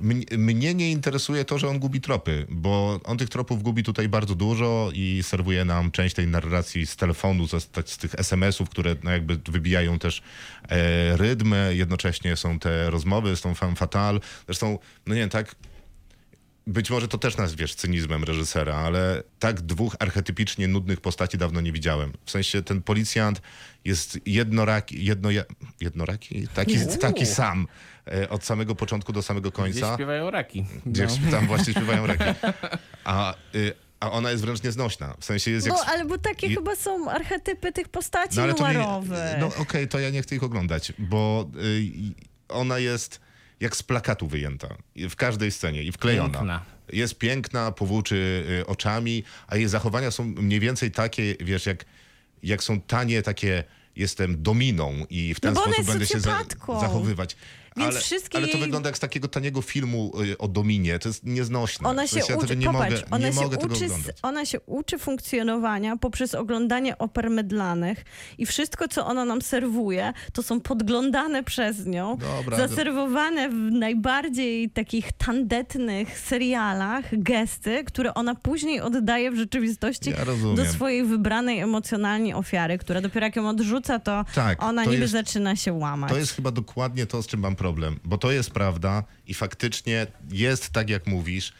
[0.00, 4.08] mnie, mnie nie interesuje to, że on gubi tropy, bo on tych tropów gubi tutaj
[4.08, 8.96] bardzo dużo i serwuje nam część tej narracji z telefonu, z, z tych SMS-ów, które
[9.02, 10.22] no jakby wybijają też
[10.68, 14.20] e, rytm, jednocześnie są te rozmowy z tą femme fatale.
[14.46, 15.54] Zresztą, no nie wiem, tak
[16.66, 21.72] być może to też nazwiesz cynizmem reżysera, ale tak dwóch archetypicznie nudnych postaci dawno nie
[21.72, 22.12] widziałem.
[22.24, 23.42] W sensie ten policjant
[23.84, 25.28] jest jednoraki, jedno,
[25.80, 26.48] jednoraki?
[26.54, 27.66] Taki, taki sam
[28.30, 29.94] od samego początku do samego Gdzie końca.
[29.94, 30.64] śpiewają raki.
[30.86, 31.30] Gdzie No.
[31.30, 32.24] tam właśnie śpiewają reki.
[33.04, 35.14] A, y, a ona jest wręcz nieznośna.
[35.20, 35.76] W sensie jest jak...
[35.76, 39.18] No, ale bo takie je- chyba są archetypy tych postaci No nie, noirowych.
[39.40, 41.82] No okej, to ja nie chcę ich oglądać, bo y,
[42.48, 43.20] ona jest
[43.60, 44.68] jak z plakatu wyjęta.
[44.96, 46.28] W każdej scenie i wklejona.
[46.38, 46.62] Piękna.
[46.92, 51.84] Jest piękna, powłóczy y, oczami, a jej zachowania są mniej więcej takie, wiesz, jak
[52.42, 53.64] jak są tanie takie
[53.96, 56.38] jestem dominą i w ten No sposób będę się za,
[56.80, 57.36] zachowywać.
[57.76, 60.98] Więc ale, wszystkie ale to jej- wygląda jak z takiego taniego filmu y, o Dominie.
[60.98, 61.88] To jest nieznośne.
[61.88, 64.16] Ona się ja uczy, tego nie popatrz, mogę, ona, nie się uczy, oglądać.
[64.22, 68.04] ona się uczy funkcjonowania poprzez oglądanie oper mydlanych
[68.38, 74.70] i wszystko, co ona nam serwuje, to są podglądane przez nią, Dobra, zaserwowane w najbardziej
[74.70, 80.16] takich tandetnych serialach gesty, które ona później oddaje w rzeczywistości Ja
[80.56, 85.02] do swojej wybranej emocjonalnie ofiary, która dopiero jak ją odrzuca, to Tak, ona to niby
[85.02, 86.10] jest- zaczyna się łamać.
[86.10, 90.06] To jest chyba dokładnie to, z czym mam problem, bo to jest prawda i faktycznie
[90.30, 91.52] jest tak, jak mówisz.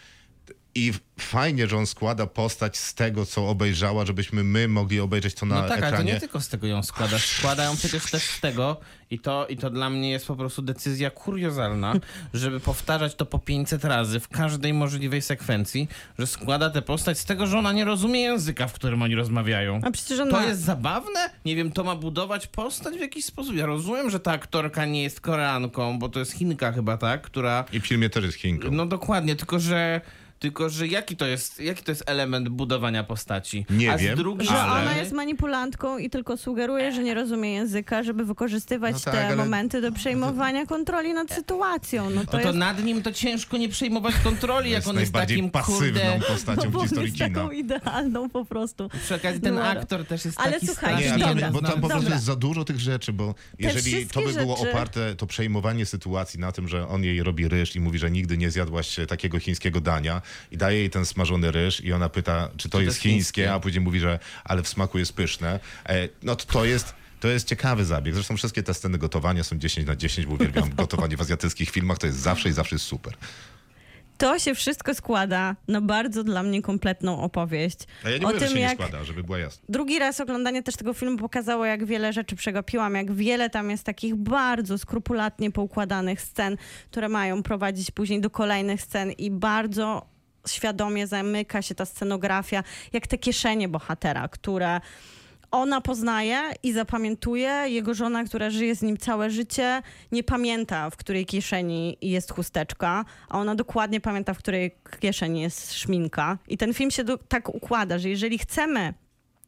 [0.74, 5.46] I fajnie, że on składa postać z tego, co obejrzała, żebyśmy my mogli obejrzeć to
[5.46, 6.12] na No tak, ale to ekranie.
[6.12, 7.18] nie tylko z tego ją składa.
[7.18, 8.76] Składa ją przecież też z tego
[9.10, 11.94] i to, i to dla mnie jest po prostu decyzja kuriozalna,
[12.34, 15.88] żeby powtarzać to po 500 razy w każdej możliwej sekwencji,
[16.18, 19.80] że składa tę postać z tego, że ona nie rozumie języka, w którym oni rozmawiają.
[19.84, 20.30] A przecież ona...
[20.30, 21.30] To jest zabawne?
[21.44, 23.56] Nie wiem, to ma budować postać w jakiś sposób.
[23.56, 27.22] Ja rozumiem, że ta aktorka nie jest Koreanką, bo to jest Chinka chyba, tak?
[27.22, 28.68] Która I w filmie też jest Chinką.
[28.70, 30.00] no dokładnie, tylko że.
[30.42, 33.66] Tylko, że jaki to jest, jaki to jest element budowania postaci?
[33.70, 37.14] Nie A wiem, z drugiej Że Ale- ona jest manipulantką i tylko sugeruje, że nie
[37.14, 42.10] rozumie języka, żeby wykorzystywać No tak, te ale- momenty do przejmowania kontroli nad sytuacją.
[42.10, 42.54] No to No to jest...
[42.58, 46.20] nad nim to ciężko nie przejmować kontroli, jak jest on jest takim pasywną kurde...
[46.28, 47.28] postacią bo w on historii jest kina.
[47.40, 48.88] taką idealną po prostu.
[49.04, 51.78] Przy okazji ten No, aktor też jest ale taki słuchajcie, Nie, tam, bo tam po
[51.78, 52.14] prostu dobra.
[52.14, 56.40] jest za dużo tych rzeczy, bo jeżeli to by było rzeczy- oparte, to przejmowanie sytuacji
[56.40, 59.80] na tym, że on jej robi ryż i mówi, że nigdy nie zjadłaś takiego chińskiego
[59.80, 63.02] dania i daje jej ten smażony ryż i ona pyta, czy to to jest jest
[63.02, 63.54] chińskie, chińskie?
[63.54, 65.60] a później mówi, że ale w smaku jest pyszne.
[65.86, 66.94] E, no to, to jest...
[67.20, 68.14] To jest ciekawy zabieg.
[68.14, 71.98] Zresztą wszystkie te sceny gotowania są 10 na 10, bo uwielbiam gotowanie w azjatyckich filmach.
[71.98, 73.14] To jest zawsze i zawsze jest super.
[74.18, 77.78] To się wszystko składa na bardzo dla mnie kompletną opowieść.
[78.04, 79.62] A ja nie o mówię, że tym, się jak nie składa, żeby była jasna.
[79.68, 83.84] drugi raz oglądanie też tego filmu pokazało, jak wiele rzeczy przegapiłam, jak wiele tam jest
[83.84, 86.56] takich bardzo skrupulatnie poukładanych scen,
[86.90, 90.11] które mają prowadzić później do kolejnych scen i bardzo
[90.46, 94.80] świadomie zamyka się ta scenografia, jak te kieszenie bohatera, które
[95.50, 97.64] ona poznaje i zapamiętuje.
[97.66, 99.82] Jego żona, która żyje z nim całe życie,
[100.12, 105.74] nie pamięta, w której kieszeni jest chusteczka, a ona dokładnie pamięta, w której kieszeni jest
[105.74, 106.38] szminka.
[106.48, 108.94] I ten film się do, tak układa, że jeżeli chcemy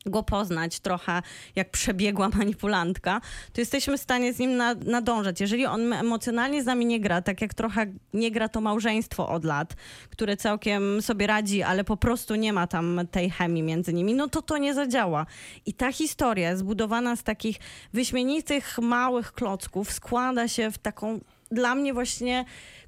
[0.07, 1.23] go poznać trochę
[1.57, 3.21] jak przebiegła manipulantka,
[3.53, 5.41] to jesteśmy w stanie z nim na, nadążać.
[5.41, 9.45] Jeżeli on emocjonalnie z nami nie gra, tak jak trochę nie gra to małżeństwo od
[9.45, 9.75] lat,
[10.11, 14.29] które całkiem sobie radzi, ale po prostu nie ma tam tej chemii między nimi, no
[14.29, 15.27] to to nie zadziała.
[15.67, 17.57] I ta historia zbudowana z takich
[17.93, 21.21] wyśmienitych, małych klocków składa się w taką
[21.51, 22.45] dla mnie właśnie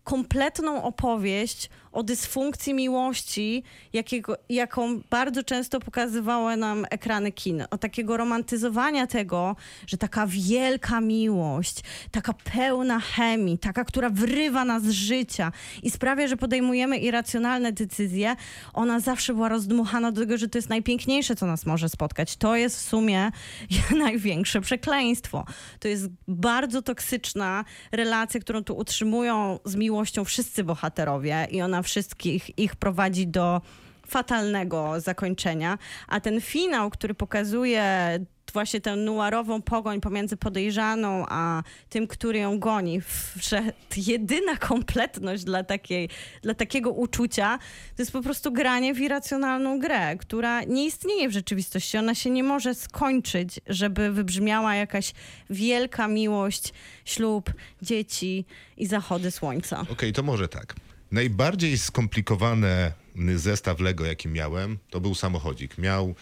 [0.07, 3.63] kompletną opowieść o dysfunkcji miłości,
[3.93, 7.65] jakiego, jaką bardzo często pokazywały nam ekrany kin.
[7.71, 9.57] O takiego romantyzowania tego,
[9.87, 11.81] że taka wielka miłość,
[12.11, 15.53] taka pełna chemii, taka, która wrywa nas z życia
[15.83, 18.37] i sprawia, że podejmujemy irracjonalne decyzje,
[18.75, 22.37] ona zawsze była rozdmuchana do tego, że to jest najpiękniejsze, co nas może spotkać.
[22.37, 23.31] To jest w sumie
[24.07, 25.45] największe przekleństwo.
[25.81, 32.59] To jest bardzo toksyczna relacja, którą tu utrzymują z miłością wszyscy bohaterowie i ona wszystkich
[32.59, 33.61] ich prowadzi do
[34.07, 35.79] fatalnego zakończenia.
[36.09, 38.19] A ten finał, który pokazuje
[38.53, 43.01] właśnie tę nuarową pogoń pomiędzy podejrzaną a tym, który ją goni,
[43.41, 46.09] że jedyna kompletność dla, takiej,
[46.43, 47.59] dla takiego uczucia
[47.97, 51.99] to jest po prostu granie w irracjonalną grę, która nie istnieje w rzeczywistości.
[51.99, 55.13] Ona się nie może skończyć, żeby wybrzmiała jakaś
[55.51, 56.73] wielka miłość,
[57.05, 57.53] ślub,
[57.83, 58.45] dzieci
[58.77, 59.87] i zachody słońca.
[59.93, 60.75] Okej, to może tak.
[61.11, 62.93] Najbardziej skomplikowany
[63.37, 65.79] zestaw Lego, jaki miałem, to był samochodzik.
[65.79, 66.15] Miał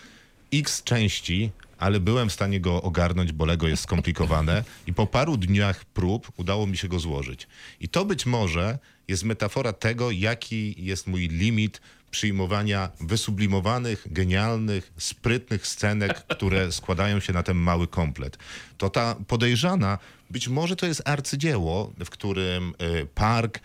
[0.52, 1.50] x części,
[1.84, 6.32] ale byłem w stanie go ogarnąć, bo Lego jest skomplikowane i po paru dniach prób
[6.36, 7.46] udało mi się go złożyć.
[7.80, 8.78] I to być może
[9.08, 11.80] jest metafora tego, jaki jest mój limit
[12.10, 18.38] przyjmowania wysublimowanych, genialnych, sprytnych scenek, które składają się na ten mały komplet.
[18.78, 19.98] To ta podejrzana,
[20.30, 23.60] być może to jest arcydzieło, w którym y, park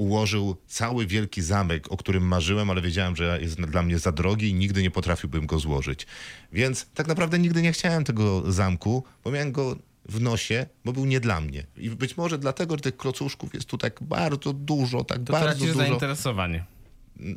[0.00, 4.48] ułożył cały wielki zamek, o którym marzyłem, ale wiedziałem, że jest dla mnie za drogi
[4.48, 6.06] i nigdy nie potrafiłbym go złożyć.
[6.52, 9.76] Więc tak naprawdę nigdy nie chciałem tego zamku, bo miałem go
[10.08, 11.66] w nosie, bo był nie dla mnie.
[11.76, 15.66] I być może dlatego, że tych klocuszków jest tu tak bardzo dużo, tak To bardzo
[15.66, 15.78] dużo.
[15.78, 16.64] zainteresowanie.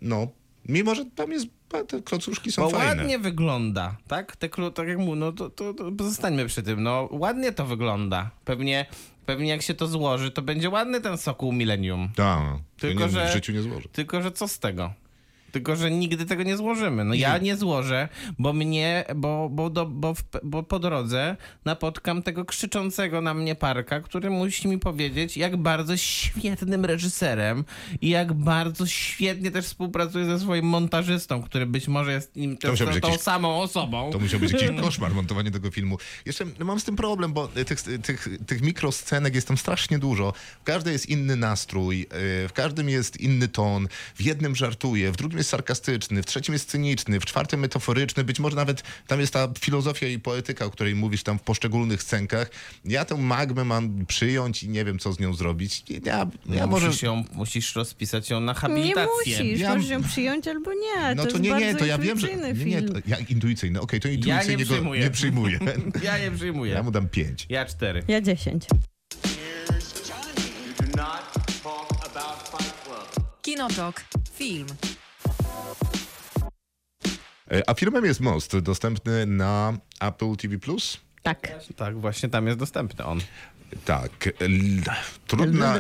[0.02, 0.28] No,
[0.66, 1.48] mimo że tam jest,
[1.88, 2.86] te klocuszki są Bo fajne.
[2.96, 4.36] ładnie wygląda, tak?
[4.36, 6.84] Te, tak jak mówię, no to, to, to pozostańmy przy tym.
[6.84, 8.32] No ładnie to wygląda.
[8.46, 8.86] Pewnie,
[9.26, 12.10] pewnie jak się to złoży, to będzie ładny ten sokół Millennium.
[12.16, 12.42] Tak,
[12.80, 13.90] Tylko, tylko, że- w życiu nie złożę.
[13.92, 14.94] Tylko, że co z tego?
[15.54, 17.04] Tylko, że nigdy tego nie złożymy.
[17.06, 18.10] No ja nie złożę,
[18.40, 23.56] bo mnie, bo, bo, do, bo, w, bo po drodze napotkam tego krzyczącego na mnie
[23.56, 27.66] parka, który musi mi powiedzieć, jak bardzo świetnym reżyserem
[28.02, 32.80] i jak bardzo świetnie też współpracuje ze swoim montażystą, który być może jest nim też
[32.80, 34.10] tą jakiś- samą osobą.
[34.12, 35.98] To musiał być jakiś koszmar montowanie tego filmu.
[36.26, 40.34] Jeszcze mam z tym problem, bo tych, tych, tych mikroscenek jest tam strasznie dużo.
[40.62, 42.08] W każdej jest inny nastrój, yy,
[42.48, 43.88] w każdym jest inny ton.
[44.16, 48.24] W jednym żartuje, w drugim jest sarkastyczny, w trzecim jest cyniczny, w czwartym metaforyczny.
[48.24, 52.04] Być może nawet tam jest ta filozofia i poetyka, o której mówisz tam w poszczególnych
[52.04, 52.50] scenkach.
[52.86, 55.84] Ja tę magmę mam przyjąć i nie wiem, co z nią zrobić.
[56.06, 56.88] Ja, ja może...
[56.88, 59.08] musisz, ją, musisz rozpisać ją na Nie habilitację.
[59.44, 61.16] musisz, Ja- możesz ją przyjąć albo nie.
[61.16, 62.28] No to, to, jest nie, nie, to ja wiem, że...
[62.28, 62.94] intuicyjny Nie, nie, film.
[62.94, 65.02] to, ja, intuicyjny, okej, to Ja intuicyjnie nie go przyjmuję.
[65.02, 65.60] nie przyjmuję.
[66.04, 66.74] Ja nie przyjmuję.
[66.74, 67.46] Ja mu dam pięć.
[67.50, 68.04] Ja cztery.
[68.08, 68.66] Ja 10.
[68.70, 68.76] You
[70.80, 71.34] do not
[71.64, 73.26] talk about Fight Club.
[73.42, 74.04] Kinotok.
[74.38, 74.68] Film.
[77.54, 80.58] E, A filmem jest Most, dostępny na Apple TV+.
[81.24, 81.48] Tak.
[81.76, 83.20] Tak, właśnie tam jest dostępny on.
[83.86, 84.12] Tak.
[85.28, 85.76] Trudna,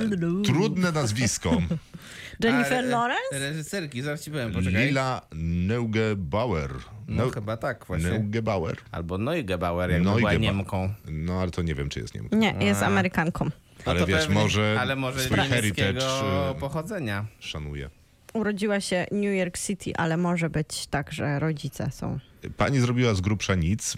[0.45, 1.61] trudne nazwisko.
[2.43, 3.39] Jennifer Lawrence?
[3.39, 4.85] Reżyserki, zaraz ci powiem, poczekaj.
[4.85, 6.69] Lila Neugebauer.
[7.07, 8.09] No Neu- chyba tak właśnie.
[8.09, 8.77] Neugebauer.
[8.91, 10.93] Albo Neugebauer, jakby była Neugeba- Niemką.
[11.07, 12.37] No ale to nie wiem, czy jest Niemką.
[12.37, 13.49] Nie, jest Amerykanką.
[13.85, 17.25] Ale No to wiesz, pewnie- może Ale może swój heritage e, pochodzenia.
[17.39, 17.89] szanuje.
[18.34, 22.19] Urodziła się New York City, ale może być tak, że rodzice są.
[22.57, 23.97] Pani zrobiła z grubsza nic,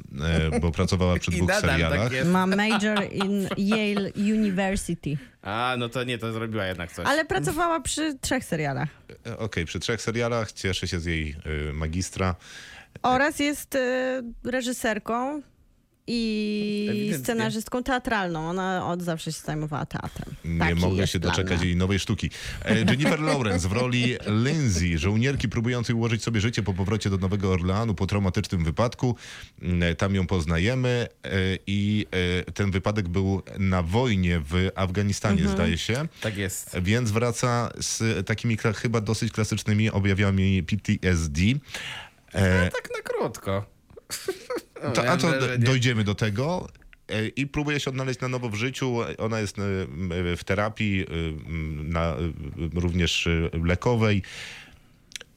[0.53, 2.11] e, bo pracowała przy dwóch nadal serialach.
[2.13, 2.25] tak.
[2.27, 5.17] Ma major in Yale University.
[5.41, 7.05] A, no to nie, to zrobiła jednak coś.
[7.07, 8.89] Ale pracowała przy trzech serialach.
[9.27, 11.35] E, Okej, przy trzech serialach cieszę się z jej
[11.69, 12.35] e, magistra.
[13.03, 13.79] Oraz jest y,
[14.43, 15.41] reżyserką
[16.07, 17.19] i Ewidentnie.
[17.23, 18.49] scenarzystką teatralną.
[18.49, 20.35] Ona od zawsze się zajmowała teatrem.
[20.45, 22.29] Nie Taki mogę się doczekać jej nowej sztuki.
[22.65, 24.15] E, Jennifer Lawrence w roli
[24.45, 29.15] Lindsay, żołnierki próbującej ułożyć sobie życie po powrocie do Nowego Orleanu po traumatycznym wypadku.
[29.61, 31.29] Mm, Tam ją poznajemy e,
[31.67, 32.05] i
[32.47, 35.57] e, ten wypadek był na wojnie w Afganistanie, Mhm.
[35.57, 36.07] zdaje się.
[36.21, 36.75] Tak jest.
[36.81, 41.41] Więc wraca z takimi chyba dosyć klasycznymi objawami PTSD.
[42.33, 43.74] E, Tak na krótko.
[44.93, 46.67] To, a to dojdziemy do tego.
[47.09, 48.97] E, I próbuje się odnaleźć na nowo w życiu.
[49.17, 49.61] Ona jest e,
[50.37, 51.05] w terapii, e,
[51.83, 52.15] na,
[52.73, 53.27] również
[53.63, 54.21] lekowej.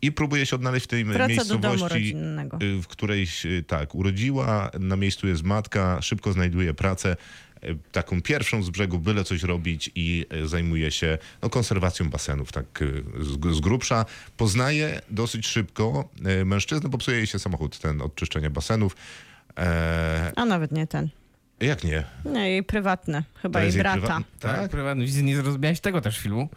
[0.03, 2.59] I próbuje się odnaleźć w tej domu miejscowości, rodzinnego.
[2.83, 4.71] w której się, tak urodziła.
[4.81, 7.17] Na miejscu jest matka, szybko znajduje pracę.
[7.63, 12.53] E, Taką pierwszą z brzegu, byle coś robić i e, zajmuje się no, konserwacją basenów,
[12.53, 14.05] tak e, z, z grubsza.
[14.37, 16.09] Poznaje dosyć szybko
[16.45, 18.97] mężczyznę, popsuje jej się samochód, ten od czyszczenia basenów.
[19.59, 21.09] E, A nawet nie ten.
[21.61, 22.05] jak nie?
[22.25, 23.25] Nie, jej prywatne.
[23.43, 23.99] Chyba jej brata.
[24.01, 24.71] prywatny- Tak, Tak?
[24.71, 25.05] prywatny.
[25.05, 26.49] Widzę, nie zrozumiałeś tego też filmu.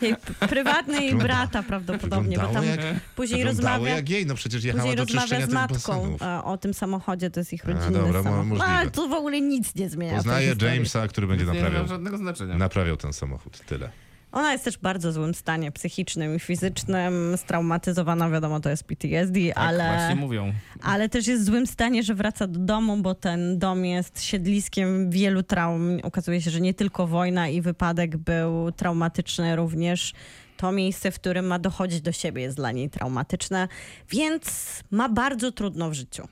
[0.00, 0.14] Jej
[0.48, 2.80] prywatny jej brata prawdopodobnie, bo tam jak,
[3.16, 3.88] później rozmawia...
[3.96, 7.40] jak jej, no przecież jechała Później do rozmawia z matką e, o tym samochodzie, to
[7.40, 8.46] jest ich A, rodzinny dobra, mo- samochód.
[8.48, 8.72] możliwe.
[8.72, 10.10] Ale to w ogóle nic nie zmienia.
[10.12, 10.74] w tej Poznaje historii.
[10.76, 12.56] Jamesa, który będzie Nie ma naprawiał, żadnego znaczenia.
[12.56, 13.58] naprawiał ten samochód.
[13.66, 13.90] Tyle.
[14.38, 19.40] Ona jest też w bardzo złym stanie psychicznym i fizycznym, straumatyzowana, wiadomo, to jest PTSD,
[19.48, 20.52] tak, ale, właśnie mówią.
[20.82, 25.10] ale też jest w złym stanie, że wraca do domu, bo ten dom jest siedliskiem
[25.10, 25.98] wielu traum.
[26.02, 30.12] Okazuje się, że nie tylko wojna i wypadek był traumatyczny również.
[30.56, 33.68] To miejsce, w którym ma dochodzić do siebie, jest dla niej traumatyczne,
[34.10, 34.44] więc
[34.90, 36.28] ma bardzo trudno w życiu.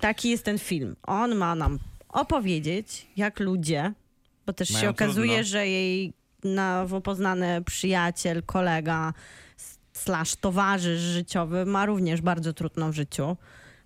[0.00, 0.96] Taki jest ten film.
[1.02, 1.78] On ma nam
[2.08, 3.92] opowiedzieć, jak ludzie,
[4.46, 5.44] bo też Mają się okazuje, trudno.
[5.44, 6.12] że jej
[6.44, 9.12] nowo poznany przyjaciel, kolega,
[9.92, 13.36] slash towarzysz życiowy ma również bardzo trudno w życiu.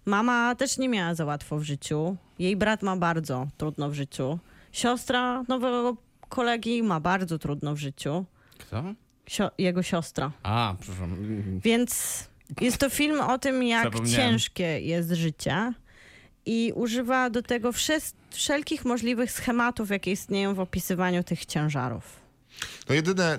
[0.05, 2.16] Mama też nie miała za łatwo w życiu.
[2.39, 4.39] Jej brat ma bardzo trudno w życiu.
[4.73, 5.97] Siostra nowego
[6.28, 8.24] kolegi ma bardzo trudno w życiu.
[8.59, 8.83] Kto?
[9.27, 10.31] Sio- jego siostra.
[10.43, 11.16] A, przepraszam.
[11.61, 12.24] Więc
[12.61, 13.85] jest to film o tym, jak
[14.16, 15.73] ciężkie jest życie
[16.47, 17.70] i używa do tego
[18.31, 22.26] wszelkich możliwych schematów, jakie istnieją w opisywaniu tych ciężarów.
[22.89, 23.39] No jedyne,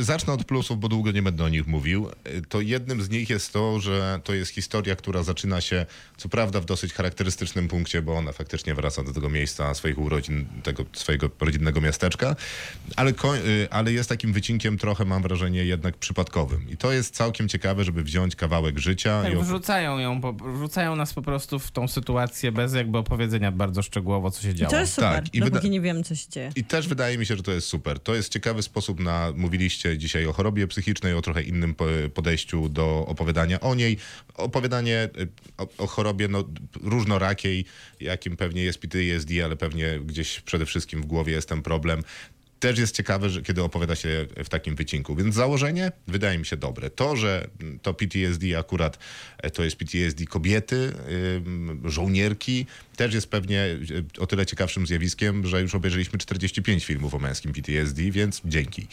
[0.00, 2.08] zacznę od plusów, bo długo nie będę o nich mówił.
[2.48, 6.60] To jednym z nich jest to, że to jest historia, która zaczyna się, co prawda
[6.60, 11.30] w dosyć charakterystycznym punkcie, bo ona faktycznie wraca do tego miejsca swoich urodzin, tego swojego
[11.40, 12.36] rodzinnego miasteczka,
[12.96, 16.70] ale, y, ale jest takim wycinkiem trochę, mam wrażenie, jednak przypadkowym.
[16.70, 20.32] I to jest całkiem ciekawe, żeby wziąć kawałek życia Tak, i op- wrzucają ją, po,
[20.32, 24.54] wrzucają nas po prostu w tą sytuację bez jakby opowiedzenia bardzo szczegółowo, co się I
[24.54, 24.70] działo.
[24.70, 26.52] to jest super, Tak, i dopóki wyda- nie wiemy, co się dzieje.
[26.56, 28.00] I też wydaje mi się, że to jest super.
[28.00, 32.68] To jest ciekawy sposób na, mówiliście dzisiaj o chorobie psychicznej, o trochę innym po- podejściu
[32.68, 33.98] do opowiadania o niej.
[34.34, 35.28] Opowiadanie y,
[35.58, 36.44] o, o chorobie no,
[36.82, 37.64] różnorakiej,
[38.00, 42.02] jakim pewnie jest PTSD, ale pewnie gdzieś przede wszystkim w głowie jest ten problem.
[42.66, 45.16] Też jest ciekawe, że kiedy opowiada się w takim wycinku.
[45.16, 46.90] Więc założenie wydaje mi się dobre.
[46.90, 47.48] To, że
[47.82, 48.98] to PTSD akurat
[49.38, 50.92] e, to jest PTSD kobiety,
[51.84, 52.66] żołnierki,
[52.96, 57.52] też jest pewnie e, o tyle ciekawszym zjawiskiem, że już obejrzeliśmy 45 filmów o męskim
[57.52, 58.86] PTSD, więc dzięki.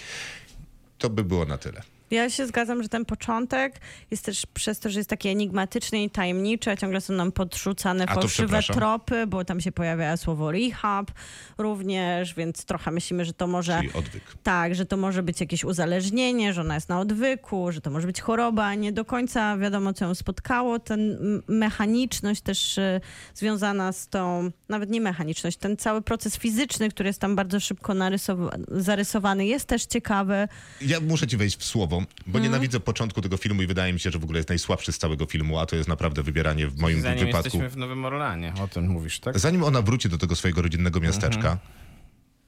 [0.97, 1.92] To by było na tyle.
[2.13, 3.79] Ja się zgadzam, że ten początek
[4.11, 8.05] jest też przez to, że jest taki enigmatyczny i tajemniczy, a ciągle są nam podrzucane
[8.07, 11.11] A fałszywe tropy, bo tam się pojawia słowo rehab
[11.57, 13.77] również, więc trochę myślimy, że to może...
[13.77, 14.23] Czyli odwyk.
[14.43, 18.07] Tak, że to może być jakieś uzależnienie, że ona jest na odwyku, że to może
[18.07, 18.75] być choroba.
[18.75, 20.79] Nie do końca wiadomo, co ją spotkało.
[20.79, 21.17] Ten
[21.47, 23.01] mechaniczność też y,
[23.33, 27.93] związana z tą, nawet nie mechaniczność, ten cały proces fizyczny, który jest tam bardzo szybko
[27.93, 30.47] narysowa- zarysowany, jest też ciekawy.
[30.81, 32.43] Ja muszę ci wejść w słowo, bo Mhm.
[32.43, 35.25] nienawidzę początku tego filmu i wydaje mi się, że w ogóle jest najsłabszy z całego
[35.25, 37.45] filmu, a to jest naprawdę wybieranie w moim Zanim wypadku.
[37.45, 39.39] jesteśmy w Nowym Orlanie, o tym mówisz, tak?
[39.39, 41.57] Zanim ona wróci do tego swojego rodzinnego miasteczka, Mhm.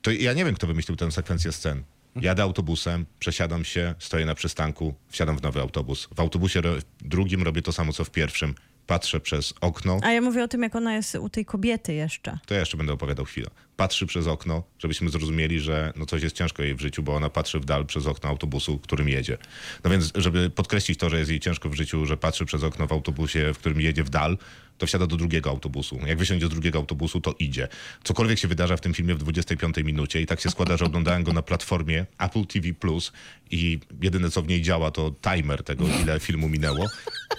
[0.02, 1.84] to ja nie wiem, kto wymyślił tę sekwencję scen.
[2.22, 6.08] Jadę autobusem, przesiadam się, stoję na przystanku, wsiadam w nowy autobus.
[6.16, 8.56] W autobusie ro- drugim robię to samo, co w pierwszym.
[8.88, 12.40] Patrzę przez okno, A ja mówię o tym, jak ona jest u tej kobiety jeszcze.
[12.46, 13.48] to ja jeszcze będę opowiadał chwilę.
[13.78, 17.30] Patrzy przez okno, żebyśmy zrozumieli, że no coś jest ciężko jej w życiu, bo ona
[17.30, 19.38] patrzy w dal przez okno autobusu, którym jedzie.
[19.84, 22.88] No więc, żeby podkreślić to, że jest jej ciężko w życiu, że patrzy przez okno
[22.88, 24.38] w autobusie, w którym jedzie w dal,
[24.78, 26.00] to wsiada do drugiego autobusu.
[26.06, 27.68] Jak wysiądzie z drugiego autobusu, to idzie.
[28.04, 31.24] Cokolwiek się wydarza w tym filmie w 25 minucie i tak się składa, że oglądałem
[31.24, 33.12] go na platformie Apple TV Plus
[33.52, 36.86] i jedyne co w niej działa to timer tego, ile filmu minęło,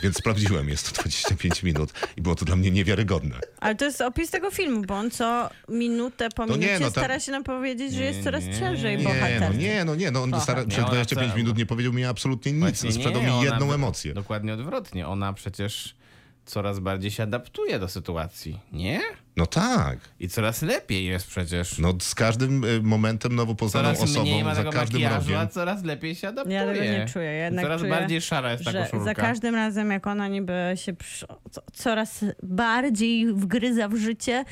[0.03, 3.41] więc sprawdziłem, jest to 25 minut i było to dla mnie niewiarygodne.
[3.61, 6.90] Ale to jest opis tego filmu, bo on co minutę po No nie, no tam-
[6.90, 9.40] stara się nam powiedzieć, że jest coraz nie, ciężej Nie, bohater.
[9.40, 10.43] no nie, no nie, no on Kocha.
[10.43, 13.31] stara, Nie, przez ona 25 chce- minut nie powiedział mi absolutnie nic, Właśnie sprzedał mi
[13.31, 14.15] ona jedną emocję.
[14.15, 15.09] Dokładnie odwrotnie.
[15.09, 15.94] Ona przecież
[16.44, 19.01] coraz bardziej się adaptuje do sytuacji, nie?
[19.36, 21.78] No tak, I coraz lepiej jest przecież.
[21.78, 25.31] no z każdym y, momentem nowo poznaną Coraz mniej osobą, ma za tego każdym makijażu,
[25.31, 25.48] a rogiem.
[25.48, 26.57] coraz lepiej się adaptuje.
[26.57, 27.31] Ja tego nie czuję.
[27.32, 29.05] Jednak coraz czuję, bardziej szara jest ta koszulka.
[29.05, 30.93] za każdym razem, jak ona niby się
[31.73, 34.44] coraz bardziej wgryza w życie,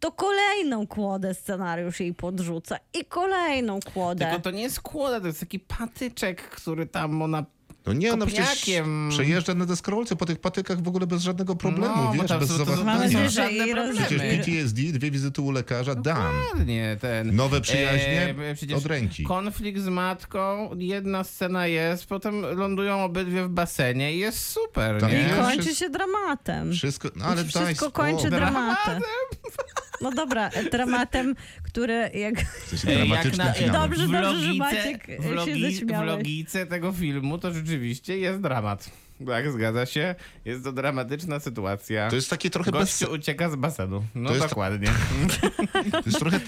[0.00, 4.24] to kolejną kłodę scenariusz jej podrzuca i kolejną kłodę.
[4.26, 7.44] Tylko to nie jest kłoda, to jest taki patyczek, który tam ona...
[7.86, 8.64] No nie, no przecież
[9.10, 13.18] przejeżdża na deskorolce po tych patykach w ogóle bez żadnego problemu, No, wiesz, bez zawahania.
[13.28, 14.20] Przecież.
[14.20, 16.34] PTSD, dwie wizyty u lekarza, dam.
[16.54, 17.36] Ładnie ten...
[17.36, 18.34] Nowe przyjaźnie
[18.72, 19.24] e, od ręki.
[19.24, 25.12] Konflikt z matką, jedna scena jest, potem lądują obydwie w basenie i jest super, Tak
[25.12, 25.28] nie?
[25.28, 26.72] I kończy się dramatem.
[26.72, 28.76] Wszystko, no ale Wszystko kończy Dramatem.
[28.76, 29.02] dramatem.
[30.00, 32.34] No dobra, dramatem, który jak...
[33.08, 33.44] Jak na-.
[33.52, 38.18] Dobrze, w dobrze, że logice, Maciek w, się logi, w logice tego filmu to rzeczywiście
[38.18, 38.90] jest dramat.
[39.26, 40.14] Tak, zgadza się.
[40.44, 42.08] Jest to dramatyczna sytuacja.
[42.10, 42.80] To jest takie trochę bez...
[42.80, 44.04] Gościu ucieka z basenu.
[44.14, 44.88] No To jest- dokładnie.
[45.92, 46.40] To jest trochę...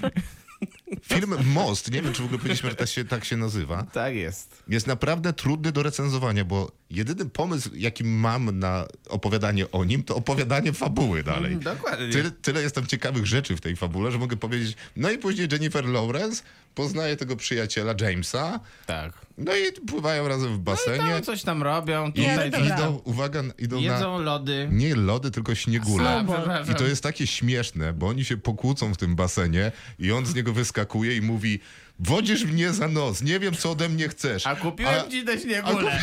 [1.02, 3.82] Film Most, nie wiem, czy w ogóle powiedzieliśmy, że tak się, tak się nazywa.
[3.93, 4.62] tak jest.
[4.68, 10.17] jest naprawdę trudny do recenzowania, bo jedyny pomysł, jaki mam na opowiadanie o nim, to
[10.17, 11.53] opowiadanie fabuły dalej.
[11.53, 12.09] Mm, dokładnie.
[12.09, 14.77] Tyle, tyle jest tam ciekawych rzeczy w tej fabule, że mogę powiedzieć.
[14.97, 16.43] No i później Jennifer Lawrence
[16.75, 19.12] poznaje tego przyjaciela Jamesa, Tak.
[19.39, 21.19] no i pływają razem w No basenie.
[21.21, 22.09] i coś tam robią.
[22.09, 22.77] I Tutaj dobra.
[22.77, 24.69] idą, uwaga, idą na jedzą lody.
[24.73, 26.25] nie lody, tylko śniegule.
[26.73, 30.35] I to jest takie śmieszne, bo oni się pokłócą w tym basenie i on z
[30.35, 31.61] niego wyskakuje i mówi
[32.01, 34.47] wodzisz mnie za nos, nie wiem co ode mnie chcesz.
[34.47, 35.98] A kupiłem A- ci te śniegule.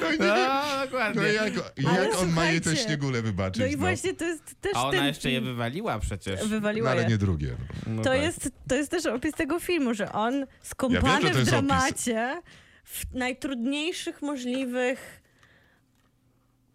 [0.00, 1.22] No, nie No, wiem, dokładnie.
[1.22, 1.52] no jak,
[1.86, 3.60] Ale jak on ma jej te śniegule wybaczyć?
[3.60, 3.78] No i no?
[3.78, 6.40] właśnie to jest też A ona ten jeszcze je wywaliła przecież.
[6.42, 7.08] No, Wywaliła ale je.
[7.08, 7.56] nie drugie.
[7.86, 8.20] No To, tak.
[8.20, 11.50] jest, to jest też opis tego filmu, że on Ja skąpany wiem, że to w
[11.50, 12.42] dramacie,
[12.84, 15.20] w najtrudniejszych możliwych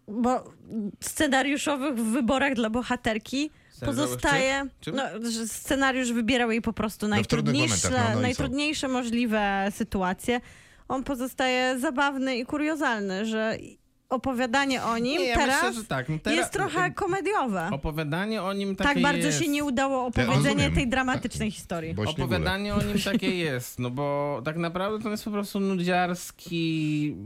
[0.08, 0.52] bo,
[1.00, 3.50] scenariuszowych wyborach dla bohaterki
[3.84, 5.02] pozostaje, no,
[5.46, 10.40] scenariusz wybierał jej po prostu No, najtrudniejsze, no, no najtrudniejsze możliwe sytuacje.
[10.88, 13.56] On pozostaje zabawny i kuriozalny, że
[14.08, 16.08] opowiadanie o nim Nie, ja teraz myślę, że tak.
[16.08, 17.68] No teraz- jest trochę komediowe.
[17.72, 19.42] Opowiadanie o nim takie Tak bardzo jest.
[19.42, 20.74] się nie udało Ja opowiedzenie rozumiem.
[20.74, 21.94] tej dramatycznej historii.
[21.94, 22.24] Bo śniegule.
[22.26, 27.16] Opowiadanie o nim takie jest, no bo tak naprawdę to jest po prostu nudziarski,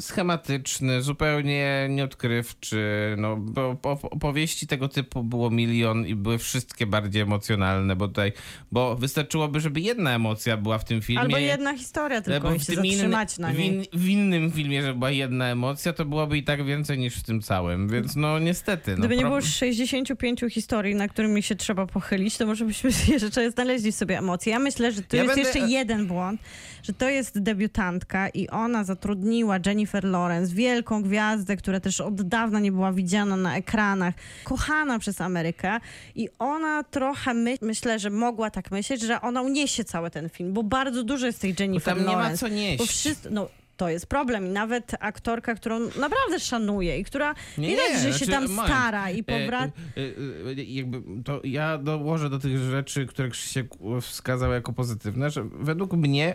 [0.00, 7.22] schematyczny, zupełnie nieodkrywczy, no bo op- opowieści tego typu było milion i były wszystkie bardziej
[7.22, 8.32] emocjonalne, bo tutaj,
[8.72, 11.20] bo wystarczyłoby, żeby jedna emocja była w tym filmie.
[11.22, 13.68] Albo jedna historia tylko i w się zatrzymać na w, niej.
[13.74, 17.16] in, w innym filmie, że była jedna emocja, to byłoby byłoby i tak więcej niż
[17.16, 18.90] w tym całym, więc no niestety.
[18.90, 23.50] No, Gdyby nie było 65 historii, na którymi się trzeba pochylić, to może byśmy jeszcze
[23.50, 24.52] znaleźli sobie emocje.
[24.52, 26.40] Ja myślę, że tu Ja jest będę- jeszcze jeden błąd,
[26.82, 32.60] że to jest debiutantka i ona zatrudniła Jennifer Lawrence, wielką gwiazdę, która też od dawna
[32.60, 35.78] nie była widziana na ekranach, kochana przez Amerykę
[36.14, 40.52] i ona trochę, my, myślę, że mogła tak myśleć, że ona uniesie cały ten film,
[40.52, 42.38] bo bardzo dużo jest tej Jennifer tam nie ma Lawrence.
[42.38, 42.78] co nieść.
[42.78, 43.48] Bo wszyscy, no,
[43.82, 48.18] to jest problem i nawet aktorka, którą naprawdę szanuję i która Nie, widać, nie, że
[48.18, 49.72] się znaczy, tam stara i powraca.
[49.96, 53.66] E, e, e, jakby to ja dołożę do tych rzeczy, które Krzysiek
[54.02, 56.34] wskazał jako pozytywne, że według mnie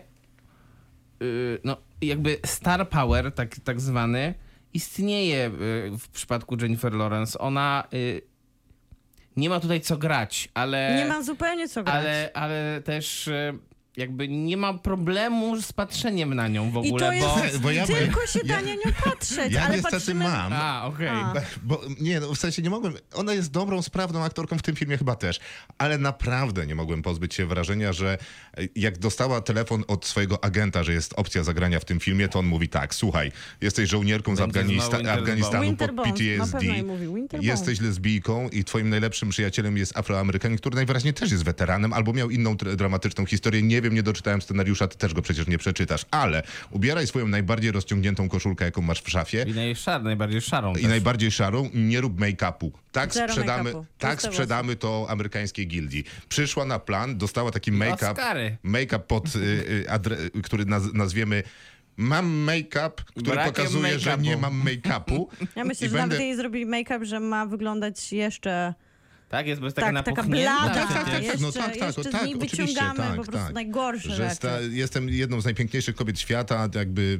[1.21, 4.33] y, no jakby star power, tak, tak zwany,
[4.73, 5.51] istnieje y,
[5.99, 7.39] w przypadku Jennifer Lawrence.
[7.39, 8.21] Ona y,
[9.37, 10.95] nie ma tutaj co grać, ale...
[10.97, 11.95] Nie ma zupełnie co grać.
[11.95, 13.59] ale, ale też y,
[13.97, 17.59] jakby nie ma problemu z patrzeniem na nią w I ogóle, to jest, bo...
[17.63, 20.23] bo ja- tylko się ja- da na nią patrzeć, Ja ale niestety patrzymy...
[20.25, 20.53] mam.
[20.53, 21.07] A, okej.
[21.07, 21.33] A.
[21.63, 22.93] Bo nie, no w sensie nie mogłem.
[23.13, 25.39] Ona jest dobrą, sprawną aktorką w tym filmie chyba też,
[25.77, 28.17] ale naprawdę nie mogłem pozbyć się wrażenia, że
[28.75, 32.45] jak dostała telefon od swojego agenta, że jest opcja zagrania w tym filmie, to on
[32.45, 36.65] mówi tak: słuchaj, jesteś żołnierką z Będzie Afganista- znowu Winter Afganistanu Winter pod PTSD.
[37.41, 42.29] Jesteś lesbijką i twoim najlepszym przyjacielem jest Afroamerykanin, który najwyraźniej też jest weteranem albo miał
[42.29, 43.61] inną dramatyczną historię.
[43.61, 47.71] Nie wiem, nie doczytałem scenariusza, ty też go przecież nie przeczytasz, ale ubieraj swoją najbardziej
[47.71, 49.45] rozciągniętą koszulkę, jaką masz w szafie.
[49.47, 50.83] I najszar, najbardziej szarą I też.
[50.83, 52.71] najbardziej szarą, nie rób make-upu.
[52.91, 53.85] Tak Zero sprzedamy, make-upu.
[53.97, 56.03] tak Proste sprzedamy to amerykańskiej gildii.
[56.29, 58.15] Przyszła na plan, dostała taki make-up,
[58.63, 61.43] make-up pod, y, y, adre- który naz- nazwiemy
[61.99, 64.21] Mam make-up, który Brakiem pokazuje, że make-upu.
[64.21, 65.25] nie mam make-upu.
[65.55, 68.73] Ja myślę, I że będę- nawet jej zrobili make-up, że ma wyglądać jeszcze...
[69.29, 70.73] Tak, jest, bo jest taka Tak, taka blada.
[70.73, 71.41] Tak, tak, tak, przecież.
[71.41, 73.53] no tak, tak, jeszcze tak, z niej oczywiście, wyciągamy tak, po prostu tak.
[73.53, 74.35] najgorsze Że rzeczy.
[74.35, 77.19] sta, jestem jedną z najpiękniejszych kobiet świata, jakby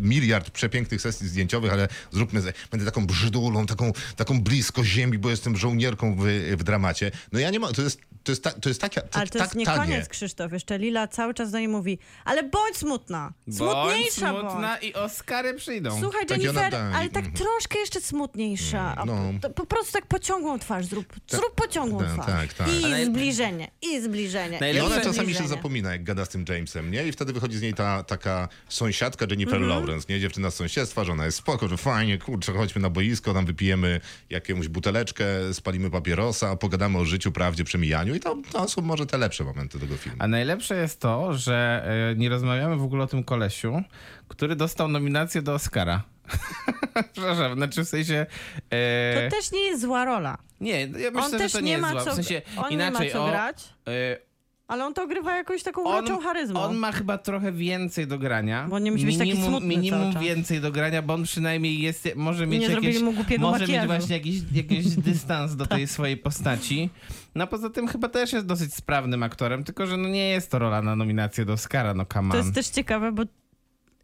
[0.00, 2.40] miliard przepięknych sesji zdjęciowych, ale zróbmy,
[2.70, 6.22] będę taką brzydulą, taką, taką blisko ziemi, bo jestem żołnierką w,
[6.58, 7.10] w dramacie.
[7.32, 9.38] No ja nie mam, to jest, to jest, ta, to jest taka, to, Ale to
[9.38, 9.78] tak jest nie tanie.
[9.78, 10.52] koniec, Krzysztof.
[10.52, 13.32] Jeszcze Lila cały czas do niej mówi, ale bądź smutna.
[13.46, 14.84] Bądź Smutniejsza smutna bądź.
[14.84, 16.00] i Oscary przyjdą.
[16.00, 17.32] Słuchaj, Tak, Jennifer, ale tak mhm.
[17.34, 19.02] troszkę jeszcze smutniejsza.
[19.06, 19.32] No.
[19.42, 21.13] po, po prostu tak pociągłą twarz zrób.
[21.28, 22.68] Zrób pociągłą tak, tak, tak.
[22.68, 24.56] I Ale- zbliżenie, i zbliżenie.
[24.56, 27.06] I Najlepsze- ona czasami się zapomina, jak gada z tym Jamesem, nie?
[27.08, 29.68] I wtedy wychodzi z niej ta taka sąsiadka Jennifer Mhm.
[29.70, 30.20] Lawrence, nie?
[30.20, 34.00] Dziewczyna z sąsiedztwa, że ona jest spoko, że fajnie, kurczę, chodźmy na boisko, tam wypijemy
[34.30, 39.18] jakąś buteleczkę, spalimy papierosa, pogadamy o życiu, prawdzie, przemijaniu i to, to są może te
[39.18, 40.18] lepsze momenty tego filmu.
[40.20, 43.82] A najlepsze jest to, że e, nie rozmawiamy w ogóle o tym kolesiu,
[44.28, 46.02] który dostał nominację do Oscara.
[47.12, 48.26] Przepraszam, znaczy w sensie...
[48.70, 50.38] E, To też nie jest zła rola.
[50.60, 52.00] nie, ja myślę, On że też to nie, nie jest ma zła.
[52.04, 54.16] co, W sensie on inaczej, nie ma co o, grać, e,
[54.68, 56.60] ale on to grywa jakąś taką uroczą charyzmą.
[56.60, 58.66] on ma chyba trochę więcej do grania.
[58.70, 62.08] Bo nie musi być taki minimum, smutny Minimum więcej do grania, bo on przynajmniej jest,
[62.16, 63.88] może mieć Nie jakieś, mu głupiego może mieć makijażu.
[63.88, 65.78] właśnie jakiś, jakiś dystans do Tak.
[65.78, 66.90] tej swojej postaci.
[67.34, 70.58] No poza tym chyba też jest dosyć sprawnym aktorem, tylko że no nie jest to
[70.58, 72.42] rola na nominację do Oscara, no come To on.
[72.44, 73.22] jest też ciekawe, bo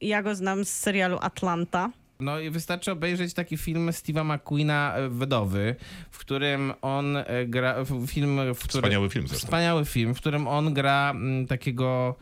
[0.01, 1.90] ja go znam z serialu Atlanta.
[2.20, 5.76] No i wystarczy obejrzeć taki film Steve'a McQueena e, Wydowy,
[6.10, 8.82] w którym on e, gra, film, w którym...
[8.82, 9.47] Wspaniały film zresztą.
[9.47, 12.16] Wspaniały film, w którym on gra mm, takiego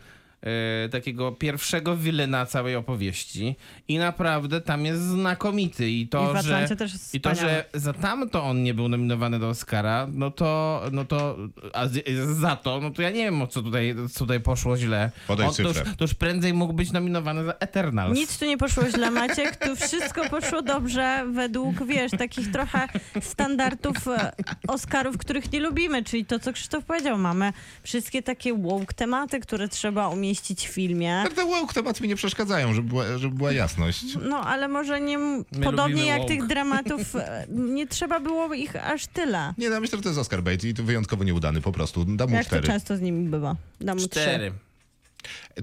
[0.90, 3.56] takiego pierwszego wilena całej opowieści
[3.88, 6.68] i naprawdę tam jest znakomity i to, I że
[7.12, 11.36] i to, że za tamto on nie był nominowany do Oscara, no to, no to
[11.72, 11.86] a
[12.32, 15.10] za to, no to ja nie wiem o co tutaj, co tutaj poszło źle.
[15.26, 15.94] Podaj on, to, już, cyfrę.
[15.96, 18.16] to już prędzej mógł być nominowany za Eternals.
[18.18, 19.56] Nic tu nie poszło źle, Maciek.
[19.56, 22.88] Tu wszystko poszło dobrze według, wiesz, takich trochę
[23.20, 24.32] standardów e,
[24.68, 26.04] Oscarów, których nie lubimy.
[26.04, 27.18] Czyli to, co Krzysztof powiedział.
[27.18, 27.52] Mamy
[27.82, 31.20] wszystkie takie woke tematy, które trzeba umieścić w filmie.
[31.24, 34.04] Tak te woke tematy mi nie przeszkadzają, żeby była, żeby była jasność.
[34.22, 35.18] No, ale może nie...
[35.64, 36.28] Podobnie lubimy jak woke.
[36.28, 39.54] tych dramatów, e, nie trzeba było ich aż tyle.
[39.58, 42.04] Nie, no, myślę, że to jest Oscar bait i to wyjątkowo nieudany po prostu.
[42.04, 42.66] Dam mu Jak to cztery.
[42.66, 43.56] często z nimi bywa.
[43.80, 44.20] Dam mu trzy.
[44.20, 44.52] Cztery.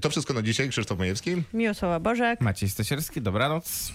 [0.02, 0.68] To wszystko na dzisiaj.
[0.68, 1.42] Krzysztof Majewski.
[1.54, 2.40] Miłosława Bożek.
[2.40, 3.92] Maciej Stasierski, dobranoc.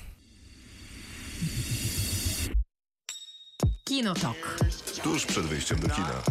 [3.83, 4.57] Kinotok.
[5.03, 6.21] Tuż przed wyjściem do kina.